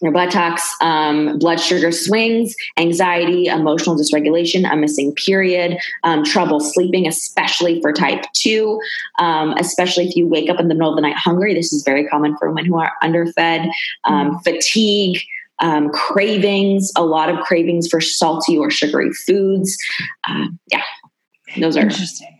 your 0.00 0.12
buttocks, 0.12 0.74
um, 0.80 1.38
blood 1.38 1.60
sugar 1.60 1.92
swings, 1.92 2.54
anxiety, 2.76 3.46
emotional 3.46 3.96
dysregulation, 3.96 4.70
a 4.70 4.76
missing 4.76 5.14
period, 5.14 5.78
um, 6.04 6.24
trouble 6.24 6.60
sleeping, 6.60 7.06
especially 7.06 7.80
for 7.80 7.92
type 7.92 8.24
2, 8.34 8.80
um, 9.18 9.54
especially 9.58 10.06
if 10.06 10.16
you 10.16 10.26
wake 10.26 10.50
up 10.50 10.60
in 10.60 10.68
the 10.68 10.74
middle 10.74 10.90
of 10.90 10.96
the 10.96 11.02
night 11.02 11.16
hungry. 11.16 11.54
This 11.54 11.72
is 11.72 11.82
very 11.82 12.06
common 12.06 12.36
for 12.36 12.48
women 12.48 12.66
who 12.66 12.78
are 12.78 12.92
underfed, 13.02 13.68
um, 14.04 14.30
mm-hmm. 14.30 14.38
fatigue. 14.38 15.20
Um, 15.58 15.88
cravings, 15.88 16.92
a 16.98 17.02
lot 17.02 17.30
of 17.30 17.40
cravings 17.40 17.88
for 17.88 17.98
salty 17.98 18.58
or 18.58 18.70
sugary 18.70 19.10
foods. 19.14 19.74
Uh, 20.28 20.48
yeah, 20.70 20.82
those 21.58 21.78
are 21.78 21.88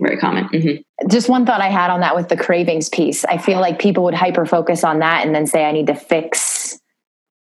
very 0.01 0.19
common. 0.19 0.49
Mm-hmm. 0.49 1.09
Just 1.09 1.31
one 1.31 1.47
thought 1.47 1.63
I 1.63 1.69
had 1.69 1.89
on 1.89 2.01
that 2.01 2.15
with 2.15 2.29
the 2.29 2.37
cravings 2.37 2.91
piece. 2.91 3.25
I 3.25 3.39
feel 3.39 3.59
like 3.59 3.79
people 3.79 4.05
would 4.05 4.13
hyper 4.13 4.45
focus 4.45 4.85
on 4.85 4.99
that 4.99 5.25
and 5.25 5.35
then 5.35 5.47
say, 5.47 5.65
I 5.65 5.73
need 5.73 5.87
to 5.87 5.95
fix 5.95 6.79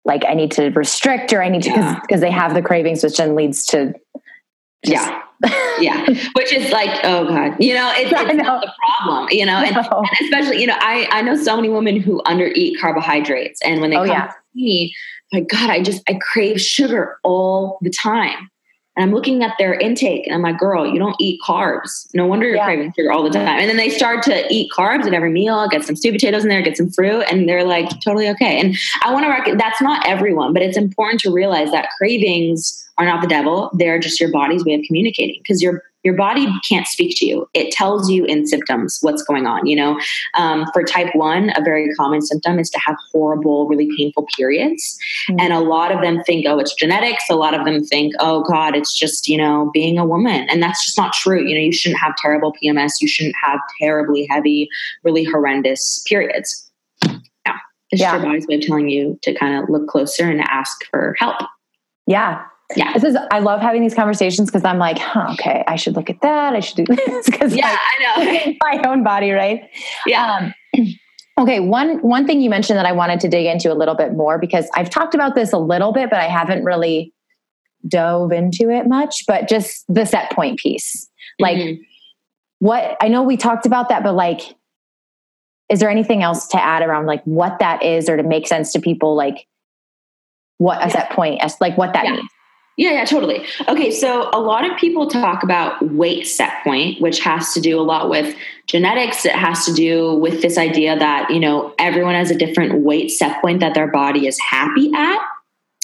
like 0.10 0.26
I 0.28 0.34
need 0.34 0.52
to 0.54 0.72
restrict 0.72 1.32
or 1.32 1.43
I 1.43 1.50
need 1.50 1.62
to 1.63 1.69
because 1.69 2.02
yeah. 2.10 2.17
they 2.17 2.32
have 2.32 2.56
the 2.56 2.63
cravings, 2.63 3.04
which 3.04 3.17
then 3.17 3.36
leads 3.36 3.63
to 3.67 3.93
just, 4.84 5.08
yeah. 5.08 5.22
yeah. 5.80 6.06
Which 6.34 6.52
is 6.52 6.72
like, 6.72 7.00
oh 7.04 7.28
God, 7.28 7.56
you 7.60 7.76
know, 7.76 7.91
it's, 7.95 8.12
it's 8.12 8.34
know. 8.34 8.43
not 8.43 8.62
the 8.62 8.74
problem, 8.98 9.28
you 9.32 9.45
know, 9.45 9.58
and, 9.58 9.76
no. 9.76 9.82
and, 9.82 10.08
especially, 10.22 10.60
you 10.60 10.67
know, 10.67 10.78
I, 10.80 11.08
I 11.12 11.22
know 11.22 11.36
so 11.36 11.56
many 11.56 11.69
women 11.69 12.00
who 12.00 12.22
undereat 12.24 12.80
carbohydrates 12.82 13.62
and 13.62 13.82
when 13.82 13.91
they 13.91 13.98
oh, 13.98 14.06
come 14.06 14.15
yeah. 14.15 14.28
to 14.28 14.34
me, 14.56 14.95
my 15.32 15.41
God, 15.41 15.69
I 15.69 15.84
just, 15.84 16.02
I 16.10 16.17
crave 16.19 16.60
sugar 16.60 17.19
all 17.24 17.78
the 17.82 17.91
time. 17.91 18.50
And 19.00 19.08
I'm 19.08 19.16
looking 19.16 19.44
at 19.44 19.56
their 19.58 19.76
intake 19.76 20.28
and 20.28 20.36
I'm 20.36 20.42
like, 20.42 20.60
girl, 20.60 20.86
you 20.86 21.00
don't 21.00 21.16
eat 21.22 21.40
carbs. 21.42 22.14
No 22.14 22.26
wonder 22.26 22.46
you're 22.46 22.58
yeah. 22.58 22.66
craving 22.66 22.92
sugar 22.94 23.14
all 23.14 23.24
the 23.24 23.30
time. 23.30 23.48
And 23.48 23.70
then 23.70 23.78
they 23.78 23.90
start 23.90 24.24
to 24.24 24.46
eat 24.54 24.70
carbs 24.78 25.06
at 25.06 25.14
every 25.14 25.32
meal, 25.32 25.70
get 25.70 25.86
some 25.86 25.96
sweet 25.96 26.12
potatoes 26.12 26.44
in 26.44 26.50
there, 26.50 26.62
get 26.62 26.76
some 26.76 26.90
fruit, 26.90 27.24
and 27.32 27.48
they're 27.48 27.64
like 27.64 27.90
totally 28.02 28.28
okay. 28.28 28.60
And 28.60 28.76
I 29.06 29.14
want 29.14 29.24
to 29.24 29.30
reckon 29.30 29.58
that's 29.58 29.82
not 29.82 30.06
everyone, 30.06 30.52
but 30.52 30.62
it's 30.62 30.76
important 30.76 31.22
to 31.22 31.32
realize 31.32 31.72
that 31.72 31.88
cravings 31.98 32.86
are 32.98 33.06
not 33.06 33.22
the 33.22 33.28
devil. 33.30 33.72
They're 33.74 34.00
just 34.00 34.20
your 34.20 34.34
body's 34.34 34.66
way 34.66 34.74
of 34.74 34.82
communicating 34.86 35.40
because 35.42 35.62
your 35.62 35.82
your 36.10 36.17
body 36.17 36.48
can't 36.67 36.88
speak 36.88 37.15
to 37.17 37.26
you. 37.26 37.48
It 37.54 37.72
tells 37.72 38.10
you 38.10 38.26
in 38.26 38.48
symptoms 38.48 38.98
what's 39.02 39.22
going 39.22 39.45
on. 39.45 39.67
You 39.67 39.76
know, 39.76 40.00
um, 40.34 40.65
for 40.74 40.84
type 40.84 41.13
one, 41.13 41.52
a 41.56 41.62
very 41.62 41.93
common 41.93 42.22
symptom 42.22 42.58
is 42.58 42.72
to 42.72 42.80
have 42.80 42.95
horrible, 43.12 43.67
really 43.67 43.88
painful 43.95 44.28
periods, 44.36 44.98
mm-hmm. 45.30 45.39
and 45.39 45.54
a 45.54 45.60
lot 45.60 45.91
of 45.91 46.02
them 46.02 46.24
think, 46.24 46.48
oh, 46.48 46.58
it's 46.58 46.74
genetics. 46.74 47.26
A 47.30 47.36
lot 47.36 47.54
of 47.54 47.63
them 47.63 47.84
think, 47.84 48.15
oh 48.19 48.41
God, 48.41 48.76
it's 48.76 48.98
just 48.98 49.28
you 49.28 49.38
know 49.38 49.69
being 49.72 50.00
a 50.00 50.06
woman, 50.06 50.50
and 50.50 50.63
that's 50.63 50.84
just 50.84 50.98
not 50.98 51.13
true. 51.13 51.48
You 51.48 51.54
know, 51.54 51.62
you 51.62 51.72
shouldn't 51.72 52.02
have 52.02 52.15
terrible 52.15 52.56
PMS. 52.62 52.93
You 53.02 53.08
shouldn't 53.08 53.36
have 53.43 53.60
terribly 53.80 54.26
heavy, 54.28 54.67
really 55.04 55.24
horrendous 55.24 56.04
periods. 56.08 56.72
Yeah, 57.06 57.58
it's 57.91 58.02
yeah. 58.02 58.15
your 58.15 58.24
body's 58.24 58.48
way 58.48 58.56
of 58.56 58.62
telling 58.62 58.89
you 58.89 59.19
to 59.22 59.36
kind 59.36 59.62
of 59.62 59.69
look 59.69 59.88
closer 59.88 60.28
and 60.28 60.41
ask 60.41 60.76
for 60.89 61.15
help. 61.19 61.38
Yeah, 62.08 62.41
yeah. 62.75 62.93
This 62.93 63.03
is 63.03 63.17
i 63.32 63.39
love 63.39 63.62
having 63.62 63.82
these 63.82 63.95
conversations 63.95 64.49
because 64.49 64.63
i'm 64.63 64.77
like 64.77 64.99
huh, 64.99 65.29
okay 65.34 65.63
i 65.67 65.75
should 65.75 65.95
look 65.95 66.10
at 66.10 66.21
that 66.21 66.53
i 66.53 66.60
should 66.60 66.86
do 66.86 66.95
this. 66.95 67.25
Because 67.29 67.55
yeah 67.55 67.69
like, 67.69 67.79
i 67.79 68.45
know. 68.45 68.53
my 68.62 68.89
own 68.89 69.03
body 69.03 69.32
right? 69.32 69.69
Yeah. 70.05 70.51
Um, 70.75 70.86
okay 71.39 71.60
one 71.60 71.99
one 72.01 72.27
thing 72.27 72.41
you 72.41 72.49
mentioned 72.49 72.77
that 72.77 72.86
i 72.86 72.91
wanted 72.91 73.19
to 73.21 73.27
dig 73.27 73.45
into 73.45 73.71
a 73.71 73.75
little 73.75 73.95
bit 73.95 74.13
more 74.13 74.38
because 74.38 74.69
i've 74.75 74.89
talked 74.89 75.15
about 75.15 75.36
this 75.36 75.51
a 75.51 75.58
little 75.58 75.91
bit 75.91 76.10
but 76.10 76.19
i 76.19 76.27
haven't 76.27 76.63
really 76.63 77.13
dove 77.88 78.32
into 78.32 78.69
it 78.69 78.88
much 78.88 79.23
but 79.25 79.47
just 79.47 79.86
the 79.88 80.05
set 80.05 80.29
point 80.32 80.60
piece. 80.60 81.10
Like 81.39 81.58
mm-hmm. 81.58 81.82
what 82.60 82.97
i 83.01 83.08
know 83.08 83.23
we 83.23 83.38
talked 83.38 83.65
about 83.65 83.89
that 83.89 84.03
but 84.03 84.13
like 84.13 84.41
is 85.69 85.79
there 85.79 85.89
anything 85.89 86.21
else 86.23 86.47
to 86.47 86.62
add 86.62 86.84
around 86.84 87.05
like 87.05 87.23
what 87.23 87.60
that 87.60 87.84
is 87.84 88.10
or 88.10 88.17
to 88.17 88.23
make 88.23 88.47
sense 88.47 88.73
to 88.73 88.79
people 88.79 89.15
like 89.15 89.47
what 90.58 90.79
a 90.79 90.88
yeah. 90.88 90.93
set 90.93 91.10
point 91.12 91.41
as 91.41 91.55
like 91.62 91.77
what 91.77 91.93
that 91.93 92.03
yeah. 92.05 92.12
means 92.12 92.29
yeah, 92.80 92.92
yeah, 92.92 93.04
totally. 93.04 93.46
Okay, 93.68 93.92
so 93.92 94.30
a 94.32 94.39
lot 94.39 94.63
of 94.63 94.78
people 94.78 95.10
talk 95.10 95.44
about 95.44 95.82
weight 95.92 96.26
set 96.26 96.63
point, 96.63 97.02
which 97.02 97.20
has 97.20 97.54
to 97.54 97.60
do 97.60 97.78
a 97.78 97.84
lot 97.84 98.10
with 98.10 98.34
genetics. 98.68 99.26
It 99.26 99.34
has 99.36 99.65
to 99.65 99.74
do 99.74 100.13
with 100.13 100.42
this 100.42 100.58
idea 100.58 100.98
that, 100.98 101.30
you 101.30 101.42
know, 101.42 101.76
everyone 101.78 102.15
has 102.15 102.32
a 102.32 102.38
different 102.38 102.82
weight 102.86 103.12
set 103.12 103.42
point 103.42 103.60
that 103.60 103.74
their 103.74 103.92
body 103.92 104.28
is 104.28 104.39
happy 104.39 104.89
at. 104.96 105.20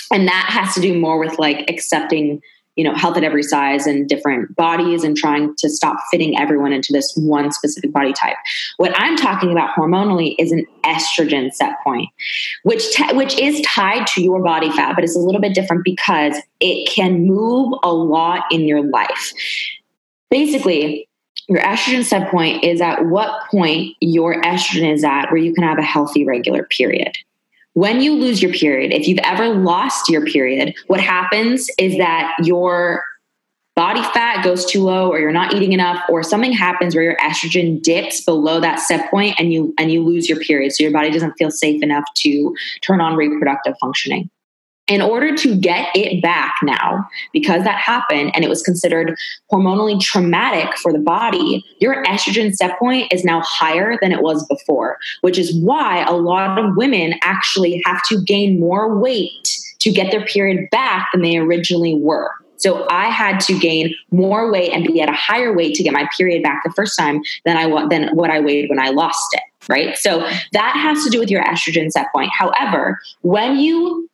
And 0.09 0.25
that 0.29 0.45
has 0.47 0.73
to 0.75 0.79
do 0.79 0.97
more 0.97 1.19
with 1.19 1.37
like 1.37 1.69
accepting 1.69 2.41
you 2.75 2.83
know 2.83 2.93
health 2.93 3.17
at 3.17 3.23
every 3.23 3.43
size 3.43 3.87
and 3.87 4.07
different 4.07 4.55
bodies 4.55 5.03
and 5.03 5.17
trying 5.17 5.55
to 5.57 5.69
stop 5.69 5.97
fitting 6.11 6.37
everyone 6.37 6.73
into 6.73 6.91
this 6.91 7.13
one 7.15 7.51
specific 7.51 7.91
body 7.91 8.13
type. 8.13 8.35
What 8.77 8.93
i'm 8.95 9.15
talking 9.15 9.51
about 9.51 9.75
hormonally 9.75 10.35
is 10.39 10.51
an 10.51 10.65
estrogen 10.83 11.51
set 11.53 11.75
point 11.83 12.09
which 12.63 12.83
which 13.13 13.37
is 13.39 13.61
tied 13.61 14.07
to 14.07 14.21
your 14.21 14.41
body 14.41 14.69
fat 14.71 14.95
but 14.95 15.03
it's 15.03 15.15
a 15.15 15.19
little 15.19 15.41
bit 15.41 15.53
different 15.53 15.83
because 15.83 16.35
it 16.59 16.89
can 16.89 17.25
move 17.25 17.73
a 17.83 17.93
lot 17.93 18.43
in 18.51 18.61
your 18.61 18.83
life. 18.83 19.33
Basically 20.29 21.07
your 21.47 21.59
estrogen 21.59 22.03
set 22.03 22.31
point 22.31 22.63
is 22.63 22.81
at 22.81 23.05
what 23.05 23.47
point 23.49 23.95
your 23.99 24.41
estrogen 24.41 24.91
is 24.91 25.03
at 25.03 25.31
where 25.31 25.37
you 25.37 25.53
can 25.53 25.63
have 25.63 25.77
a 25.77 25.83
healthy 25.83 26.25
regular 26.25 26.63
period 26.63 27.15
when 27.75 27.99
you 27.99 28.13
lose 28.13 28.41
your 28.41 28.53
period, 28.53 28.93
if 28.93 29.07
you've 29.07 29.19
ever 29.19 29.49
lost 29.49 30.09
your 30.09 30.25
period, 30.25 30.73
what 30.87 31.01
happens 31.01 31.69
is 31.77 31.97
that 31.97 32.33
your 32.41 33.03
body 33.75 34.01
fat 34.13 34.45
goes 34.45 34.65
too 34.65 34.81
low 34.81 35.11
or 35.11 35.19
you're 35.19 35.33
not 35.33 35.53
eating 35.53 35.73
enough 35.73 36.01
or 36.07 36.23
something 36.23 36.53
happens 36.53 36.95
where 36.95 37.03
your 37.03 37.17
estrogen 37.17 37.81
dips 37.81 38.23
below 38.23 38.61
that 38.61 38.79
set 38.79 39.11
point 39.11 39.35
and 39.37 39.51
you 39.51 39.73
and 39.77 39.91
you 39.91 40.01
lose 40.01 40.29
your 40.29 40.39
period. 40.39 40.71
So 40.71 40.83
your 40.83 40.93
body 40.93 41.11
doesn't 41.11 41.33
feel 41.33 41.51
safe 41.51 41.83
enough 41.83 42.05
to 42.15 42.55
turn 42.81 43.01
on 43.01 43.17
reproductive 43.17 43.75
functioning 43.79 44.29
in 44.87 45.01
order 45.01 45.35
to 45.35 45.55
get 45.55 45.89
it 45.95 46.21
back 46.21 46.55
now, 46.61 47.07
because 47.33 47.63
that 47.63 47.77
happened 47.77 48.31
and 48.35 48.43
it 48.43 48.49
was 48.49 48.61
considered 48.61 49.15
hormonally 49.51 49.99
traumatic 49.99 50.77
for 50.77 50.93
the 50.93 50.99
body, 50.99 51.63
your 51.79 52.03
estrogen 52.05 52.53
set 52.53 52.77
point 52.77 53.11
is 53.11 53.23
now 53.23 53.41
higher 53.41 53.97
than 54.01 54.11
it 54.11 54.21
was 54.21 54.45
before, 54.45 54.97
which 55.21 55.39
is 55.39 55.55
why 55.55 56.03
a 56.03 56.13
lot 56.13 56.59
of 56.59 56.75
women 56.75 57.15
actually 57.23 57.81
have 57.85 58.01
to 58.07 58.21
gain 58.23 58.59
more 58.59 58.97
weight 58.99 59.49
to 59.79 59.91
get 59.91 60.11
their 60.11 60.25
period 60.25 60.69
back 60.71 61.07
than 61.11 61.21
they 61.21 61.37
originally 61.37 61.95
were. 61.95 62.31
So 62.57 62.87
I 62.89 63.09
had 63.09 63.39
to 63.41 63.59
gain 63.59 63.93
more 64.11 64.51
weight 64.51 64.71
and 64.71 64.85
be 64.85 65.01
at 65.01 65.09
a 65.09 65.13
higher 65.13 65.53
weight 65.53 65.75
to 65.75 65.83
get 65.83 65.93
my 65.93 66.07
period 66.15 66.41
back 66.41 66.61
the 66.63 66.71
first 66.71 66.97
time 66.97 67.21
than 67.43 67.57
I 67.57 67.87
than 67.87 68.09
what 68.15 68.29
I 68.29 68.39
weighed 68.39 68.69
when 68.69 68.79
I 68.79 68.89
lost 68.89 69.27
it. 69.33 69.41
Right. 69.67 69.97
So 69.97 70.19
that 70.53 70.75
has 70.75 71.03
to 71.03 71.09
do 71.09 71.19
with 71.19 71.29
your 71.29 71.43
estrogen 71.43 71.91
set 71.91 72.07
point. 72.13 72.29
However, 72.37 72.99
when 73.21 73.57
you 73.57 74.04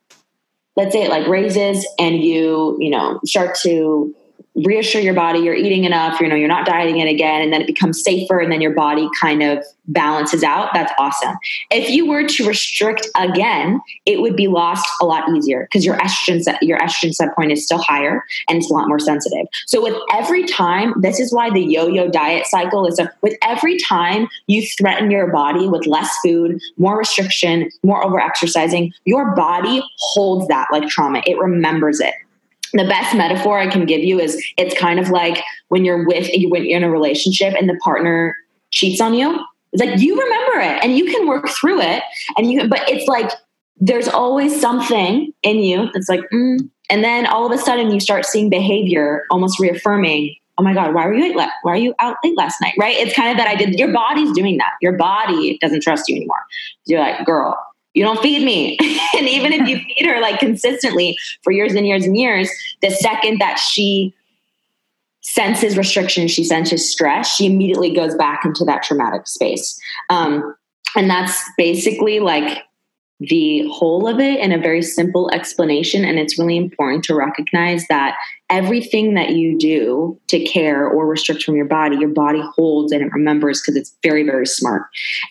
let's 0.76 0.93
say 0.93 1.03
it 1.03 1.09
like 1.09 1.28
raises 1.28 1.88
and 1.99 2.24
you 2.24 2.78
you 2.80 2.89
know 2.89 3.19
start 3.26 3.55
to 3.55 4.13
reassure 4.56 5.02
your 5.02 5.14
body 5.14 5.39
you're 5.39 5.56
eating 5.56 5.84
enough 5.84 6.20
you 6.20 6.28
know 6.28 6.36
you're 6.36 6.48
not 6.48 6.66
dieting 6.66 7.00
it 7.00 7.10
again 7.10 7.42
and 7.42 7.54
then 7.54 7.62
it 7.62 7.68
becomes 7.68 8.04
safer 8.04 8.39
and 8.39 8.52
then 8.52 8.62
your 8.62 8.74
body 8.74 9.10
kind 9.20 9.42
of 9.42 9.64
balances 9.88 10.44
out 10.44 10.70
that's 10.74 10.92
awesome. 10.98 11.36
If 11.70 11.89
you 11.89 12.08
were 12.08 12.28
to 12.28 12.48
restrict 12.48 13.08
again 13.18 13.82
it 14.06 14.22
would 14.22 14.36
be 14.36 14.48
lost 14.48 14.88
a 15.02 15.06
lot 15.06 15.30
easier 15.36 15.64
because 15.64 15.86
your 15.86 15.98
estrogen 15.98 16.42
set, 16.42 16.62
your 16.62 16.80
estrogen 16.80 17.14
set 17.14 17.36
point 17.36 17.52
is 17.52 17.66
still 17.66 17.80
higher 17.80 18.24
and 18.48 18.58
it's 18.58 18.70
a 18.70 18.74
lot 18.74 18.88
more 18.88 19.00
sensitive. 19.00 19.48
So 19.68 19.82
with 19.82 19.96
every 20.14 20.46
time 20.46 20.94
this 21.02 21.20
is 21.20 21.34
why 21.34 21.50
the 21.50 21.62
yo-yo 21.62 22.10
diet 22.10 22.46
cycle 22.48 22.86
is 22.88 23.00
a, 23.00 23.12
with 23.22 23.38
every 23.42 23.78
time 23.80 24.28
you 24.48 24.66
threaten 24.78 25.12
your 25.12 25.32
body 25.32 25.68
with 25.68 25.86
less 25.86 26.12
food 26.24 26.60
more 26.78 26.98
restriction 26.98 27.70
more 27.84 28.04
over 28.04 28.20
exercising 28.20 28.94
your 29.06 29.36
body 29.36 29.84
holds 29.98 30.48
that 30.48 30.68
like 30.72 30.88
trauma. 30.88 31.22
It 31.26 31.38
remembers 31.38 32.00
it 32.00 32.14
the 32.74 32.86
best 32.86 33.15
metaphor 33.15 33.59
I 33.59 33.67
can 33.67 33.86
give 33.86 34.01
you 34.01 34.19
is 34.19 34.43
it's 34.57 34.78
kind 34.80 34.99
of 34.99 35.09
like 35.09 35.43
when 35.69 35.86
you're 35.86 36.05
with 36.05 36.30
when 36.49 36.65
you're 36.65 36.78
in 36.78 36.84
a 36.84 36.89
relationship 36.89 37.53
and 37.53 37.69
the 37.69 37.78
partner 37.84 38.36
cheats 38.72 39.01
on 39.01 39.13
you. 39.13 39.43
It's 39.74 39.84
like 39.84 39.99
you 39.99 40.19
remember 40.19 40.59
it 40.59 40.84
and 40.84 40.97
you 40.97 41.05
can 41.05 41.28
work 41.28 41.47
through 41.49 41.82
it 41.82 42.03
and 42.38 42.51
you 42.51 42.67
but 42.67 42.82
it's 42.89 43.07
like 43.07 43.32
there's 43.82 44.07
always 44.07 44.59
something 44.59 45.34
in 45.43 45.57
you 45.57 45.89
that's 45.93 46.07
like 46.07 46.22
mm. 46.32 46.59
and 46.89 47.03
then 47.03 47.26
all 47.26 47.45
of 47.45 47.51
a 47.51 47.57
sudden 47.57 47.91
you 47.91 47.99
start 47.99 48.26
seeing 48.26 48.49
behavior 48.49 49.24
almost 49.32 49.59
reaffirming 49.59 50.36
oh 50.57 50.63
my 50.63 50.74
god 50.74 50.93
why 50.93 51.07
were 51.07 51.13
you 51.13 51.36
late 51.36 51.49
why 51.63 51.72
are 51.72 51.78
you 51.78 51.93
out 51.99 52.17
late 52.24 52.38
last 52.38 52.61
night 52.61 52.74
right 52.78 52.95
it's 52.97 53.13
kind 53.15 53.32
of 53.32 53.38
that 53.38 53.47
i 53.47 53.55
did 53.55 53.80
your 53.80 53.91
body's 53.91 54.32
doing 54.34 54.57
that 54.57 54.72
your 54.82 54.93
body 54.93 55.57
doesn't 55.59 55.82
trust 55.82 56.07
you 56.07 56.15
anymore 56.15 56.43
you're 56.86 56.99
like 56.99 57.26
girl 57.26 57.57
you 57.94 58.04
don't 58.04 58.22
feed 58.22 58.44
me. 58.44 58.78
and 59.18 59.28
even 59.28 59.54
if 59.54 59.68
you 59.68 59.78
feed 59.96 60.06
her 60.06 60.20
like 60.22 60.39
consistently 60.39 61.18
for 61.44 61.52
years 61.52 61.74
and 61.74 61.86
years 61.86 62.06
and 62.06 62.18
years, 62.18 62.50
the 62.82 62.89
second 62.89 63.39
that 63.39 63.58
she 63.58 64.14
senses 65.22 65.78
restriction, 65.78 66.28
she 66.28 66.44
senses 66.44 66.92
stress, 66.92 67.34
she 67.34 67.46
immediately 67.46 67.94
goes 67.94 68.16
back 68.16 68.44
into 68.44 68.66
that 68.66 68.84
traumatic 68.84 69.28
space. 69.28 69.80
Um, 70.10 70.56
and 70.96 71.10
that's 71.10 71.42
basically 71.58 72.20
like 72.20 72.64
the 73.22 73.67
whole 73.69 74.07
of 74.07 74.19
it 74.19 74.39
in 74.39 74.51
a 74.51 74.57
very 74.57 74.82
simple 74.82 75.30
explanation. 75.32 76.03
And 76.03 76.17
it's 76.17 76.39
really 76.39 76.57
important 76.57 77.03
to 77.05 77.13
recognize 77.13 77.86
that 77.88 78.15
everything 78.49 79.13
that 79.13 79.30
you 79.32 79.57
do 79.59 80.19
to 80.28 80.43
care 80.43 80.88
or 80.88 81.05
restrict 81.05 81.43
from 81.43 81.55
your 81.55 81.65
body, 81.65 81.97
your 81.97 82.09
body 82.09 82.41
holds 82.55 82.91
and 82.91 83.03
it 83.03 83.13
remembers 83.13 83.61
because 83.61 83.76
it's 83.76 83.95
very, 84.01 84.24
very 84.24 84.47
smart. 84.47 84.84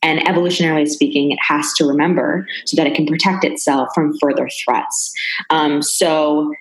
And 0.04 0.20
evolutionarily 0.20 0.88
speaking, 0.88 1.32
it 1.32 1.38
has 1.42 1.72
to 1.74 1.84
remember 1.84 2.46
so 2.64 2.76
that 2.76 2.86
it 2.86 2.94
can 2.94 3.06
protect 3.06 3.44
itself 3.44 3.88
from 3.92 4.16
further 4.18 4.48
threats. 4.64 5.12
Um, 5.50 5.82
so, 5.82 6.54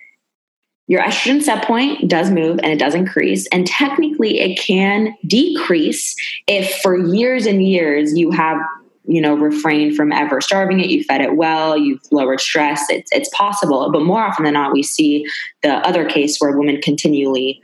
your 0.88 1.04
estrogen 1.04 1.44
set 1.44 1.64
point 1.66 2.10
does 2.10 2.32
move 2.32 2.60
and 2.64 2.74
it 2.74 2.80
does 2.80 2.96
increase. 2.96 3.46
And 3.52 3.68
technically, 3.68 4.40
it 4.40 4.60
can 4.60 5.16
decrease 5.28 6.16
if 6.48 6.82
for 6.82 6.98
years 6.98 7.46
and 7.46 7.64
years 7.64 8.18
you 8.18 8.32
have 8.32 8.58
you 9.06 9.22
know 9.22 9.36
refrained 9.36 9.96
from 9.96 10.12
ever 10.12 10.42
starving 10.42 10.80
it. 10.80 10.90
You 10.90 11.04
fed 11.04 11.22
it 11.22 11.36
well. 11.36 11.78
You've 11.78 12.02
lowered 12.12 12.42
stress. 12.42 12.86
It's, 12.90 13.10
it's 13.12 13.30
possible. 13.30 13.92
But 13.92 14.04
more 14.04 14.22
often 14.22 14.46
than 14.46 14.54
not 14.54 14.74
we 14.74 14.84
see 14.84 15.26
the 15.64 15.76
other 15.88 16.08
case 16.08 16.38
where 16.40 16.58
women 16.58 16.82
continually 16.82 17.62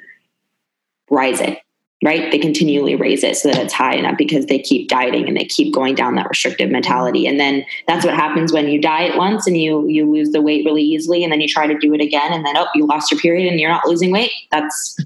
rise 1.09 1.39
it 1.41 1.59
right? 2.03 2.31
They 2.31 2.37
continually 2.37 2.95
raise 2.95 3.23
it 3.23 3.35
so 3.35 3.49
that 3.49 3.57
it's 3.57 3.73
high 3.73 3.95
enough 3.95 4.15
because 4.17 4.45
they 4.45 4.59
keep 4.59 4.89
dieting 4.89 5.27
and 5.27 5.35
they 5.35 5.45
keep 5.45 5.73
going 5.73 5.95
down 5.95 6.15
that 6.15 6.29
restrictive 6.29 6.69
mentality. 6.69 7.25
And 7.25 7.39
then 7.39 7.65
that's 7.87 8.05
what 8.05 8.13
happens 8.13 8.53
when 8.53 8.67
you 8.67 8.79
diet 8.79 9.17
once 9.17 9.47
and 9.47 9.57
you 9.57 9.87
you 9.87 10.11
lose 10.11 10.29
the 10.29 10.41
weight 10.41 10.65
really 10.65 10.83
easily 10.83 11.23
and 11.23 11.31
then 11.31 11.41
you 11.41 11.47
try 11.47 11.65
to 11.65 11.77
do 11.77 11.93
it 11.93 12.01
again 12.01 12.31
and 12.31 12.45
then 12.45 12.57
oh 12.57 12.67
you 12.75 12.85
lost 12.85 13.11
your 13.11 13.19
period 13.19 13.49
and 13.49 13.59
you're 13.59 13.71
not 13.71 13.87
losing 13.87 14.11
weight. 14.11 14.31
That's 14.51 14.97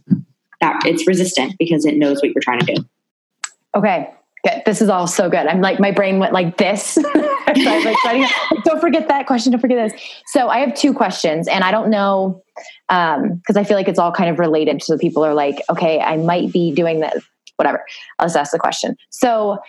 that 0.60 0.82
it's 0.86 1.08
resistant 1.08 1.56
because 1.58 1.86
it 1.86 1.96
knows 1.96 2.18
what 2.22 2.32
you're 2.34 2.42
trying 2.42 2.60
to 2.60 2.76
do. 2.76 2.86
Okay 3.76 4.14
Good. 4.46 4.62
This 4.66 4.82
is 4.82 4.88
all 4.90 5.08
so 5.08 5.30
good. 5.30 5.48
I'm 5.48 5.60
like, 5.60 5.80
my 5.80 5.92
brain 5.92 6.20
went 6.20 6.32
like 6.32 6.58
this. 6.58 6.84
so 6.94 7.02
like, 7.06 8.30
don't 8.64 8.80
forget 8.80 9.08
that 9.10 9.28
question. 9.28 9.52
Don't 9.52 9.60
forget 9.60 9.92
this. 9.92 10.02
So 10.28 10.48
I 10.48 10.60
have 10.60 10.74
two 10.74 10.94
questions, 10.94 11.48
and 11.48 11.64
I 11.64 11.72
don't 11.72 11.90
know 11.90 12.42
because 12.88 13.56
um, 13.56 13.58
I 13.58 13.64
feel 13.64 13.76
like 13.76 13.88
it's 13.88 14.00
all 14.00 14.12
kind 14.12 14.30
of 14.30 14.40
related. 14.40 14.82
So 14.82 14.98
people 14.98 15.26
are 15.26 15.34
like, 15.34 15.62
okay, 15.70 16.00
I 16.00 16.18
might 16.18 16.54
be 16.54 16.72
doing 16.72 17.02
this. 17.02 17.24
Whatever. 17.58 17.84
Let's 18.22 18.36
ask 18.36 18.52
the 18.52 18.60
question. 18.60 18.96
So 19.10 19.60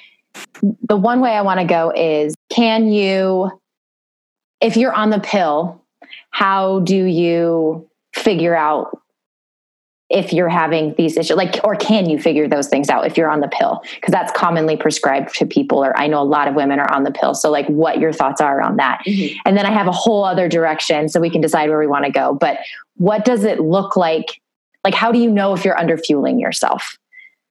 the 0.88 0.96
one 0.96 1.20
way 1.20 1.32
I 1.32 1.42
want 1.42 1.58
to 1.58 1.66
go 1.66 1.92
is, 1.94 2.34
can 2.50 2.92
you, 2.92 3.50
if 4.60 4.76
you're 4.76 4.92
on 4.92 5.10
the 5.10 5.18
pill, 5.18 5.82
how 6.30 6.80
do 6.80 7.04
you 7.04 7.88
figure 8.14 8.56
out 8.56 8.96
if 10.10 10.32
you're 10.32 10.48
having 10.48 10.92
these 10.94 11.16
issues 11.16 11.36
like 11.36 11.60
or 11.62 11.76
can 11.76 12.10
you 12.10 12.18
figure 12.18 12.48
those 12.48 12.68
things 12.68 12.88
out 12.90 13.06
if 13.06 13.16
you're 13.16 13.30
on 13.30 13.40
the 13.40 13.48
pill? 13.48 13.82
Because 13.94 14.12
that's 14.12 14.32
commonly 14.32 14.76
prescribed 14.76 15.34
to 15.36 15.46
people 15.46 15.84
or 15.84 15.96
i 15.96 16.06
know 16.06 16.20
a 16.20 16.24
lot 16.24 16.48
of 16.48 16.54
women 16.54 16.78
are 16.78 16.92
on 16.92 17.04
the 17.04 17.12
pill. 17.12 17.34
So 17.34 17.50
like 17.50 17.66
what 17.68 17.98
your 17.98 18.12
thoughts 18.12 18.40
are 18.40 18.60
on 18.60 18.76
that. 18.76 19.00
Mm-hmm. 19.06 19.38
and 19.44 19.56
then 19.56 19.66
i 19.66 19.70
have 19.70 19.86
a 19.86 19.92
whole 19.92 20.24
other 20.24 20.48
direction 20.48 21.08
so 21.08 21.20
we 21.20 21.30
can 21.30 21.40
decide 21.40 21.70
where 21.70 21.78
we 21.78 21.86
want 21.86 22.04
to 22.04 22.10
go. 22.10 22.34
But 22.34 22.58
what 22.96 23.24
does 23.24 23.44
it 23.44 23.60
look 23.60 23.96
like 23.96 24.40
like 24.84 24.94
how 24.94 25.12
do 25.12 25.18
you 25.18 25.30
know 25.30 25.54
if 25.54 25.64
you're 25.64 25.78
under 25.78 25.96
fueling 25.96 26.40
yourself? 26.40 26.98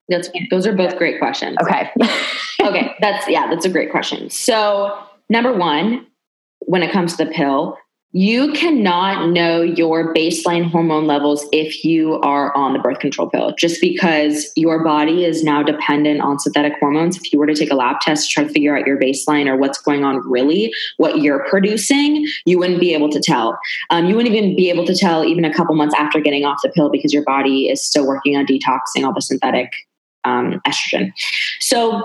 That's 0.08 0.28
those 0.50 0.66
are 0.66 0.74
both 0.74 0.96
great 0.96 1.18
questions. 1.18 1.56
Okay. 1.62 1.90
Okay 2.62 2.94
that's 3.00 3.26
yeah 3.26 3.46
that's 3.48 3.64
a 3.64 3.70
great 3.70 3.90
question. 3.90 4.28
So 4.28 4.98
number 5.30 5.50
one 5.50 6.06
when 6.66 6.82
it 6.82 6.92
comes 6.92 7.16
to 7.16 7.24
the 7.24 7.30
pill 7.30 7.78
you 8.12 8.52
cannot 8.52 9.30
know 9.30 9.62
your 9.62 10.12
baseline 10.12 10.68
hormone 10.68 11.06
levels 11.06 11.46
if 11.52 11.84
you 11.84 12.14
are 12.22 12.54
on 12.56 12.72
the 12.72 12.80
birth 12.80 12.98
control 12.98 13.30
pill, 13.30 13.54
just 13.56 13.80
because 13.80 14.50
your 14.56 14.82
body 14.82 15.24
is 15.24 15.44
now 15.44 15.62
dependent 15.62 16.20
on 16.20 16.40
synthetic 16.40 16.72
hormones. 16.80 17.16
If 17.16 17.32
you 17.32 17.38
were 17.38 17.46
to 17.46 17.54
take 17.54 17.70
a 17.70 17.76
lab 17.76 18.00
test 18.00 18.28
to 18.28 18.32
try 18.34 18.44
to 18.44 18.52
figure 18.52 18.76
out 18.76 18.84
your 18.84 18.98
baseline 18.98 19.46
or 19.46 19.56
what's 19.56 19.80
going 19.80 20.04
on 20.04 20.28
really, 20.28 20.72
what 20.96 21.20
you're 21.20 21.48
producing, 21.48 22.26
you 22.46 22.58
wouldn't 22.58 22.80
be 22.80 22.94
able 22.94 23.10
to 23.10 23.20
tell. 23.20 23.56
Um, 23.90 24.06
you 24.06 24.16
wouldn't 24.16 24.34
even 24.34 24.56
be 24.56 24.70
able 24.70 24.86
to 24.86 24.94
tell 24.94 25.24
even 25.24 25.44
a 25.44 25.54
couple 25.54 25.76
months 25.76 25.94
after 25.96 26.18
getting 26.18 26.44
off 26.44 26.58
the 26.64 26.70
pill 26.70 26.90
because 26.90 27.12
your 27.12 27.24
body 27.24 27.68
is 27.68 27.84
still 27.84 28.08
working 28.08 28.36
on 28.36 28.44
detoxing 28.44 29.04
all 29.04 29.14
the 29.14 29.22
synthetic 29.22 29.72
um, 30.24 30.60
estrogen. 30.66 31.12
So, 31.60 32.02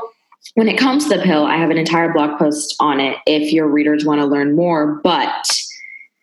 when 0.53 0.69
it 0.69 0.77
comes 0.77 1.09
to 1.09 1.17
the 1.17 1.23
pill, 1.23 1.45
I 1.45 1.57
have 1.57 1.69
an 1.69 1.77
entire 1.77 2.13
blog 2.13 2.37
post 2.39 2.75
on 2.79 3.01
it 3.01 3.17
if 3.25 3.51
your 3.51 3.67
readers 3.67 4.05
want 4.05 4.21
to 4.21 4.25
learn 4.25 4.55
more. 4.55 5.01
But 5.03 5.45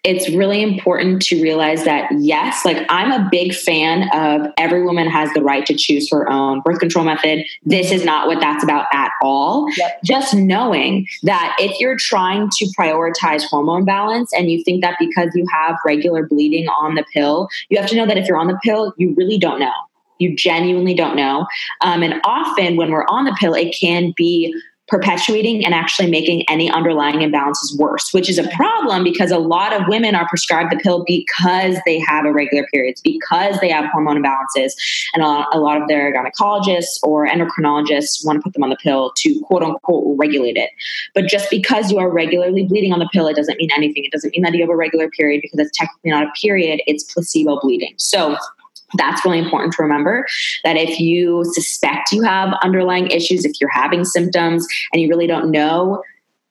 it's 0.05 0.29
really 0.31 0.63
important 0.63 1.23
to 1.23 1.41
realize 1.41 1.85
that 1.85 2.11
yes, 2.19 2.65
like 2.65 2.85
I'm 2.89 3.13
a 3.13 3.29
big 3.31 3.55
fan 3.55 4.09
of 4.13 4.53
every 4.59 4.83
woman 4.83 5.09
has 5.09 5.33
the 5.33 5.43
right 5.43 5.65
to 5.67 5.75
choose 5.75 6.11
her 6.11 6.29
own 6.29 6.61
birth 6.61 6.81
control 6.81 7.05
method. 7.05 7.45
This 7.65 7.93
is 7.93 8.05
not 8.05 8.27
what 8.27 8.41
that's 8.41 8.65
about 8.65 8.87
at 8.93 9.13
all. 9.23 9.69
Yep. 9.77 10.03
Just 10.05 10.35
knowing 10.35 11.07
that 11.23 11.55
if 11.61 11.79
you're 11.79 11.97
trying 11.97 12.51
to 12.51 12.67
prioritize 12.77 13.45
hormone 13.45 13.85
balance 13.85 14.33
and 14.33 14.51
you 14.51 14.65
think 14.65 14.83
that 14.83 14.97
because 14.99 15.31
you 15.37 15.47
have 15.53 15.77
regular 15.87 16.27
bleeding 16.27 16.67
on 16.69 16.97
the 16.97 17.05
pill, 17.15 17.49
you 17.69 17.79
have 17.79 17.89
to 17.91 17.97
know 17.97 18.07
that 18.07 18.19
if 18.19 18.27
you're 18.27 18.39
on 18.39 18.49
the 18.49 18.59
pill, 18.65 18.93
you 18.97 19.15
really 19.17 19.39
don't 19.39 19.61
know. 19.61 19.73
You 20.19 20.35
genuinely 20.35 20.95
don't 20.95 21.15
know. 21.15 21.47
Um, 21.81 22.03
and 22.03 22.21
often 22.25 22.77
when 22.77 22.91
we're 22.91 23.07
on 23.07 23.25
the 23.25 23.37
pill, 23.39 23.55
it 23.55 23.75
can 23.79 24.13
be 24.17 24.55
perpetuating 24.93 25.65
and 25.65 25.73
actually 25.73 26.11
making 26.11 26.45
any 26.51 26.71
underlying 26.71 27.21
imbalances 27.21 27.75
worse, 27.79 28.13
which 28.13 28.29
is 28.29 28.37
a 28.37 28.47
problem 28.51 29.03
because 29.03 29.31
a 29.31 29.39
lot 29.39 29.73
of 29.73 29.81
women 29.89 30.15
are 30.15 30.29
prescribed 30.29 30.71
the 30.71 30.77
pill 30.77 31.03
because 31.07 31.79
they 31.87 31.99
have 31.99 32.27
irregular 32.27 32.67
periods, 32.71 33.01
because 33.01 33.59
they 33.61 33.71
have 33.71 33.87
hormone 33.87 34.23
imbalances. 34.23 34.73
And 35.15 35.23
a 35.23 35.27
lot, 35.27 35.49
a 35.55 35.59
lot 35.59 35.81
of 35.81 35.89
their 35.89 36.13
gynecologists 36.13 36.99
or 37.03 37.27
endocrinologists 37.27 38.25
want 38.27 38.37
to 38.37 38.43
put 38.43 38.53
them 38.53 38.63
on 38.63 38.69
the 38.69 38.77
pill 38.77 39.15
to 39.17 39.41
quote 39.41 39.63
unquote 39.63 40.19
regulate 40.19 40.59
it. 40.59 40.69
But 41.15 41.27
just 41.27 41.49
because 41.49 41.91
you 41.91 41.99
are 41.99 42.11
regularly 42.11 42.67
bleeding 42.67 42.93
on 42.93 42.99
the 42.99 43.09
pill, 43.15 43.27
it 43.29 43.37
doesn't 43.37 43.57
mean 43.57 43.71
anything. 43.75 44.05
It 44.05 44.13
doesn't 44.13 44.33
mean 44.33 44.43
that 44.43 44.53
you 44.53 44.61
have 44.61 44.69
a 44.69 44.77
regular 44.77 45.09
period 45.09 45.41
because 45.41 45.59
it's 45.59 45.77
technically 45.77 46.11
not 46.11 46.25
a 46.25 46.31
period, 46.39 46.83
it's 46.87 47.05
placebo 47.05 47.61
bleeding. 47.61 47.95
So 47.97 48.37
that's 48.95 49.25
really 49.25 49.39
important 49.39 49.73
to 49.75 49.83
remember 49.83 50.27
that 50.65 50.77
if 50.77 51.01
you 51.01 51.45
suspect 51.53 52.13
you 52.13 52.23
have 52.23 52.55
underlying 52.63 53.09
issues, 53.09 53.45
if 53.45 53.61
you're 53.61 53.71
having 53.71 54.05
symptoms 54.05 54.67
and 54.93 55.01
you 55.01 55.09
really 55.09 55.27
don't 55.27 55.51
know, 55.51 56.03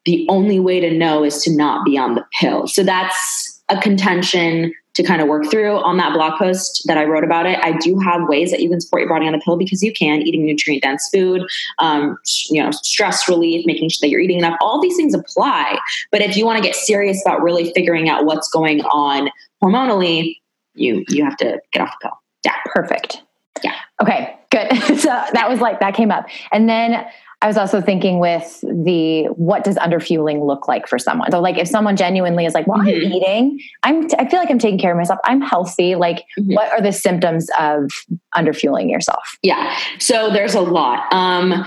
the 0.05 0.25
only 0.29 0.59
way 0.59 0.79
to 0.79 0.91
know 0.91 1.23
is 1.23 1.43
to 1.43 1.55
not 1.55 1.85
be 1.85 1.97
on 1.97 2.15
the 2.15 2.25
pill. 2.39 2.67
So 2.67 2.83
that's 2.83 3.61
a 3.69 3.79
contention 3.79 4.73
to 4.93 5.03
kind 5.03 5.21
of 5.21 5.27
work 5.27 5.49
through 5.49 5.77
on 5.77 5.97
that 5.97 6.13
blog 6.13 6.37
post 6.37 6.83
that 6.85 6.97
I 6.97 7.05
wrote 7.05 7.23
about 7.23 7.45
it. 7.45 7.57
I 7.63 7.77
do 7.77 7.97
have 7.99 8.27
ways 8.27 8.51
that 8.51 8.59
you 8.59 8.69
can 8.69 8.81
support 8.81 9.01
your 9.03 9.09
body 9.09 9.25
on 9.25 9.31
the 9.31 9.39
pill 9.39 9.55
because 9.55 9.81
you 9.81 9.93
can 9.93 10.21
eating 10.21 10.45
nutrient 10.45 10.83
dense 10.83 11.07
food, 11.13 11.43
um, 11.79 12.17
you 12.49 12.61
know, 12.61 12.71
stress 12.71 13.29
relief, 13.29 13.65
making 13.65 13.89
sure 13.89 13.99
that 14.01 14.09
you're 14.09 14.19
eating 14.19 14.39
enough. 14.39 14.57
All 14.59 14.81
these 14.81 14.97
things 14.97 15.13
apply. 15.13 15.77
But 16.11 16.21
if 16.21 16.35
you 16.35 16.45
want 16.45 16.61
to 16.61 16.63
get 16.63 16.75
serious 16.75 17.21
about 17.25 17.41
really 17.41 17.71
figuring 17.73 18.09
out 18.09 18.25
what's 18.25 18.49
going 18.49 18.81
on 18.81 19.29
hormonally, 19.63 20.37
you 20.73 21.05
you 21.09 21.23
have 21.23 21.37
to 21.37 21.59
get 21.71 21.81
off 21.81 21.93
the 22.01 22.09
pill. 22.09 22.20
Yeah. 22.43 22.55
Perfect. 22.65 23.21
Yeah. 23.63 23.75
Okay, 24.01 24.37
good. 24.49 24.75
so 24.99 25.09
that 25.09 25.49
was 25.49 25.59
like, 25.59 25.79
that 25.79 25.93
came 25.93 26.11
up. 26.11 26.27
And 26.51 26.67
then 26.67 27.05
I 27.41 27.47
was 27.47 27.57
also 27.57 27.81
thinking 27.81 28.19
with 28.19 28.61
the 28.61 29.25
what 29.35 29.63
does 29.63 29.75
underfueling 29.77 30.45
look 30.45 30.67
like 30.67 30.87
for 30.87 30.99
someone? 30.99 31.31
So 31.31 31.39
like 31.39 31.57
if 31.57 31.67
someone 31.67 31.97
genuinely 31.97 32.45
is 32.45 32.53
like, 32.53 32.67
well, 32.67 32.79
mm-hmm. 32.79 32.89
I'm 32.89 33.13
eating, 33.13 33.59
I'm 33.83 34.07
t- 34.07 34.15
I 34.19 34.29
feel 34.29 34.39
like 34.39 34.51
I'm 34.51 34.59
taking 34.59 34.77
care 34.77 34.91
of 34.91 34.97
myself. 34.97 35.19
I'm 35.23 35.41
healthy. 35.41 35.95
Like 35.95 36.25
mm-hmm. 36.37 36.53
what 36.53 36.71
are 36.71 36.81
the 36.81 36.91
symptoms 36.91 37.49
of 37.59 37.91
underfueling 38.35 38.91
yourself? 38.91 39.37
Yeah. 39.41 39.75
So 39.97 40.29
there's 40.31 40.53
a 40.53 40.61
lot. 40.61 41.11
Um 41.11 41.65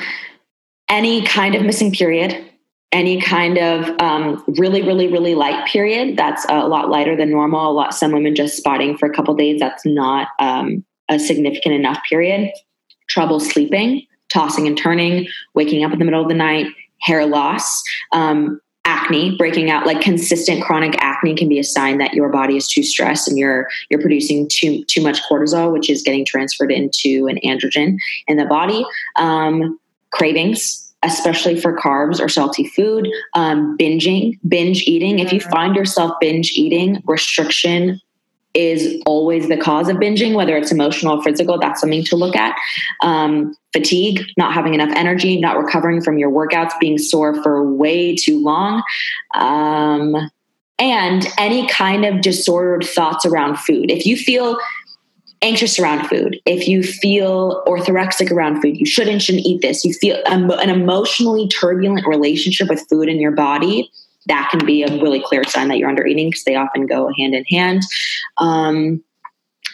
any 0.88 1.22
kind 1.22 1.54
of 1.54 1.62
missing 1.62 1.92
period, 1.92 2.44
any 2.94 3.20
kind 3.20 3.58
of 3.58 3.90
um, 4.00 4.42
really, 4.56 4.80
really, 4.80 5.08
really 5.08 5.34
light 5.34 5.66
period 5.66 6.16
that's 6.16 6.46
a 6.48 6.66
lot 6.68 6.88
lighter 6.88 7.16
than 7.16 7.28
normal. 7.28 7.70
A 7.70 7.72
lot 7.72 7.92
some 7.92 8.12
women 8.12 8.34
just 8.34 8.56
spotting 8.56 8.96
for 8.96 9.10
a 9.10 9.12
couple 9.12 9.34
days. 9.34 9.60
That's 9.60 9.84
not 9.84 10.28
um, 10.38 10.84
a 11.10 11.18
significant 11.18 11.74
enough 11.74 11.98
period. 12.08 12.52
Trouble 13.08 13.40
sleeping, 13.40 14.06
tossing 14.32 14.66
and 14.66 14.78
turning, 14.78 15.26
waking 15.54 15.84
up 15.84 15.92
in 15.92 15.98
the 15.98 16.04
middle 16.04 16.22
of 16.22 16.28
the 16.28 16.34
night, 16.34 16.66
hair 17.00 17.26
loss, 17.26 17.82
um, 18.12 18.60
acne 18.84 19.36
breaking 19.36 19.70
out 19.70 19.86
like 19.86 20.00
consistent 20.00 20.62
chronic 20.62 20.94
acne 20.98 21.34
can 21.34 21.48
be 21.48 21.58
a 21.58 21.64
sign 21.64 21.98
that 21.98 22.12
your 22.12 22.28
body 22.28 22.56
is 22.56 22.68
too 22.68 22.82
stressed 22.82 23.26
and 23.26 23.38
you're 23.38 23.66
you're 23.88 24.00
producing 24.00 24.46
too 24.52 24.84
too 24.84 25.02
much 25.02 25.22
cortisol 25.22 25.72
which 25.72 25.88
is 25.88 26.02
getting 26.02 26.22
transferred 26.22 26.70
into 26.70 27.26
an 27.26 27.38
androgen 27.42 27.96
in 28.28 28.36
the 28.36 28.44
body 28.44 28.84
um, 29.16 29.78
cravings 30.10 30.83
especially 31.04 31.60
for 31.60 31.76
carbs 31.76 32.20
or 32.20 32.28
salty 32.28 32.64
food 32.64 33.08
um, 33.34 33.76
binging 33.78 34.38
binge 34.48 34.82
eating 34.82 35.18
if 35.18 35.32
you 35.32 35.40
mm-hmm. 35.40 35.50
find 35.50 35.76
yourself 35.76 36.12
binge 36.20 36.52
eating 36.52 37.02
restriction 37.06 38.00
is 38.54 39.02
always 39.04 39.48
the 39.48 39.56
cause 39.56 39.88
of 39.88 39.96
binging, 39.96 40.34
whether 40.34 40.56
it's 40.56 40.70
emotional 40.70 41.18
or 41.18 41.22
physical. 41.22 41.58
That's 41.58 41.80
something 41.80 42.04
to 42.04 42.16
look 42.16 42.36
at. 42.36 42.56
Um, 43.02 43.54
fatigue, 43.72 44.24
not 44.38 44.52
having 44.54 44.74
enough 44.74 44.92
energy, 44.94 45.40
not 45.40 45.58
recovering 45.58 46.00
from 46.00 46.18
your 46.18 46.30
workouts, 46.30 46.72
being 46.78 46.96
sore 46.96 47.42
for 47.42 47.68
way 47.68 48.14
too 48.14 48.40
long. 48.40 48.84
Um, 49.34 50.30
and 50.78 51.26
any 51.38 51.66
kind 51.68 52.04
of 52.04 52.20
disordered 52.20 52.84
thoughts 52.84 53.26
around 53.26 53.58
food. 53.58 53.90
If 53.90 54.06
you 54.06 54.16
feel 54.16 54.56
anxious 55.44 55.78
around 55.78 56.08
food, 56.08 56.40
if 56.46 56.66
you 56.66 56.82
feel 56.82 57.62
orthorexic 57.66 58.32
around 58.32 58.60
food, 58.60 58.76
you 58.76 58.86
shouldn't 58.86 59.22
shouldn't 59.22 59.44
eat 59.44 59.60
this. 59.62 59.84
You 59.84 59.92
feel 59.92 60.20
an 60.26 60.70
emotionally 60.70 61.46
turbulent 61.48 62.06
relationship 62.06 62.68
with 62.68 62.84
food 62.88 63.08
in 63.08 63.20
your 63.20 63.32
body 63.32 63.90
that 64.26 64.48
can 64.50 64.64
be 64.64 64.82
a 64.82 64.88
really 65.02 65.20
clear 65.20 65.44
sign 65.44 65.68
that 65.68 65.78
you're 65.78 65.88
under 65.88 66.06
eating 66.06 66.28
because 66.30 66.44
they 66.44 66.56
often 66.56 66.86
go 66.86 67.10
hand 67.18 67.34
in 67.34 67.44
hand. 67.44 67.82
Um, 68.38 69.02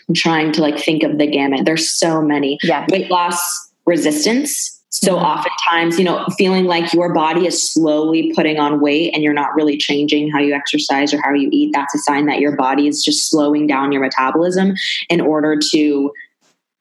I'm 0.08 0.14
trying 0.14 0.52
to 0.52 0.62
like 0.62 0.78
think 0.78 1.04
of 1.04 1.18
the 1.18 1.26
gamut. 1.26 1.64
There's 1.64 1.88
so 1.88 2.20
many. 2.20 2.58
Yeah. 2.62 2.84
Weight 2.90 3.10
loss 3.10 3.38
resistance. 3.86 4.79
So 4.90 5.14
mm-hmm. 5.14 5.24
oftentimes, 5.24 5.98
you 5.98 6.04
know, 6.04 6.26
feeling 6.36 6.66
like 6.66 6.92
your 6.92 7.14
body 7.14 7.46
is 7.46 7.72
slowly 7.72 8.32
putting 8.34 8.58
on 8.58 8.80
weight 8.80 9.12
and 9.14 9.22
you're 9.22 9.32
not 9.32 9.54
really 9.54 9.76
changing 9.76 10.30
how 10.30 10.40
you 10.40 10.52
exercise 10.52 11.14
or 11.14 11.22
how 11.22 11.32
you 11.32 11.48
eat, 11.52 11.70
that's 11.72 11.94
a 11.94 11.98
sign 11.98 12.26
that 12.26 12.40
your 12.40 12.56
body 12.56 12.88
is 12.88 13.02
just 13.02 13.30
slowing 13.30 13.66
down 13.66 13.92
your 13.92 14.02
metabolism 14.02 14.74
in 15.08 15.20
order 15.20 15.58
to 15.72 16.12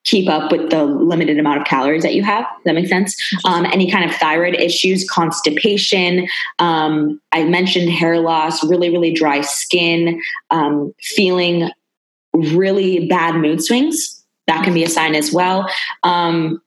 keep 0.06 0.30
up 0.30 0.52
with 0.52 0.70
the 0.72 0.84
limited 0.86 1.38
amount 1.38 1.62
of 1.62 1.68
calories 1.68 2.04
that 2.04 2.16
you 2.16 2.24
have. 2.24 2.44
Does 2.44 2.64
that 2.66 2.76
make 2.76 2.88
sense? 2.88 3.16
Um, 3.46 3.66
any 3.66 3.92
kind 3.92 4.10
of 4.10 4.16
thyroid 4.16 4.56
issues, 4.56 5.08
constipation. 5.08 6.28
Um, 6.58 7.22
I 7.32 7.44
mentioned 7.44 7.92
hair 7.92 8.20
loss, 8.20 8.64
really, 8.64 8.90
really 8.90 9.14
dry 9.14 9.42
skin, 9.42 10.20
um, 10.50 10.94
feeling 11.02 11.70
really 12.34 13.08
bad 13.08 13.36
mood 13.36 13.64
swings. 13.64 14.24
That 14.48 14.64
can 14.64 14.74
be 14.74 14.84
a 14.84 14.90
sign 14.90 15.16
as 15.16 15.32
well. 15.32 15.70
Um, 16.04 16.62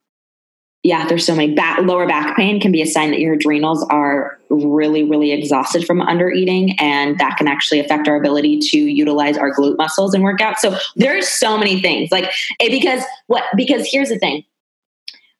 yeah, 0.83 1.07
there's 1.07 1.25
so 1.25 1.33
many 1.33 1.53
back, 1.53 1.79
lower 1.79 2.05
back 2.05 2.35
pain 2.35 2.59
can 2.59 2.71
be 2.71 2.81
a 2.81 2.85
sign 2.85 3.11
that 3.11 3.19
your 3.21 3.33
adrenals 3.33 3.85
are 3.89 4.37
really, 4.49 5.03
really 5.03 5.31
exhausted 5.31 5.85
from 5.85 6.01
under 6.01 6.29
eating. 6.29 6.77
And 6.77 7.17
that 7.19 7.37
can 7.37 7.47
actually 7.47 7.79
affect 7.79 8.07
our 8.09 8.17
ability 8.17 8.59
to 8.59 8.77
utilize 8.77 9.37
our 9.37 9.53
glute 9.53 9.77
muscles 9.77 10.13
and 10.13 10.23
work 10.23 10.41
out. 10.41 10.59
So 10.59 10.77
there's 10.97 11.27
so 11.27 11.57
many 11.57 11.81
things 11.81 12.11
like 12.11 12.29
it, 12.59 12.69
because 12.69 13.03
what, 13.27 13.43
because 13.55 13.87
here's 13.89 14.09
the 14.09 14.19
thing 14.19 14.43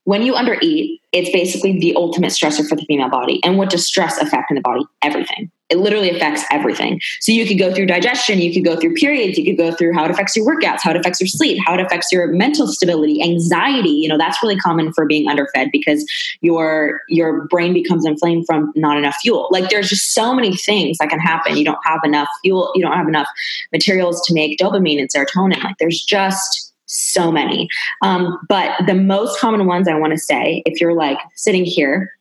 when 0.05 0.21
you 0.21 0.33
undereat, 0.33 0.99
it's 1.11 1.29
basically 1.31 1.79
the 1.79 1.95
ultimate 1.95 2.31
stressor 2.31 2.67
for 2.67 2.75
the 2.75 2.83
female 2.85 3.09
body. 3.09 3.41
And 3.43 3.57
what 3.57 3.69
does 3.69 3.85
stress 3.85 4.17
affect 4.17 4.49
in 4.49 4.55
the 4.55 4.61
body? 4.61 4.85
Everything. 5.01 5.51
It 5.74 5.80
literally 5.80 6.11
affects 6.11 6.43
everything. 6.51 7.01
So 7.19 7.32
you 7.32 7.47
could 7.47 7.57
go 7.57 7.74
through 7.74 7.88
digestion, 7.88 8.39
you 8.39 8.53
could 8.53 8.63
go 8.63 8.80
through 8.80 8.93
periods, 8.93 9.39
you 9.39 9.43
could 9.43 9.57
go 9.57 9.76
through 9.76 9.93
how 9.93 10.05
it 10.05 10.11
affects 10.11 10.36
your 10.36 10.45
workouts, 10.45 10.82
how 10.84 10.91
it 10.91 10.97
affects 10.97 11.19
your 11.19 11.28
sleep, 11.28 11.57
how 11.65 11.74
it 11.74 11.80
affects 11.80 12.11
your 12.11 12.28
mental 12.28 12.67
stability, 12.67 13.24
anxiety. 13.24 13.89
You 13.89 14.07
know, 14.07 14.17
that's 14.19 14.43
really 14.43 14.55
common 14.57 14.93
for 14.93 15.07
being 15.07 15.28
underfed 15.28 15.69
because 15.71 16.05
your 16.41 17.01
your 17.09 17.47
brain 17.47 17.74
becomes 17.74 18.05
inflamed 18.05 18.45
from 18.45 18.71
not 18.76 18.99
enough 18.99 19.15
fuel. 19.15 19.47
Like 19.49 19.71
there's 19.71 19.89
just 19.89 20.13
so 20.13 20.36
many 20.36 20.55
things 20.55 20.99
that 20.99 21.09
can 21.09 21.19
happen. 21.19 21.57
You 21.57 21.65
don't 21.65 21.84
have 21.84 22.01
enough 22.03 22.30
fuel, 22.43 22.71
you 22.76 22.84
don't 22.84 22.95
have 22.95 23.07
enough 23.07 23.28
materials 23.71 24.21
to 24.28 24.34
make 24.36 24.59
dopamine 24.59 24.99
and 24.99 25.09
serotonin. 25.11 25.63
Like 25.63 25.78
there's 25.80 26.03
just 26.03 26.74
so 26.86 27.32
many. 27.32 27.67
Um, 28.03 28.38
but 28.47 28.71
the 28.86 28.93
most 28.93 29.39
common 29.39 29.65
ones 29.65 29.88
I 29.88 29.95
want 29.95 30.13
to 30.13 30.19
say, 30.19 30.61
if 30.65 30.80
you're 30.80 30.93
like 30.93 31.17
sitting 31.36 31.65
here, 31.65 32.11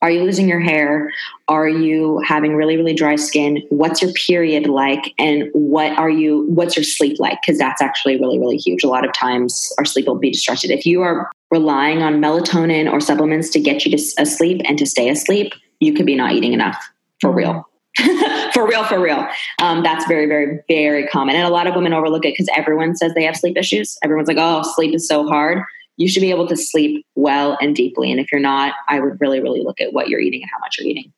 are 0.00 0.10
you 0.10 0.22
losing 0.22 0.48
your 0.48 0.60
hair? 0.60 1.10
Are 1.48 1.68
you 1.68 2.20
having 2.24 2.54
really, 2.54 2.76
really 2.76 2.94
dry 2.94 3.16
skin? 3.16 3.62
What's 3.70 4.00
your 4.00 4.12
period 4.12 4.68
like? 4.68 5.14
And 5.18 5.50
what 5.52 5.96
are 5.98 6.10
you, 6.10 6.46
what's 6.50 6.76
your 6.76 6.84
sleep 6.84 7.18
like? 7.18 7.40
Because 7.42 7.58
that's 7.58 7.82
actually 7.82 8.18
really, 8.18 8.38
really 8.38 8.58
huge. 8.58 8.84
A 8.84 8.88
lot 8.88 9.04
of 9.04 9.12
times 9.12 9.72
our 9.78 9.84
sleep 9.84 10.06
will 10.06 10.14
be 10.14 10.30
disrupted. 10.30 10.70
If 10.70 10.86
you 10.86 11.02
are 11.02 11.30
relying 11.50 12.02
on 12.02 12.20
melatonin 12.20 12.90
or 12.90 13.00
supplements 13.00 13.50
to 13.50 13.60
get 13.60 13.84
you 13.84 13.96
to 13.96 14.02
asleep 14.18 14.60
and 14.66 14.78
to 14.78 14.86
stay 14.86 15.08
asleep, 15.08 15.52
you 15.80 15.92
could 15.94 16.06
be 16.06 16.14
not 16.14 16.32
eating 16.32 16.52
enough 16.52 16.76
for 17.20 17.32
real. 17.32 17.68
for 18.52 18.66
real, 18.66 18.84
for 18.84 19.00
real. 19.00 19.26
Um, 19.60 19.82
that's 19.82 20.06
very, 20.06 20.26
very, 20.26 20.60
very 20.68 21.06
common. 21.08 21.34
And 21.34 21.44
a 21.44 21.50
lot 21.50 21.66
of 21.66 21.74
women 21.74 21.92
overlook 21.92 22.24
it 22.24 22.34
because 22.34 22.48
everyone 22.56 22.94
says 22.94 23.14
they 23.14 23.24
have 23.24 23.36
sleep 23.36 23.56
issues. 23.56 23.98
Everyone's 24.04 24.28
like, 24.28 24.38
oh, 24.38 24.62
sleep 24.74 24.94
is 24.94 25.08
so 25.08 25.26
hard. 25.26 25.62
You 25.98 26.08
should 26.08 26.22
be 26.22 26.30
able 26.30 26.48
to 26.48 26.56
sleep 26.56 27.04
well 27.14 27.58
and 27.60 27.76
deeply. 27.76 28.10
And 28.10 28.18
if 28.18 28.32
you're 28.32 28.40
not, 28.40 28.74
I 28.88 29.00
would 29.00 29.20
really, 29.20 29.40
really 29.40 29.60
look 29.62 29.80
at 29.80 29.92
what 29.92 30.08
you're 30.08 30.20
eating 30.20 30.40
and 30.42 30.50
how 30.50 30.58
much 30.60 30.78
you're 30.78 30.88
eating. 30.88 31.12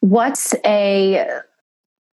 What's 0.00 0.54
a 0.64 1.26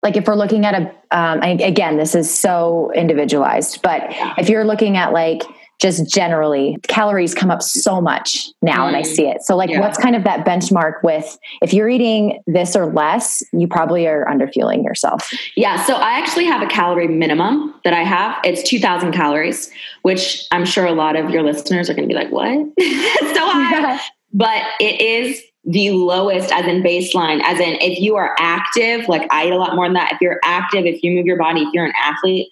like 0.03 0.17
if 0.17 0.27
we're 0.27 0.35
looking 0.35 0.65
at 0.65 0.75
a 0.75 1.17
um, 1.17 1.41
again 1.43 1.97
this 1.97 2.15
is 2.15 2.33
so 2.33 2.93
individualized 2.95 3.83
but 3.83 4.05
if 4.39 4.49
you're 4.49 4.65
looking 4.65 4.97
at 4.97 5.13
like 5.13 5.43
just 5.81 6.09
generally 6.09 6.76
calories 6.89 7.35
come 7.35 7.51
up 7.51 7.62
so 7.62 8.01
much 8.01 8.49
now 8.62 8.85
mm. 8.85 8.89
and 8.89 8.97
I 8.97 9.03
see 9.03 9.26
it. 9.26 9.43
So 9.43 9.57
like 9.57 9.70
yeah. 9.70 9.81
what's 9.81 9.99
kind 9.99 10.14
of 10.14 10.24
that 10.24 10.45
benchmark 10.45 11.03
with 11.03 11.39
if 11.62 11.72
you're 11.72 11.89
eating 11.89 12.43
this 12.47 12.76
or 12.76 12.93
less, 12.93 13.43
you 13.53 13.66
probably 13.66 14.07
are 14.07 14.26
underfueling 14.26 14.85
yourself. 14.85 15.31
Yeah, 15.57 15.83
so 15.85 15.95
I 15.95 16.18
actually 16.18 16.45
have 16.45 16.62
a 16.62 16.66
calorie 16.66 17.09
minimum 17.09 17.74
that 17.85 17.95
I 17.95 18.05
have. 18.05 18.39
It's 18.45 18.68
2000 18.68 19.12
calories, 19.12 19.70
which 20.03 20.47
I'm 20.53 20.64
sure 20.64 20.85
a 20.85 20.93
lot 20.93 21.16
of 21.16 21.31
your 21.31 21.43
listeners 21.43 21.89
are 21.89 21.95
going 21.95 22.09
to 22.09 22.12
be 22.12 22.18
like, 22.18 22.31
"What?" 22.31 22.49
so 22.78 23.49
high. 23.49 24.01
But 24.33 24.64
it 24.78 25.01
is 25.01 25.43
the 25.64 25.91
lowest 25.91 26.51
as 26.53 26.66
in 26.66 26.83
baseline 26.83 27.43
as 27.45 27.61
in 27.61 27.74
if 27.83 28.01
you 28.01 28.16
are 28.16 28.35
active 28.39 29.07
like 29.09 29.31
i 29.31 29.47
eat 29.47 29.53
a 29.53 29.57
lot 29.57 29.76
more 29.76 29.85
than 29.85 29.93
that 29.93 30.11
if 30.11 30.18
you're 30.18 30.41
active 30.43 30.87
if 30.87 31.03
you 31.03 31.11
move 31.11 31.26
your 31.26 31.37
body 31.37 31.61
if 31.61 31.68
you're 31.74 31.85
an 31.85 31.93
athlete 32.03 32.49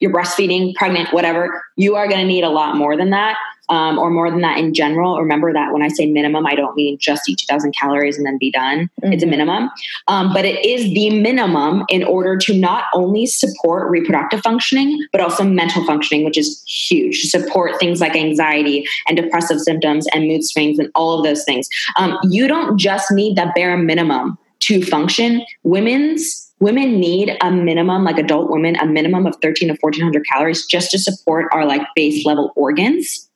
you're 0.00 0.12
breastfeeding, 0.12 0.74
pregnant, 0.74 1.12
whatever, 1.12 1.62
you 1.76 1.96
are 1.96 2.08
going 2.08 2.20
to 2.20 2.26
need 2.26 2.44
a 2.44 2.50
lot 2.50 2.76
more 2.76 2.96
than 2.96 3.10
that, 3.10 3.36
um, 3.68 3.98
or 3.98 4.10
more 4.10 4.30
than 4.30 4.40
that 4.40 4.58
in 4.58 4.74
general. 4.74 5.18
Remember 5.18 5.52
that 5.52 5.72
when 5.72 5.82
I 5.82 5.88
say 5.88 6.06
minimum, 6.06 6.46
I 6.46 6.54
don't 6.54 6.76
mean 6.76 6.98
just 6.98 7.28
eat 7.28 7.38
2,000 7.38 7.74
calories 7.74 8.16
and 8.16 8.26
then 8.26 8.38
be 8.38 8.50
done. 8.50 8.90
Mm-hmm. 9.02 9.12
It's 9.12 9.22
a 9.22 9.26
minimum, 9.26 9.70
um, 10.06 10.32
but 10.32 10.44
it 10.44 10.64
is 10.64 10.84
the 10.94 11.10
minimum 11.18 11.84
in 11.88 12.04
order 12.04 12.36
to 12.36 12.54
not 12.54 12.84
only 12.94 13.26
support 13.26 13.90
reproductive 13.90 14.40
functioning, 14.42 15.06
but 15.12 15.20
also 15.20 15.44
mental 15.44 15.84
functioning, 15.84 16.24
which 16.24 16.38
is 16.38 16.62
huge 16.66 17.22
support 17.22 17.78
things 17.80 18.00
like 18.00 18.14
anxiety 18.14 18.86
and 19.08 19.16
depressive 19.16 19.60
symptoms 19.60 20.06
and 20.12 20.28
mood 20.28 20.44
swings 20.44 20.78
and 20.78 20.90
all 20.94 21.18
of 21.18 21.24
those 21.24 21.44
things. 21.44 21.68
Um, 21.96 22.18
you 22.24 22.48
don't 22.48 22.78
just 22.78 23.10
need 23.10 23.36
that 23.36 23.54
bare 23.54 23.76
minimum 23.76 24.38
to 24.60 24.82
function. 24.82 25.44
Women's 25.64 26.45
women 26.60 26.98
need 26.98 27.36
a 27.42 27.50
minimum 27.50 28.04
like 28.04 28.18
adult 28.18 28.50
women 28.50 28.76
a 28.76 28.86
minimum 28.86 29.26
of 29.26 29.34
13 29.42 29.68
to 29.68 29.74
1400 29.80 30.24
calories 30.26 30.64
just 30.66 30.90
to 30.90 30.98
support 30.98 31.46
our 31.52 31.66
like 31.66 31.82
base 31.94 32.24
level 32.24 32.52
organs 32.56 33.28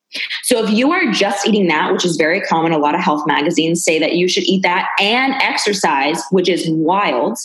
so 0.43 0.65
if 0.65 0.71
you 0.71 0.91
are 0.91 1.11
just 1.13 1.47
eating 1.47 1.69
that 1.69 1.93
which 1.93 2.05
is 2.05 2.17
very 2.17 2.41
common 2.41 2.73
a 2.73 2.79
lot 2.79 2.95
of 2.95 3.01
health 3.01 3.27
magazines 3.27 3.85
say 3.85 3.99
that 3.99 4.15
you 4.15 4.29
should 4.29 4.45
eat 4.45 4.63
that 4.63 4.89
and 5.01 5.35
exercise 5.43 6.23
which 6.31 6.49
is 6.49 6.69
wild 6.71 7.39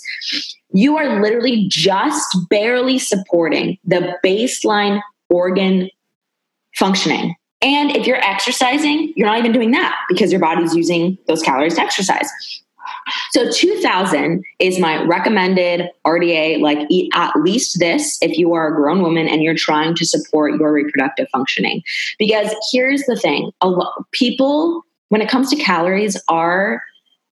you 0.72 0.98
are 0.98 1.22
literally 1.22 1.68
just 1.68 2.38
barely 2.50 2.98
supporting 2.98 3.78
the 3.86 4.18
baseline 4.24 5.02
organ 5.30 5.90
functioning 6.76 7.36
and 7.66 7.96
if 7.96 8.06
you're 8.06 8.24
exercising, 8.24 9.12
you're 9.16 9.28
not 9.28 9.40
even 9.40 9.52
doing 9.52 9.72
that 9.72 9.96
because 10.08 10.32
your 10.32 10.40
body's 10.40 10.76
using 10.76 11.18
those 11.28 11.42
calories 11.42 11.76
to 11.76 11.82
exercise. 11.82 12.30
So 13.32 13.52
2000 13.52 14.44
is 14.60 14.80
my 14.80 15.04
recommended 15.04 15.90
RDA, 16.06 16.62
like 16.62 16.80
eat 16.90 17.12
at 17.14 17.36
least 17.36 17.80
this 17.80 18.18
if 18.22 18.38
you 18.38 18.54
are 18.54 18.68
a 18.68 18.76
grown 18.76 19.02
woman 19.02 19.28
and 19.28 19.44
you're 19.44 19.56
trying 19.56 19.96
to 19.96 20.06
support 20.06 20.60
your 20.60 20.72
reproductive 20.72 21.28
functioning. 21.32 21.84
Because 22.18 22.54
here's 22.72 23.04
the 23.04 23.16
thing 23.16 23.52
a 23.62 23.72
people 24.12 24.84
when 25.10 25.22
it 25.22 25.30
comes 25.30 25.50
to 25.50 25.56
calories, 25.56 26.22
our 26.30 26.82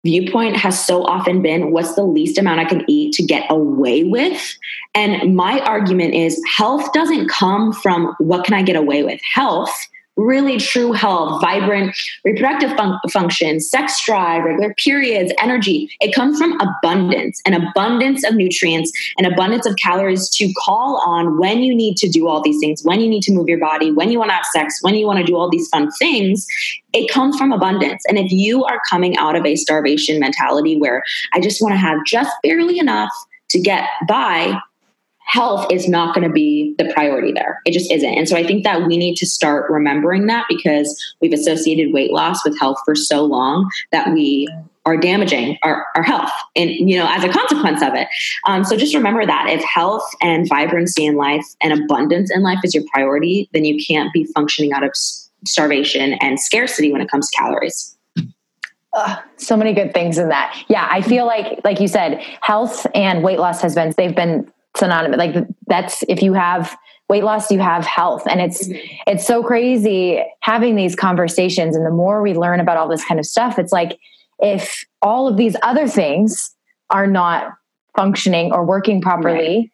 viewpoint 0.04 0.58
has 0.58 0.84
so 0.84 1.04
often 1.06 1.42
been 1.42 1.72
what's 1.72 1.96
the 1.96 2.04
least 2.04 2.38
amount 2.38 2.60
I 2.60 2.66
can 2.66 2.84
eat 2.90 3.14
to 3.14 3.24
get 3.24 3.50
away 3.50 4.04
with? 4.04 4.58
And 4.96 5.36
my 5.36 5.60
argument 5.62 6.14
is 6.14 6.42
health 6.56 6.92
doesn't 6.94 7.30
come 7.30 7.72
from 7.72 8.16
what 8.20 8.46
can 8.46 8.56
I 8.56 8.64
get 8.64 8.76
away 8.76 9.04
with? 9.04 9.22
Health 9.34 9.74
really 10.18 10.58
true 10.58 10.92
health, 10.92 11.42
vibrant 11.42 11.96
reproductive 12.24 12.72
fun- 12.78 13.00
function, 13.12 13.60
sex 13.60 14.04
drive, 14.06 14.44
regular 14.44 14.74
periods, 14.76 15.32
energy. 15.42 15.90
It 16.00 16.14
comes 16.14 16.38
from 16.38 16.60
abundance, 16.60 17.42
an 17.46 17.54
abundance 17.54 18.26
of 18.26 18.36
nutrients, 18.36 18.92
an 19.18 19.26
abundance 19.26 19.66
of 19.66 19.76
calories 19.78 20.30
to 20.30 20.52
call 20.54 21.02
on 21.06 21.40
when 21.40 21.60
you 21.60 21.74
need 21.74 21.98
to 21.98 22.10
do 22.10 22.28
all 22.28 22.42
these 22.42 22.60
things, 22.60 22.84
when 22.84 23.00
you 23.00 23.10
need 23.10 23.24
to 23.24 23.32
move 23.32 23.48
your 23.48 23.60
body, 23.60 23.92
when 23.92 24.12
you 24.12 24.20
want 24.20 24.30
to 24.30 24.36
have 24.36 24.46
sex, 24.46 24.80
when 24.82 24.96
you 24.96 25.06
want 25.06 25.20
to 25.20 25.26
do 25.26 25.36
all 25.36 25.50
these 25.50 25.68
fun 25.70 25.90
things. 25.92 26.46
It 26.94 27.10
comes 27.10 27.38
from 27.38 27.54
abundance. 27.54 28.04
And 28.08 28.18
if 28.18 28.32
you 28.32 28.66
are 28.66 28.82
coming 28.90 29.16
out 29.18 29.36
of 29.36 29.46
a 29.46 29.56
starvation 29.56 30.20
mentality 30.20 30.78
where 30.78 31.04
I 31.34 31.40
just 31.40 31.62
want 31.62 31.74
to 31.74 31.78
have 31.78 32.04
just 32.06 32.32
barely 32.44 32.80
enough 32.80 33.12
to 33.50 33.60
get 33.60 33.88
by, 34.08 34.60
health 35.26 35.72
is 35.72 35.88
not 35.88 36.14
going 36.14 36.28
to 36.28 36.34
be 36.34 36.76
the 36.78 36.92
priority 36.94 37.32
there. 37.32 37.62
It 37.66 37.72
just 37.72 37.90
isn't. 37.92 38.14
And 38.14 38.28
so 38.28 38.36
I 38.36 38.46
think 38.46 38.64
that 38.64 38.86
we 38.86 38.98
need 38.98 39.16
to 39.16 39.26
start 39.26 39.70
remembering 39.72 40.28
that 40.28 40.46
because 40.50 41.16
we've 41.22 41.34
associated 41.34 41.94
weight 41.94 42.12
loss 42.12 42.44
with 42.44 42.60
health 42.60 42.78
for 42.84 42.96
so 42.96 43.24
long 43.24 43.70
that 43.92 44.12
we 44.12 44.48
are 44.86 44.98
damaging 44.98 45.58
our, 45.64 45.86
our 45.96 46.02
health 46.02 46.32
and 46.56 46.72
you 46.72 46.98
know 46.98 47.06
as 47.08 47.24
a 47.24 47.30
consequence 47.30 47.84
of 47.84 47.94
it 47.94 48.08
um, 48.48 48.64
so 48.64 48.76
just 48.76 48.96
remember 48.96 49.26
that 49.26 49.46
if 49.48 49.64
health 49.64 50.04
and 50.22 50.50
vibrancy 50.50 51.06
in 51.06 51.16
life 51.16 51.46
and 51.62 51.72
abundance 51.72 52.32
in 52.32 52.42
life 52.42 52.58
is 52.64 52.74
your 52.74 52.84
priority 52.92 53.48
then 53.54 53.64
you 53.64 53.80
can't 53.86 54.12
be 54.12 54.26
functioning 54.34 54.74
out 54.74 54.84
of 54.84 54.92
starvation 55.46 56.14
and 56.14 56.40
scarcity 56.40 56.92
when 56.92 57.00
it 57.00 57.10
comes 57.12 57.30
to 57.30 57.38
calories 57.38 57.96
so 59.38 59.56
many 59.56 59.72
good 59.72 59.94
things 59.94 60.18
in 60.18 60.30
that 60.30 60.60
yeah 60.68 60.88
i 60.90 61.00
feel 61.00 61.28
like 61.28 61.62
like 61.64 61.80
you 61.80 61.88
said 61.88 62.18
health 62.42 62.88
and 62.96 63.24
weight 63.24 63.38
loss 63.38 63.62
has 63.62 63.76
been 63.76 63.94
they've 63.98 64.16
been 64.16 64.52
synonymous 64.78 65.18
like 65.18 65.36
that's 65.68 66.04
if 66.08 66.22
you 66.22 66.34
have 66.34 66.78
weight 67.10 67.24
loss 67.24 67.52
you 67.52 67.60
have 67.60 67.86
health 67.86 68.24
and 68.26 68.40
it's 68.40 68.68
mm-hmm. 68.68 68.80
it's 69.06 69.28
so 69.28 69.44
crazy 69.44 70.24
having 70.40 70.76
these 70.76 70.96
conversations 70.96 71.76
and 71.76 71.86
the 71.86 71.92
more 71.92 72.22
we 72.22 72.34
learn 72.34 72.60
about 72.60 72.78
all 72.78 72.88
this 72.88 73.04
kind 73.04 73.20
of 73.20 73.26
stuff 73.26 73.60
it's 73.60 73.74
like 73.74 74.00
if 74.40 74.86
all 75.02 75.28
of 75.28 75.36
these 75.36 75.56
other 75.62 75.88
things 75.88 76.56
are 76.90 77.06
not 77.06 77.52
functioning 77.96 78.54
or 78.54 78.66
working 78.66 79.02
properly 79.02 79.58
right. 79.58 79.72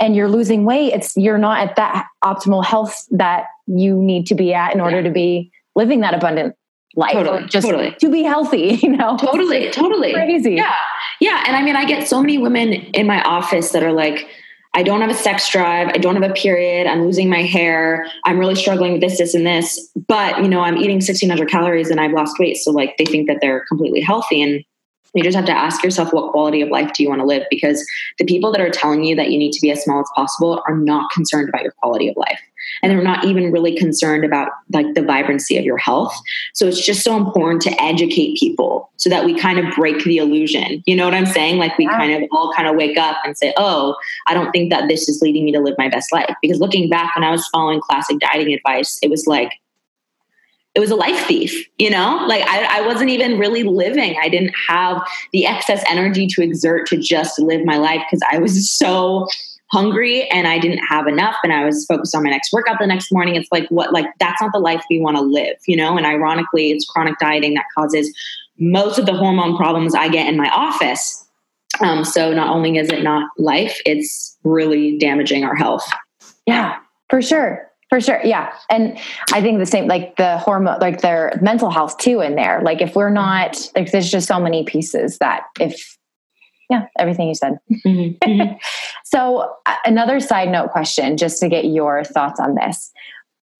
and 0.00 0.16
you're 0.16 0.30
losing 0.30 0.64
weight 0.64 0.94
it's 0.94 1.14
you're 1.14 1.38
not 1.38 1.68
at 1.68 1.76
that 1.76 2.06
optimal 2.24 2.64
health 2.64 3.06
that 3.10 3.44
you 3.66 4.02
need 4.02 4.26
to 4.26 4.34
be 4.34 4.54
at 4.54 4.74
in 4.74 4.80
order 4.80 4.96
yeah. 4.96 5.02
to 5.02 5.10
be 5.10 5.52
living 5.76 6.00
that 6.00 6.14
abundant 6.14 6.54
life 6.96 7.12
totally, 7.12 7.44
just 7.46 7.66
totally. 7.66 7.94
to 8.00 8.10
be 8.10 8.22
healthy 8.22 8.78
you 8.82 8.88
know 8.88 9.16
totally 9.18 9.70
totally 9.70 10.12
crazy 10.14 10.54
yeah 10.54 10.74
yeah 11.20 11.44
and 11.46 11.56
i 11.56 11.62
mean 11.62 11.76
i 11.76 11.84
get 11.84 12.06
so 12.06 12.20
many 12.20 12.38
women 12.38 12.72
in 12.72 13.06
my 13.06 13.22
office 13.22 13.70
that 13.72 13.82
are 13.82 13.92
like 13.92 14.28
I 14.74 14.82
don't 14.82 15.00
have 15.00 15.10
a 15.10 15.14
sex 15.14 15.50
drive. 15.50 15.88
I 15.88 15.98
don't 15.98 16.14
have 16.20 16.30
a 16.30 16.34
period. 16.34 16.86
I'm 16.86 17.02
losing 17.02 17.28
my 17.28 17.42
hair. 17.42 18.06
I'm 18.24 18.38
really 18.38 18.54
struggling 18.54 18.92
with 18.92 19.00
this, 19.00 19.18
this, 19.18 19.34
and 19.34 19.46
this. 19.46 19.90
But, 20.06 20.42
you 20.42 20.48
know, 20.48 20.60
I'm 20.60 20.76
eating 20.76 20.96
1600 20.96 21.48
calories 21.48 21.90
and 21.90 22.00
I've 22.00 22.12
lost 22.12 22.38
weight. 22.38 22.58
So, 22.58 22.70
like, 22.70 22.96
they 22.98 23.04
think 23.04 23.28
that 23.28 23.38
they're 23.40 23.64
completely 23.66 24.00
healthy. 24.00 24.42
And 24.42 24.62
you 25.14 25.22
just 25.22 25.36
have 25.36 25.46
to 25.46 25.52
ask 25.52 25.82
yourself 25.82 26.12
what 26.12 26.32
quality 26.32 26.60
of 26.60 26.68
life 26.68 26.92
do 26.92 27.02
you 27.02 27.08
want 27.08 27.20
to 27.20 27.26
live? 27.26 27.44
Because 27.50 27.86
the 28.18 28.24
people 28.24 28.52
that 28.52 28.60
are 28.60 28.70
telling 28.70 29.04
you 29.04 29.16
that 29.16 29.30
you 29.30 29.38
need 29.38 29.52
to 29.52 29.60
be 29.60 29.70
as 29.70 29.82
small 29.82 30.00
as 30.00 30.10
possible 30.14 30.62
are 30.66 30.76
not 30.76 31.10
concerned 31.10 31.48
about 31.48 31.62
your 31.62 31.72
quality 31.72 32.08
of 32.08 32.16
life. 32.16 32.40
And 32.82 32.90
they're 32.90 33.02
not 33.02 33.24
even 33.24 33.50
really 33.50 33.76
concerned 33.76 34.24
about 34.24 34.50
like 34.72 34.94
the 34.94 35.02
vibrancy 35.02 35.56
of 35.56 35.64
your 35.64 35.78
health. 35.78 36.14
So 36.54 36.66
it's 36.66 36.84
just 36.84 37.02
so 37.02 37.16
important 37.16 37.62
to 37.62 37.82
educate 37.82 38.36
people 38.36 38.90
so 38.96 39.08
that 39.10 39.24
we 39.24 39.38
kind 39.38 39.58
of 39.58 39.74
break 39.74 40.02
the 40.04 40.18
illusion. 40.18 40.82
You 40.86 40.96
know 40.96 41.04
what 41.04 41.14
i'm 41.14 41.26
saying? 41.26 41.58
Like 41.58 41.78
we 41.78 41.86
kind 41.86 42.12
of 42.12 42.28
all 42.32 42.52
kind 42.52 42.68
of 42.68 42.76
wake 42.76 42.98
up 42.98 43.16
and 43.24 43.36
say 43.36 43.54
oh 43.56 43.94
i 44.26 44.34
don't 44.34 44.50
think 44.50 44.70
that 44.70 44.88
this 44.88 45.08
is 45.08 45.22
leading 45.22 45.44
me 45.44 45.52
to 45.52 45.60
live 45.60 45.74
my 45.78 45.88
best 45.88 46.12
life. 46.12 46.34
Because 46.42 46.60
looking 46.60 46.88
back 46.88 47.14
when 47.14 47.24
i 47.24 47.30
was 47.30 47.46
following 47.48 47.80
classic 47.80 48.18
dieting 48.18 48.52
advice 48.52 48.98
it 49.02 49.10
was 49.10 49.26
like 49.26 49.52
it 50.78 50.80
was 50.80 50.92
a 50.92 50.96
life 50.96 51.26
thief, 51.26 51.66
you 51.78 51.90
know? 51.90 52.24
Like 52.28 52.44
I, 52.46 52.78
I, 52.78 52.86
wasn't 52.86 53.10
even 53.10 53.36
really 53.36 53.64
living. 53.64 54.16
I 54.22 54.28
didn't 54.28 54.54
have 54.68 55.04
the 55.32 55.44
excess 55.44 55.82
energy 55.90 56.28
to 56.28 56.40
exert 56.40 56.86
to 56.86 56.96
just 56.96 57.40
live 57.40 57.64
my 57.64 57.78
life 57.78 58.00
because 58.06 58.22
I 58.30 58.38
was 58.38 58.70
so 58.78 59.26
hungry 59.72 60.28
and 60.30 60.46
I 60.46 60.60
didn't 60.60 60.78
have 60.88 61.08
enough 61.08 61.34
and 61.42 61.52
I 61.52 61.64
was 61.64 61.84
focused 61.86 62.14
on 62.14 62.22
my 62.22 62.30
next 62.30 62.52
workout 62.52 62.76
the 62.78 62.86
next 62.86 63.10
morning. 63.10 63.34
It's 63.34 63.48
like, 63.50 63.68
what, 63.70 63.92
like, 63.92 64.06
that's 64.20 64.40
not 64.40 64.52
the 64.52 64.60
life 64.60 64.84
we 64.88 65.00
want 65.00 65.16
to 65.16 65.20
live, 65.20 65.56
you 65.66 65.76
know? 65.76 65.96
And 65.96 66.06
ironically, 66.06 66.70
it's 66.70 66.84
chronic 66.84 67.18
dieting 67.18 67.54
that 67.54 67.64
causes 67.76 68.16
most 68.60 69.00
of 69.00 69.06
the 69.06 69.14
hormone 69.14 69.56
problems 69.56 69.96
I 69.96 70.08
get 70.08 70.28
in 70.28 70.36
my 70.36 70.48
office. 70.50 71.24
Um, 71.80 72.04
so 72.04 72.32
not 72.32 72.54
only 72.54 72.78
is 72.78 72.88
it 72.88 73.02
not 73.02 73.28
life, 73.36 73.80
it's 73.84 74.38
really 74.44 74.96
damaging 74.96 75.42
our 75.42 75.56
health. 75.56 75.90
Yeah, 76.46 76.76
for 77.10 77.20
sure. 77.20 77.67
For 77.88 78.00
sure. 78.00 78.20
Yeah. 78.22 78.54
And 78.70 78.98
I 79.32 79.40
think 79.40 79.58
the 79.58 79.66
same, 79.66 79.86
like 79.86 80.16
the 80.16 80.36
hormone, 80.38 80.78
like 80.78 81.00
their 81.00 81.38
mental 81.40 81.70
health 81.70 81.96
too 81.96 82.20
in 82.20 82.34
there. 82.34 82.60
Like 82.62 82.82
if 82.82 82.94
we're 82.94 83.10
not, 83.10 83.56
like 83.74 83.90
there's 83.90 84.10
just 84.10 84.28
so 84.28 84.38
many 84.38 84.64
pieces 84.64 85.18
that 85.18 85.44
if 85.58 85.96
yeah, 86.70 86.86
everything 86.98 87.28
you 87.28 87.34
said. 87.34 87.58
Mm-hmm. 87.86 88.30
Mm-hmm. 88.30 88.52
so, 89.04 89.54
another 89.84 90.20
side 90.20 90.50
note 90.50 90.70
question, 90.70 91.16
just 91.16 91.40
to 91.40 91.48
get 91.48 91.64
your 91.64 92.04
thoughts 92.04 92.38
on 92.38 92.54
this: 92.54 92.92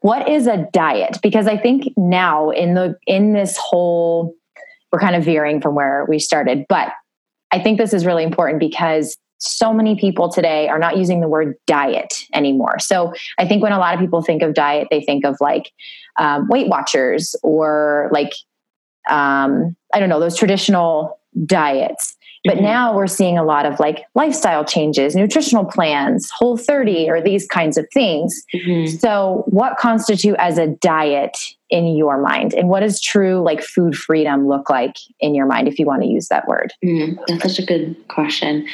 What 0.00 0.28
is 0.28 0.46
a 0.46 0.68
diet? 0.72 1.18
Because 1.22 1.46
I 1.46 1.56
think 1.56 1.92
now 1.96 2.50
in 2.50 2.74
the 2.74 2.96
in 3.06 3.32
this 3.32 3.56
whole, 3.56 4.34
we're 4.92 5.00
kind 5.00 5.16
of 5.16 5.24
veering 5.24 5.60
from 5.60 5.74
where 5.74 6.04
we 6.08 6.18
started, 6.18 6.66
but 6.68 6.92
I 7.50 7.62
think 7.62 7.78
this 7.78 7.94
is 7.94 8.04
really 8.04 8.24
important 8.24 8.60
because 8.60 9.16
so 9.38 9.72
many 9.72 9.96
people 9.96 10.30
today 10.30 10.68
are 10.68 10.78
not 10.78 10.96
using 10.96 11.20
the 11.20 11.28
word 11.28 11.54
diet 11.66 12.24
anymore. 12.34 12.78
So 12.78 13.12
I 13.38 13.46
think 13.46 13.62
when 13.62 13.72
a 13.72 13.78
lot 13.78 13.94
of 13.94 14.00
people 14.00 14.20
think 14.22 14.42
of 14.42 14.54
diet, 14.54 14.88
they 14.90 15.00
think 15.00 15.24
of 15.24 15.36
like 15.40 15.72
um, 16.18 16.48
Weight 16.48 16.68
Watchers 16.68 17.34
or 17.42 18.10
like 18.12 18.32
um, 19.08 19.76
I 19.94 20.00
don't 20.00 20.08
know 20.08 20.20
those 20.20 20.36
traditional 20.36 21.18
diets. 21.46 22.16
But 22.44 22.56
mm-hmm. 22.56 22.64
now 22.64 22.94
we're 22.94 23.08
seeing 23.08 23.36
a 23.36 23.44
lot 23.44 23.66
of 23.66 23.80
like 23.80 24.04
lifestyle 24.14 24.64
changes, 24.64 25.16
nutritional 25.16 25.64
plans, 25.64 26.30
whole 26.30 26.56
30 26.56 27.10
or 27.10 27.20
these 27.20 27.46
kinds 27.46 27.76
of 27.76 27.86
things. 27.92 28.44
Mm-hmm. 28.54 28.96
So, 28.96 29.44
what 29.48 29.76
constitute 29.76 30.36
as 30.38 30.56
a 30.56 30.68
diet 30.68 31.36
in 31.70 31.96
your 31.96 32.20
mind? 32.20 32.54
And 32.54 32.68
what 32.68 32.80
does 32.80 33.00
true 33.00 33.42
like 33.42 33.62
food 33.62 33.96
freedom 33.96 34.48
look 34.48 34.70
like 34.70 34.96
in 35.20 35.34
your 35.34 35.46
mind 35.46 35.68
if 35.68 35.78
you 35.78 35.86
want 35.86 36.02
to 36.02 36.08
use 36.08 36.28
that 36.28 36.48
word? 36.48 36.72
Mm, 36.84 37.18
that's 37.26 37.42
such 37.42 37.58
a 37.58 37.66
good 37.66 37.96
question. 38.08 38.66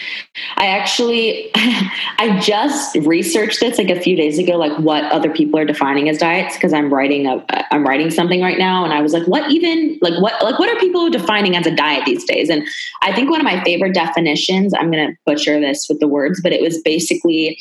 I 0.56 0.66
actually 0.66 1.50
I 1.54 2.38
just 2.40 2.96
researched 2.96 3.60
this 3.60 3.78
like 3.78 3.90
a 3.90 4.00
few 4.00 4.16
days 4.16 4.38
ago 4.38 4.56
like 4.56 4.76
what 4.78 5.04
other 5.12 5.30
people 5.30 5.58
are 5.58 5.64
defining 5.64 6.08
as 6.08 6.18
diets 6.18 6.54
because 6.54 6.72
I'm 6.72 6.92
writing 6.92 7.26
a 7.26 7.44
I'm 7.72 7.84
writing 7.84 8.10
something 8.10 8.40
right 8.40 8.58
now 8.58 8.84
and 8.84 8.92
I 8.92 9.00
was 9.00 9.12
like 9.12 9.26
what 9.26 9.50
even 9.50 9.98
like 10.00 10.20
what 10.20 10.42
like 10.42 10.58
what 10.58 10.68
are 10.68 10.78
people 10.78 11.10
defining 11.10 11.56
as 11.56 11.66
a 11.66 11.74
diet 11.74 12.04
these 12.04 12.24
days? 12.24 12.48
And 12.48 12.66
I 13.02 13.12
think 13.12 13.30
one 13.30 13.40
of 13.40 13.44
my 13.44 13.62
favorite 13.64 13.94
definitions, 13.94 14.72
I'm 14.74 14.90
going 14.90 15.08
to 15.08 15.16
butcher 15.26 15.60
this 15.60 15.86
with 15.88 16.00
the 16.00 16.08
words, 16.08 16.40
but 16.42 16.52
it 16.52 16.62
was 16.62 16.80
basically 16.82 17.58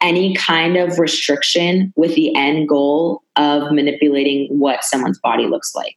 any 0.00 0.34
kind 0.34 0.76
of 0.76 0.98
restriction 0.98 1.92
with 1.96 2.14
the 2.14 2.34
end 2.36 2.68
goal 2.68 3.22
of 3.36 3.72
manipulating 3.72 4.46
what 4.58 4.84
someone's 4.84 5.18
body 5.18 5.46
looks 5.46 5.74
like. 5.74 5.96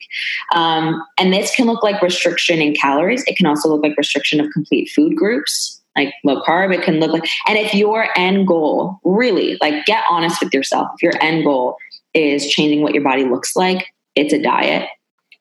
Um, 0.54 1.04
and 1.20 1.34
this 1.34 1.54
can 1.54 1.66
look 1.66 1.84
like 1.84 2.02
restriction 2.02 2.60
in 2.62 2.74
calories. 2.74 3.24
It 3.28 3.38
can 3.38 3.46
also 3.46 3.70
look 3.70 3.84
like 3.84 3.98
restriction 3.98 4.40
of 4.40 4.50
complete 4.52 4.90
food 4.96 5.16
groups, 5.16 5.82
like 5.96 6.14
low 6.24 6.42
carb. 6.42 6.74
It 6.74 6.84
can 6.84 7.00
look 7.00 7.12
like, 7.12 7.30
and 7.48 7.58
if 7.58 7.74
your 7.74 8.08
end 8.18 8.48
goal 8.48 9.00
really, 9.04 9.58
like, 9.62 9.86
get 9.86 10.04
honest 10.10 10.42
with 10.42 10.54
yourself, 10.54 10.88
if 10.96 11.04
your 11.04 11.22
end 11.22 11.44
goal 11.44 11.76
is 12.14 12.48
changing 12.48 12.82
what 12.82 12.94
your 12.94 13.04
body 13.04 13.26
looks 13.26 13.56
like, 13.56 13.88
it's 14.16 14.34
a 14.34 14.42
diet 14.42 14.90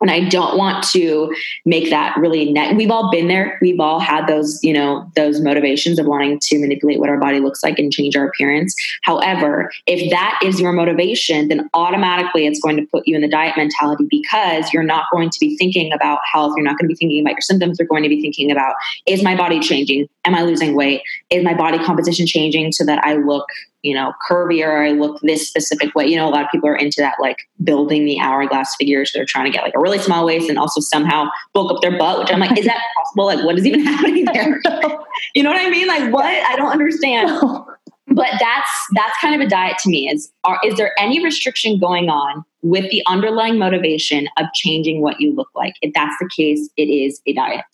and 0.01 0.11
i 0.11 0.21
don't 0.29 0.57
want 0.57 0.85
to 0.85 1.35
make 1.65 1.91
that 1.91 2.17
really 2.17 2.53
net 2.53 2.77
we've 2.77 2.91
all 2.91 3.11
been 3.11 3.29
there. 3.29 3.59
We've 3.61 3.81
all 3.81 4.01
had 4.01 4.27
those 4.27 4.63
you 4.63 4.73
know 4.73 5.11
those 5.15 5.41
motivations 5.41 5.99
of 5.99 6.07
wanting 6.07 6.39
to 6.41 6.59
manipulate 6.59 6.99
what 7.01 7.09
our 7.09 7.19
body 7.19 7.41
looks 7.41 7.63
like 7.63 7.79
and 7.79 7.93
change 7.93 8.17
our 8.17 8.27
appearance. 8.27 8.75
However 9.03 9.71
if 9.87 10.11
that 10.11 10.39
is 10.43 10.61
your 10.61 10.73
motivation 10.73 11.49
then 11.49 11.69
automatically 11.75 12.47
it's 12.47 12.61
going 12.61 12.77
to 12.77 12.87
put 12.87 13.07
you 13.07 13.17
in 13.17 13.23
the 13.23 13.29
diet 13.29 13.57
mentality 13.57 14.07
because 14.11 14.73
you're 14.73 14.83
not 14.83 15.07
going 15.13 15.31
to 15.31 15.39
be 15.41 15.57
thinking 15.57 15.93
about 15.93 16.21
health. 16.31 16.53
You're 16.57 16.65
not 16.65 16.79
going 16.79 16.89
to 16.89 16.95
be 16.95 16.97
thinking 16.97 17.21
about 17.21 17.33
your 17.33 17.41
symptoms. 17.41 17.79
You're 17.79 17.89
going 17.89 18.03
to 18.03 18.09
be 18.09 18.21
thinking 18.21 18.51
about 18.51 18.75
is 19.07 19.23
my 19.23 19.37
body 19.37 19.61
changing? 19.61 20.09
Am 20.25 20.35
i 20.35 20.43
losing 20.43 20.75
weight? 20.75 21.03
Is 21.31 21.45
my 21.45 21.55
body 21.55 21.79
composition 21.79 22.27
changing 22.27 22.73
so 22.73 22.85
that 22.85 23.03
i 23.05 23.15
look 23.15 23.47
you 23.87 23.95
know, 23.95 24.13
curvier, 24.29 24.85
I 24.85 24.91
look 24.91 25.21
this 25.21 25.47
specific 25.47 25.95
way. 25.95 26.07
You 26.09 26.17
know, 26.17 26.29
a 26.29 26.31
lot 26.31 26.45
of 26.45 26.51
people 26.51 26.69
are 26.69 26.75
into 26.75 27.01
that, 27.01 27.15
like 27.21 27.49
building 27.63 28.05
the 28.05 28.19
hourglass 28.19 28.75
figures. 28.75 29.13
They're 29.15 29.25
trying 29.25 29.45
to 29.45 29.53
get 29.53 29.63
like 29.63 29.75
a 29.77 29.79
really 29.79 30.01
small 30.01 30.27
waist 30.27 30.49
and 30.49 30.59
also 30.59 30.81
somehow 30.81 31.29
bulk 31.55 31.73
up 31.73 31.83
their 31.83 31.97
butt, 31.97 32.19
which 32.19 32.33
I'm 32.33 32.41
like, 32.41 32.59
is 32.59 32.65
that 32.67 32.83
possible? 32.97 33.27
Like, 33.27 33.45
what 33.45 33.57
is 33.57 33.65
even 33.65 33.85
happening 33.85 34.25
there? 34.35 34.61
you 35.37 35.45
know 35.45 35.51
what 35.51 35.61
I 35.65 35.71
mean? 35.71 35.87
Like, 35.87 36.13
what? 36.13 36.25
I 36.25 36.57
don't 36.57 36.73
understand. 36.73 37.31
but 38.09 38.29
that's 38.41 38.71
that's 38.95 39.17
kind 39.21 39.41
of 39.41 39.41
a 39.41 39.49
diet 39.49 39.79
to 39.79 39.89
me 39.91 40.09
is 40.09 40.33
are, 40.45 40.59
is 40.65 40.77
there 40.77 40.93
any 40.99 41.23
restriction 41.23 41.79
going 41.79 42.09
on 42.09 42.45
with 42.63 42.91
the 42.91 43.03
underlying 43.07 43.59
motivation 43.59 44.29
of 44.39 44.47
changing 44.55 45.01
what 45.01 45.21
you 45.21 45.35
look 45.35 45.49
like 45.57 45.75
if 45.83 45.93
that's 45.93 46.15
the 46.21 46.31
case 46.37 46.71
it 46.77 46.85
is 46.85 47.21
a 47.27 47.33
diet 47.33 47.65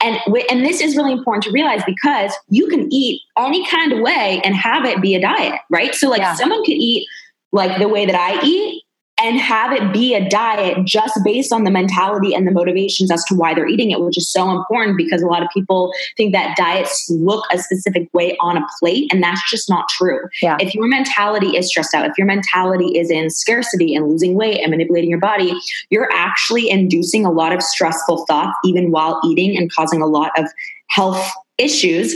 and 0.00 0.18
and 0.50 0.64
this 0.64 0.80
is 0.80 0.96
really 0.96 1.12
important 1.12 1.42
to 1.44 1.50
realize 1.50 1.82
because 1.84 2.32
you 2.48 2.68
can 2.68 2.92
eat 2.92 3.20
any 3.38 3.66
kind 3.66 3.92
of 3.92 4.00
way 4.00 4.40
and 4.44 4.54
have 4.54 4.84
it 4.84 5.00
be 5.00 5.14
a 5.14 5.20
diet 5.20 5.60
right 5.70 5.94
so 5.94 6.08
like 6.08 6.20
yeah. 6.20 6.34
someone 6.34 6.62
could 6.64 6.74
eat 6.74 7.06
like 7.52 7.78
the 7.78 7.88
way 7.88 8.06
that 8.06 8.14
i 8.14 8.42
eat 8.44 8.82
and 9.18 9.40
have 9.40 9.72
it 9.72 9.92
be 9.92 10.14
a 10.14 10.28
diet 10.28 10.84
just 10.84 11.18
based 11.24 11.52
on 11.52 11.64
the 11.64 11.70
mentality 11.70 12.34
and 12.34 12.46
the 12.46 12.50
motivations 12.50 13.10
as 13.10 13.24
to 13.24 13.34
why 13.34 13.54
they're 13.54 13.66
eating 13.66 13.90
it, 13.90 14.00
which 14.00 14.18
is 14.18 14.30
so 14.30 14.50
important 14.50 14.96
because 14.96 15.22
a 15.22 15.26
lot 15.26 15.42
of 15.42 15.48
people 15.54 15.92
think 16.16 16.32
that 16.32 16.56
diets 16.56 17.08
look 17.08 17.44
a 17.50 17.58
specific 17.58 18.12
way 18.12 18.36
on 18.40 18.58
a 18.58 18.66
plate, 18.78 19.10
and 19.12 19.22
that's 19.22 19.40
just 19.50 19.70
not 19.70 19.88
true. 19.88 20.20
Yeah. 20.42 20.58
If 20.60 20.74
your 20.74 20.86
mentality 20.86 21.56
is 21.56 21.68
stressed 21.68 21.94
out, 21.94 22.04
if 22.04 22.18
your 22.18 22.26
mentality 22.26 22.98
is 22.98 23.10
in 23.10 23.30
scarcity 23.30 23.94
and 23.94 24.06
losing 24.06 24.34
weight 24.34 24.60
and 24.60 24.70
manipulating 24.70 25.08
your 25.08 25.20
body, 25.20 25.54
you're 25.88 26.10
actually 26.12 26.68
inducing 26.68 27.24
a 27.24 27.30
lot 27.30 27.52
of 27.52 27.62
stressful 27.62 28.26
thoughts 28.26 28.56
even 28.64 28.90
while 28.90 29.20
eating 29.24 29.56
and 29.56 29.72
causing 29.72 30.02
a 30.02 30.06
lot 30.06 30.30
of 30.38 30.44
health 30.88 31.26
issues 31.56 32.14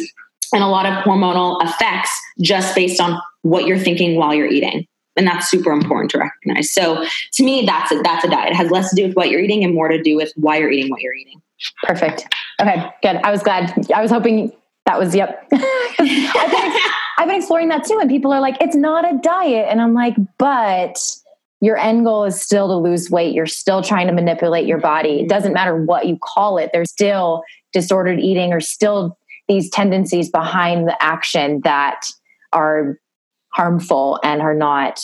and 0.53 0.62
a 0.62 0.66
lot 0.66 0.84
of 0.84 0.92
hormonal 1.05 1.62
effects 1.64 2.11
just 2.40 2.74
based 2.74 3.01
on 3.01 3.18
what 3.42 3.66
you're 3.66 3.78
thinking 3.78 4.16
while 4.16 4.34
you're 4.34 4.46
eating 4.46 4.86
and 5.20 5.28
that's 5.28 5.50
super 5.50 5.70
important 5.70 6.10
to 6.12 6.18
recognize. 6.18 6.72
So 6.72 7.04
to 7.34 7.44
me 7.44 7.66
that's 7.66 7.92
a, 7.92 8.00
that's 8.02 8.24
a 8.24 8.28
diet. 8.28 8.52
It 8.52 8.56
has 8.56 8.70
less 8.70 8.88
to 8.90 8.96
do 8.96 9.06
with 9.06 9.14
what 9.14 9.28
you're 9.28 9.40
eating 9.40 9.62
and 9.62 9.74
more 9.74 9.88
to 9.88 10.02
do 10.02 10.16
with 10.16 10.32
why 10.36 10.56
you're 10.56 10.70
eating 10.70 10.90
what 10.90 11.02
you're 11.02 11.14
eating. 11.14 11.42
Perfect. 11.82 12.24
Okay 12.60 12.90
good. 13.02 13.16
I 13.16 13.30
was 13.30 13.42
glad 13.42 13.72
i 13.94 14.00
was 14.00 14.10
hoping 14.10 14.52
that 14.86 14.98
was 14.98 15.14
yep. 15.14 15.46
I've, 15.52 15.98
been, 15.98 16.72
I've 17.18 17.28
been 17.28 17.36
exploring 17.36 17.68
that 17.68 17.84
too 17.84 17.98
and 18.00 18.08
people 18.08 18.32
are 18.32 18.40
like 18.40 18.56
it's 18.60 18.74
not 18.74 19.04
a 19.04 19.18
diet 19.18 19.66
and 19.68 19.80
i'm 19.80 19.92
like 19.92 20.16
but 20.38 20.98
your 21.60 21.76
end 21.76 22.04
goal 22.04 22.24
is 22.24 22.40
still 22.40 22.68
to 22.68 22.76
lose 22.76 23.10
weight. 23.10 23.34
You're 23.34 23.46
still 23.46 23.82
trying 23.82 24.06
to 24.06 24.14
manipulate 24.14 24.66
your 24.66 24.78
body. 24.78 25.20
It 25.20 25.28
doesn't 25.28 25.52
matter 25.52 25.76
what 25.76 26.06
you 26.06 26.18
call 26.18 26.56
it. 26.56 26.70
There's 26.72 26.90
still 26.90 27.42
disordered 27.72 28.18
eating 28.18 28.52
or 28.52 28.60
still 28.60 29.18
these 29.46 29.68
tendencies 29.68 30.30
behind 30.30 30.88
the 30.88 31.02
action 31.02 31.60
that 31.64 32.06
are 32.52 32.98
harmful 33.53 34.18
and 34.22 34.40
are 34.40 34.55
not 34.55 35.01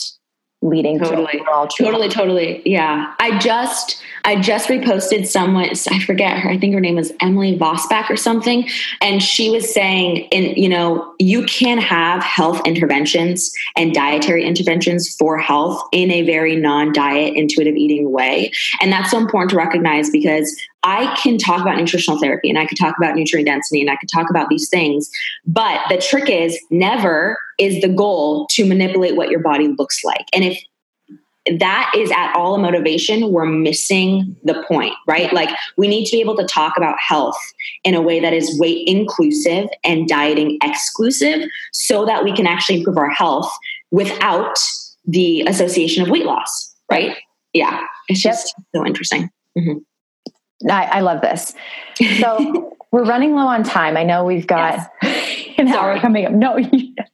leading 0.63 0.97
totally. 0.97 1.39
to 1.39 1.67
totally 1.77 2.09
totally. 2.09 2.61
Yeah. 2.65 3.13
I 3.19 3.37
just 3.37 4.01
i 4.25 4.35
just 4.35 4.67
reposted 4.69 5.25
someone 5.27 5.69
i 5.91 5.99
forget 5.99 6.37
her 6.39 6.49
i 6.49 6.57
think 6.57 6.73
her 6.73 6.79
name 6.79 6.95
was 6.95 7.13
emily 7.21 7.57
vosback 7.57 8.09
or 8.09 8.17
something. 8.17 8.67
And 8.99 9.21
she 9.21 9.51
was 9.51 9.71
saying 9.71 10.27
in 10.31 10.55
you 10.55 10.67
know 10.67 11.13
you 11.19 11.43
can 11.45 11.77
have 11.77 12.23
health 12.23 12.59
interventions 12.65 13.51
and 13.75 13.93
dietary 13.93 14.45
interventions 14.45 15.15
for 15.15 15.37
health 15.37 15.81
in 15.91 16.09
a 16.09 16.23
very 16.23 16.55
non-diet 16.55 17.35
intuitive 17.35 17.75
eating 17.75 18.11
way. 18.11 18.51
And 18.81 18.91
that's 18.91 19.11
so 19.11 19.19
important 19.19 19.51
to 19.51 19.57
recognize 19.57 20.09
because 20.09 20.59
I 20.83 21.15
can 21.21 21.37
talk 21.37 21.61
about 21.61 21.77
nutritional 21.77 22.19
therapy 22.19 22.49
and 22.49 22.57
I 22.57 22.65
could 22.65 22.77
talk 22.77 22.95
about 22.97 23.15
nutrient 23.15 23.47
density 23.47 23.81
and 23.81 23.89
I 23.89 23.95
could 23.97 24.09
talk 24.09 24.29
about 24.29 24.49
these 24.49 24.69
things. 24.69 25.09
But 25.45 25.81
the 25.89 25.97
trick 25.97 26.29
is 26.29 26.57
never 26.69 27.37
is 27.57 27.81
the 27.81 27.89
goal 27.89 28.47
to 28.51 28.65
manipulate 28.65 29.15
what 29.15 29.29
your 29.29 29.39
body 29.39 29.67
looks 29.77 30.03
like. 30.03 30.25
And 30.33 30.43
if 30.43 30.61
that 31.59 31.91
is 31.95 32.11
at 32.11 32.33
all 32.35 32.55
a 32.55 32.57
motivation, 32.57 33.31
we're 33.31 33.45
missing 33.45 34.35
the 34.43 34.63
point, 34.67 34.93
right? 35.07 35.31
Like 35.33 35.49
we 35.77 35.87
need 35.87 36.05
to 36.05 36.11
be 36.11 36.21
able 36.21 36.35
to 36.37 36.45
talk 36.45 36.77
about 36.77 36.99
health 36.99 37.37
in 37.83 37.95
a 37.95 38.01
way 38.01 38.19
that 38.19 38.33
is 38.33 38.59
weight 38.59 38.87
inclusive 38.87 39.67
and 39.83 40.07
dieting 40.07 40.57
exclusive 40.61 41.41
so 41.71 42.05
that 42.05 42.23
we 42.23 42.35
can 42.35 42.45
actually 42.45 42.79
improve 42.79 42.97
our 42.97 43.09
health 43.09 43.51
without 43.91 44.59
the 45.05 45.41
association 45.47 46.03
of 46.03 46.09
weight 46.09 46.25
loss, 46.25 46.75
right? 46.91 47.15
Yeah, 47.53 47.81
it's 48.09 48.21
just 48.21 48.53
yep. 48.57 48.65
so 48.75 48.85
interesting. 48.85 49.29
Mm-hmm. 49.57 49.77
I, 50.69 50.85
I 50.85 50.99
love 51.01 51.21
this. 51.21 51.53
So 52.19 52.75
we're 52.91 53.05
running 53.05 53.35
low 53.35 53.47
on 53.47 53.63
time. 53.63 53.97
I 53.97 54.03
know 54.03 54.23
we've 54.23 54.47
got 54.47 54.87
yes. 55.03 55.55
an 55.57 55.67
Sorry. 55.67 55.95
hour 55.95 55.99
coming 55.99 56.25
up. 56.25 56.31
No, 56.31 56.57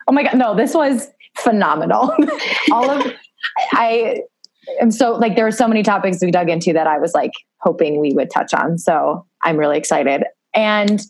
oh 0.07 0.11
my 0.11 0.23
God, 0.23 0.37
no, 0.37 0.55
this 0.55 0.73
was 0.73 1.09
phenomenal. 1.37 2.15
All 2.71 2.89
of 2.89 3.11
I 3.71 4.21
am 4.79 4.91
so 4.91 5.13
like 5.13 5.35
there 5.35 5.45
were 5.45 5.51
so 5.51 5.67
many 5.67 5.83
topics 5.83 6.19
we 6.21 6.31
dug 6.31 6.49
into 6.49 6.73
that 6.73 6.87
I 6.87 6.99
was 6.99 7.13
like 7.13 7.31
hoping 7.57 7.99
we 7.99 8.13
would 8.13 8.29
touch 8.29 8.53
on. 8.53 8.77
So 8.77 9.25
I'm 9.41 9.57
really 9.57 9.77
excited. 9.77 10.23
And 10.53 11.01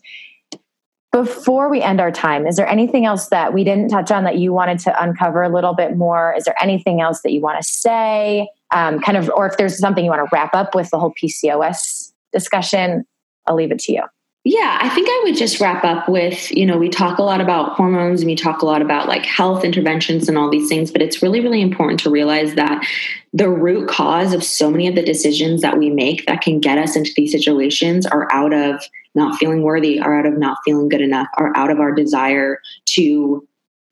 before 1.12 1.70
we 1.70 1.80
end 1.80 2.00
our 2.00 2.10
time, 2.10 2.44
is 2.44 2.56
there 2.56 2.66
anything 2.66 3.06
else 3.06 3.28
that 3.28 3.54
we 3.54 3.62
didn't 3.62 3.88
touch 3.88 4.10
on 4.10 4.24
that 4.24 4.38
you 4.38 4.52
wanted 4.52 4.80
to 4.80 5.02
uncover 5.02 5.44
a 5.44 5.48
little 5.48 5.74
bit 5.74 5.96
more? 5.96 6.34
Is 6.36 6.44
there 6.44 6.60
anything 6.60 7.00
else 7.00 7.22
that 7.22 7.30
you 7.30 7.40
want 7.40 7.62
to 7.62 7.62
say? 7.62 8.48
Um, 8.72 8.98
kind 8.98 9.16
of, 9.16 9.30
or 9.30 9.46
if 9.46 9.56
there's 9.56 9.78
something 9.78 10.04
you 10.04 10.10
want 10.10 10.28
to 10.28 10.28
wrap 10.32 10.54
up 10.54 10.74
with 10.74 10.90
the 10.90 10.98
whole 10.98 11.14
PCOS 11.22 12.13
discussion, 12.34 13.04
I'll 13.46 13.54
leave 13.54 13.72
it 13.72 13.78
to 13.80 13.92
you. 13.92 14.02
Yeah, 14.46 14.78
I 14.78 14.90
think 14.90 15.08
I 15.08 15.20
would 15.24 15.36
just 15.36 15.58
wrap 15.58 15.84
up 15.84 16.06
with, 16.06 16.50
you 16.50 16.66
know, 16.66 16.76
we 16.76 16.90
talk 16.90 17.18
a 17.18 17.22
lot 17.22 17.40
about 17.40 17.72
hormones 17.76 18.20
and 18.20 18.28
we 18.28 18.36
talk 18.36 18.60
a 18.60 18.66
lot 18.66 18.82
about 18.82 19.08
like 19.08 19.24
health 19.24 19.64
interventions 19.64 20.28
and 20.28 20.36
all 20.36 20.50
these 20.50 20.68
things, 20.68 20.90
but 20.90 21.00
it's 21.00 21.22
really, 21.22 21.40
really 21.40 21.62
important 21.62 21.98
to 22.00 22.10
realize 22.10 22.54
that 22.54 22.86
the 23.32 23.48
root 23.48 23.88
cause 23.88 24.34
of 24.34 24.44
so 24.44 24.70
many 24.70 24.86
of 24.86 24.96
the 24.96 25.02
decisions 25.02 25.62
that 25.62 25.78
we 25.78 25.88
make 25.88 26.26
that 26.26 26.42
can 26.42 26.60
get 26.60 26.76
us 26.76 26.94
into 26.94 27.10
these 27.16 27.32
situations 27.32 28.04
are 28.04 28.30
out 28.32 28.52
of 28.52 28.84
not 29.14 29.38
feeling 29.38 29.62
worthy, 29.62 29.98
are 29.98 30.18
out 30.18 30.26
of 30.26 30.36
not 30.36 30.58
feeling 30.62 30.90
good 30.90 31.00
enough, 31.00 31.28
are 31.38 31.56
out 31.56 31.70
of 31.70 31.80
our 31.80 31.92
desire 31.92 32.60
to 32.84 33.48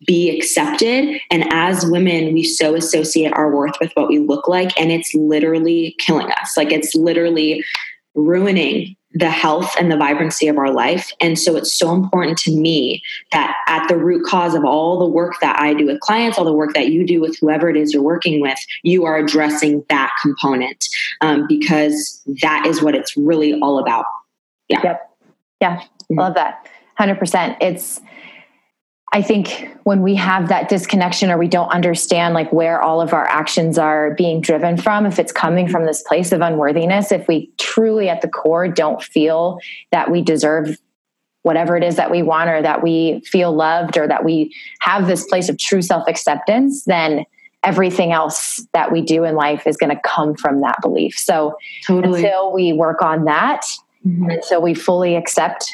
be 0.06 0.36
accepted. 0.36 1.18
And 1.30 1.50
as 1.50 1.86
women, 1.86 2.34
we 2.34 2.44
so 2.44 2.74
associate 2.74 3.32
our 3.34 3.54
worth 3.54 3.76
with 3.80 3.92
what 3.94 4.08
we 4.08 4.18
look 4.18 4.48
like, 4.48 4.78
and 4.78 4.92
it's 4.92 5.14
literally 5.14 5.96
killing 5.98 6.30
us. 6.32 6.58
Like 6.58 6.72
it's 6.72 6.94
literally 6.94 7.64
ruining 8.14 8.96
the 9.14 9.30
health 9.30 9.74
and 9.78 9.92
the 9.92 9.96
vibrancy 9.96 10.48
of 10.48 10.56
our 10.56 10.72
life. 10.72 11.12
And 11.20 11.38
so 11.38 11.56
it's 11.56 11.72
so 11.72 11.92
important 11.92 12.38
to 12.38 12.56
me 12.56 13.02
that 13.30 13.54
at 13.68 13.86
the 13.88 13.96
root 13.96 14.24
cause 14.26 14.54
of 14.54 14.64
all 14.64 14.98
the 14.98 15.06
work 15.06 15.34
that 15.42 15.58
I 15.60 15.74
do 15.74 15.86
with 15.86 16.00
clients, 16.00 16.38
all 16.38 16.44
the 16.44 16.52
work 16.52 16.72
that 16.74 16.88
you 16.88 17.06
do 17.06 17.20
with 17.20 17.36
whoever 17.38 17.68
it 17.68 17.76
is 17.76 17.92
you're 17.92 18.02
working 18.02 18.40
with, 18.40 18.58
you 18.82 19.04
are 19.04 19.18
addressing 19.18 19.84
that 19.90 20.12
component 20.22 20.86
um, 21.20 21.46
because 21.46 22.22
that 22.40 22.66
is 22.66 22.82
what 22.82 22.94
it's 22.94 23.16
really 23.16 23.58
all 23.60 23.78
about. 23.78 24.06
Yeah. 24.68 24.80
Yep. 24.82 25.10
Yeah. 25.60 25.76
Mm-hmm. 25.76 26.18
Love 26.18 26.34
that. 26.34 26.66
100%. 26.98 27.56
It's, 27.60 28.00
I 29.14 29.20
think 29.20 29.68
when 29.84 30.00
we 30.00 30.14
have 30.14 30.48
that 30.48 30.70
disconnection 30.70 31.30
or 31.30 31.36
we 31.36 31.46
don't 31.46 31.68
understand 31.68 32.32
like 32.32 32.50
where 32.50 32.80
all 32.80 33.02
of 33.02 33.12
our 33.12 33.26
actions 33.26 33.76
are 33.76 34.14
being 34.14 34.40
driven 34.40 34.78
from, 34.78 35.04
if 35.04 35.18
it's 35.18 35.32
coming 35.32 35.68
from 35.68 35.84
this 35.84 36.02
place 36.02 36.32
of 36.32 36.40
unworthiness, 36.40 37.12
if 37.12 37.28
we 37.28 37.50
truly 37.58 38.08
at 38.08 38.22
the 38.22 38.28
core 38.28 38.68
don't 38.68 39.02
feel 39.02 39.58
that 39.90 40.10
we 40.10 40.22
deserve 40.22 40.78
whatever 41.42 41.76
it 41.76 41.84
is 41.84 41.96
that 41.96 42.10
we 42.10 42.22
want 42.22 42.48
or 42.48 42.62
that 42.62 42.82
we 42.82 43.20
feel 43.26 43.52
loved 43.52 43.98
or 43.98 44.08
that 44.08 44.24
we 44.24 44.54
have 44.80 45.06
this 45.06 45.26
place 45.26 45.50
of 45.50 45.58
true 45.58 45.82
self 45.82 46.08
acceptance, 46.08 46.84
then 46.84 47.26
everything 47.64 48.12
else 48.12 48.66
that 48.72 48.90
we 48.90 49.02
do 49.02 49.24
in 49.24 49.34
life 49.34 49.66
is 49.66 49.76
going 49.76 49.94
to 49.94 50.00
come 50.02 50.34
from 50.34 50.62
that 50.62 50.76
belief. 50.80 51.18
So 51.18 51.56
totally. 51.86 52.24
until 52.24 52.52
we 52.52 52.72
work 52.72 53.02
on 53.02 53.24
that, 53.26 53.66
mm-hmm. 54.06 54.30
until 54.30 54.62
we 54.62 54.72
fully 54.72 55.16
accept 55.16 55.70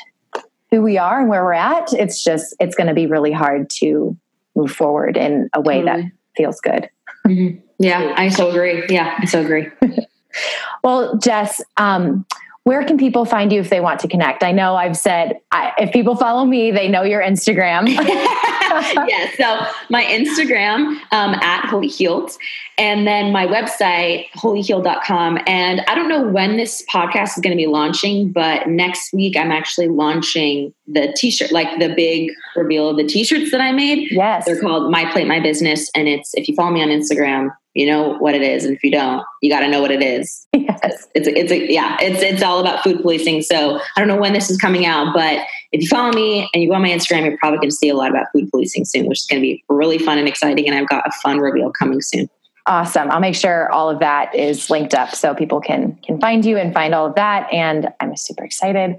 who 0.70 0.82
we 0.82 0.98
are 0.98 1.20
and 1.20 1.28
where 1.28 1.44
we're 1.44 1.52
at, 1.52 1.92
it's 1.92 2.22
just 2.22 2.54
it's 2.60 2.74
going 2.74 2.88
to 2.88 2.94
be 2.94 3.06
really 3.06 3.32
hard 3.32 3.70
to 3.70 4.16
move 4.54 4.72
forward 4.72 5.16
in 5.16 5.48
a 5.54 5.60
way 5.60 5.82
totally. 5.82 6.02
that 6.02 6.12
feels 6.36 6.60
good. 6.60 6.90
Mm-hmm. 7.26 7.60
Yeah, 7.78 8.14
I 8.16 8.28
so 8.28 8.50
agree. 8.50 8.84
Yeah, 8.88 9.16
I 9.18 9.24
so 9.24 9.40
agree. 9.40 9.68
well, 10.84 11.16
Jess, 11.18 11.62
um, 11.76 12.26
where 12.68 12.84
can 12.84 12.98
people 12.98 13.24
find 13.24 13.50
you 13.50 13.60
if 13.60 13.70
they 13.70 13.80
want 13.80 13.98
to 13.98 14.06
connect? 14.06 14.42
I 14.42 14.52
know 14.52 14.76
I've 14.76 14.96
said 14.96 15.40
I, 15.50 15.72
if 15.78 15.90
people 15.90 16.16
follow 16.16 16.44
me, 16.44 16.70
they 16.70 16.86
know 16.86 17.02
your 17.02 17.22
Instagram. 17.22 17.88
yeah, 19.08 19.30
so 19.38 19.66
my 19.88 20.04
Instagram 20.04 20.98
um, 21.10 21.32
at 21.40 21.64
Wholly 21.64 21.88
Healed, 21.88 22.30
and 22.76 23.06
then 23.06 23.32
my 23.32 23.46
website 23.46 24.28
whollyhealed.com. 24.36 25.38
And 25.46 25.80
I 25.88 25.94
don't 25.94 26.10
know 26.10 26.28
when 26.28 26.58
this 26.58 26.84
podcast 26.92 27.38
is 27.38 27.42
going 27.42 27.56
to 27.56 27.56
be 27.56 27.66
launching, 27.66 28.32
but 28.32 28.68
next 28.68 29.14
week 29.14 29.34
I'm 29.38 29.50
actually 29.50 29.88
launching 29.88 30.74
the 30.86 31.10
T-shirt, 31.16 31.50
like 31.50 31.78
the 31.78 31.94
big 31.94 32.30
reveal 32.54 32.90
of 32.90 32.98
the 32.98 33.06
T-shirts 33.06 33.50
that 33.50 33.62
I 33.62 33.72
made. 33.72 34.08
Yes, 34.10 34.44
they're 34.44 34.60
called 34.60 34.90
My 34.90 35.10
Plate 35.10 35.26
My 35.26 35.40
Business, 35.40 35.90
and 35.94 36.06
it's 36.06 36.34
if 36.34 36.46
you 36.48 36.54
follow 36.54 36.70
me 36.72 36.82
on 36.82 36.90
Instagram, 36.90 37.48
you 37.78 37.86
know 37.86 38.14
what 38.18 38.34
it 38.34 38.42
is 38.42 38.64
and 38.64 38.74
if 38.74 38.82
you 38.82 38.90
don't 38.90 39.24
you 39.40 39.48
got 39.48 39.60
to 39.60 39.68
know 39.68 39.80
what 39.80 39.92
it 39.92 40.02
is. 40.02 40.46
Yes. 40.58 41.08
It's 41.14 41.26
a, 41.26 41.38
it's 41.38 41.50
a, 41.50 41.72
yeah 41.72 41.96
it's 42.00 42.22
it's 42.22 42.42
all 42.42 42.60
about 42.60 42.84
food 42.84 43.00
policing 43.00 43.42
so 43.42 43.80
i 43.96 44.00
don't 44.00 44.06
know 44.06 44.16
when 44.16 44.32
this 44.32 44.50
is 44.50 44.56
coming 44.58 44.86
out 44.86 45.14
but 45.14 45.40
if 45.72 45.80
you 45.80 45.88
follow 45.88 46.12
me 46.12 46.48
and 46.52 46.62
you 46.62 46.68
go 46.68 46.74
on 46.74 46.82
my 46.82 46.90
instagram 46.90 47.24
you're 47.24 47.38
probably 47.38 47.58
going 47.58 47.70
to 47.70 47.74
see 47.74 47.88
a 47.88 47.96
lot 47.96 48.10
about 48.10 48.26
food 48.32 48.50
policing 48.50 48.84
soon 48.84 49.06
which 49.06 49.20
is 49.20 49.26
going 49.26 49.40
to 49.40 49.42
be 49.42 49.64
really 49.68 49.98
fun 49.98 50.18
and 50.18 50.28
exciting 50.28 50.68
and 50.68 50.76
i've 50.76 50.88
got 50.88 51.06
a 51.06 51.12
fun 51.22 51.38
reveal 51.38 51.70
coming 51.72 52.00
soon. 52.00 52.28
Awesome. 52.66 53.10
I'll 53.10 53.20
make 53.20 53.34
sure 53.34 53.72
all 53.72 53.88
of 53.88 53.98
that 54.00 54.34
is 54.34 54.68
linked 54.68 54.92
up 54.92 55.14
so 55.14 55.34
people 55.34 55.60
can 55.60 55.98
can 56.04 56.20
find 56.20 56.44
you 56.44 56.58
and 56.58 56.74
find 56.74 56.94
all 56.94 57.06
of 57.06 57.14
that 57.14 57.50
and 57.52 57.88
i'm 58.00 58.14
super 58.16 58.44
excited 58.44 58.96